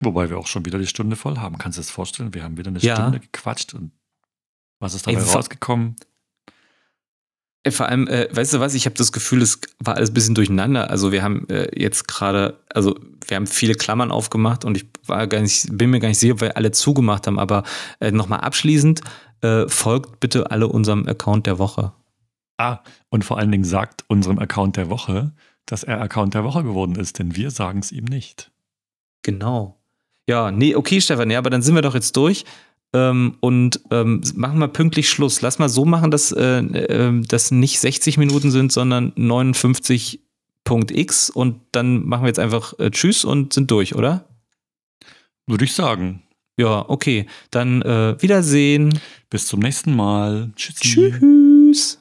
Wobei 0.00 0.30
wir 0.30 0.38
auch 0.38 0.46
schon 0.46 0.64
wieder 0.64 0.78
die 0.78 0.86
Stunde 0.86 1.16
voll 1.16 1.38
haben. 1.38 1.58
Kannst 1.58 1.78
du 1.78 1.80
das 1.80 1.90
vorstellen? 1.90 2.34
Wir 2.34 2.42
haben 2.44 2.56
wieder 2.56 2.68
eine 2.68 2.78
Ja. 2.80 2.96
Stunde 2.96 3.20
gequatscht 3.20 3.74
und 3.74 3.92
was 4.80 4.94
ist 4.94 5.06
dabei 5.06 5.18
Ey, 5.18 5.24
rausgekommen? 5.24 5.96
Vor 7.68 7.86
allem, 7.86 8.06
äh, 8.06 8.28
weißt 8.34 8.54
du 8.54 8.60
was, 8.60 8.72
ich 8.74 8.86
habe 8.86 8.94
das 8.96 9.12
Gefühl, 9.12 9.42
es 9.42 9.60
war 9.80 9.96
alles 9.96 10.10
ein 10.10 10.14
bisschen 10.14 10.34
durcheinander. 10.34 10.88
Also 10.88 11.12
wir 11.12 11.22
haben 11.22 11.46
äh, 11.50 11.68
jetzt 11.78 12.06
gerade, 12.08 12.58
also 12.72 12.98
wir 13.26 13.36
haben 13.36 13.46
viele 13.46 13.74
Klammern 13.74 14.10
aufgemacht 14.10 14.64
und 14.64 14.76
ich 14.76 14.86
war 15.04 15.26
gar 15.26 15.40
nicht, 15.42 15.66
bin 15.76 15.90
mir 15.90 15.98
gar 16.00 16.08
nicht 16.08 16.18
sicher, 16.20 16.34
ob 16.34 16.40
wir 16.40 16.56
alle 16.56 16.70
zugemacht 16.70 17.26
haben, 17.26 17.38
aber 17.38 17.64
äh, 18.00 18.10
nochmal 18.10 18.40
abschließend, 18.40 19.02
äh, 19.42 19.68
folgt 19.68 20.20
bitte 20.20 20.50
alle 20.50 20.68
unserem 20.68 21.06
Account 21.08 21.46
der 21.46 21.58
Woche. 21.58 21.92
Ah, 22.58 22.80
und 23.08 23.24
vor 23.24 23.38
allen 23.38 23.52
Dingen 23.52 23.64
sagt 23.64 24.04
unserem 24.08 24.38
Account 24.38 24.76
der 24.76 24.90
Woche, 24.90 25.32
dass 25.64 25.84
er 25.84 26.00
Account 26.00 26.34
der 26.34 26.44
Woche 26.44 26.64
geworden 26.64 26.96
ist, 26.96 27.18
denn 27.18 27.36
wir 27.36 27.50
sagen 27.50 27.78
es 27.78 27.92
ihm 27.92 28.04
nicht. 28.04 28.50
Genau. 29.22 29.78
Ja, 30.28 30.50
nee, 30.50 30.74
okay, 30.74 31.00
Stefan, 31.00 31.30
ja, 31.30 31.38
aber 31.38 31.50
dann 31.50 31.62
sind 31.62 31.74
wir 31.74 31.82
doch 31.82 31.94
jetzt 31.94 32.16
durch. 32.16 32.44
Ähm, 32.92 33.36
und 33.40 33.80
ähm, 33.90 34.22
machen 34.34 34.58
wir 34.58 34.68
pünktlich 34.68 35.10
Schluss. 35.10 35.40
Lass 35.40 35.58
mal 35.58 35.68
so 35.68 35.84
machen, 35.84 36.10
dass 36.10 36.32
äh, 36.32 36.60
äh, 36.60 37.20
das 37.26 37.50
nicht 37.50 37.80
60 37.80 38.18
Minuten 38.18 38.50
sind, 38.50 38.72
sondern 38.72 39.12
59.x 39.12 41.30
und 41.30 41.60
dann 41.72 42.06
machen 42.06 42.22
wir 42.22 42.28
jetzt 42.28 42.38
einfach 42.38 42.78
äh, 42.78 42.90
Tschüss 42.90 43.24
und 43.24 43.52
sind 43.52 43.70
durch, 43.70 43.94
oder? 43.94 44.24
Würde 45.46 45.64
ich 45.64 45.74
sagen. 45.74 46.22
Ja, 46.58 46.84
okay. 46.88 47.26
Dann 47.50 47.82
äh, 47.82 48.20
Wiedersehen. 48.20 48.98
Bis 49.30 49.46
zum 49.46 49.60
nächsten 49.60 49.94
Mal. 49.94 50.50
Tschüssi. 50.56 50.80
Tschüss. 50.80 51.97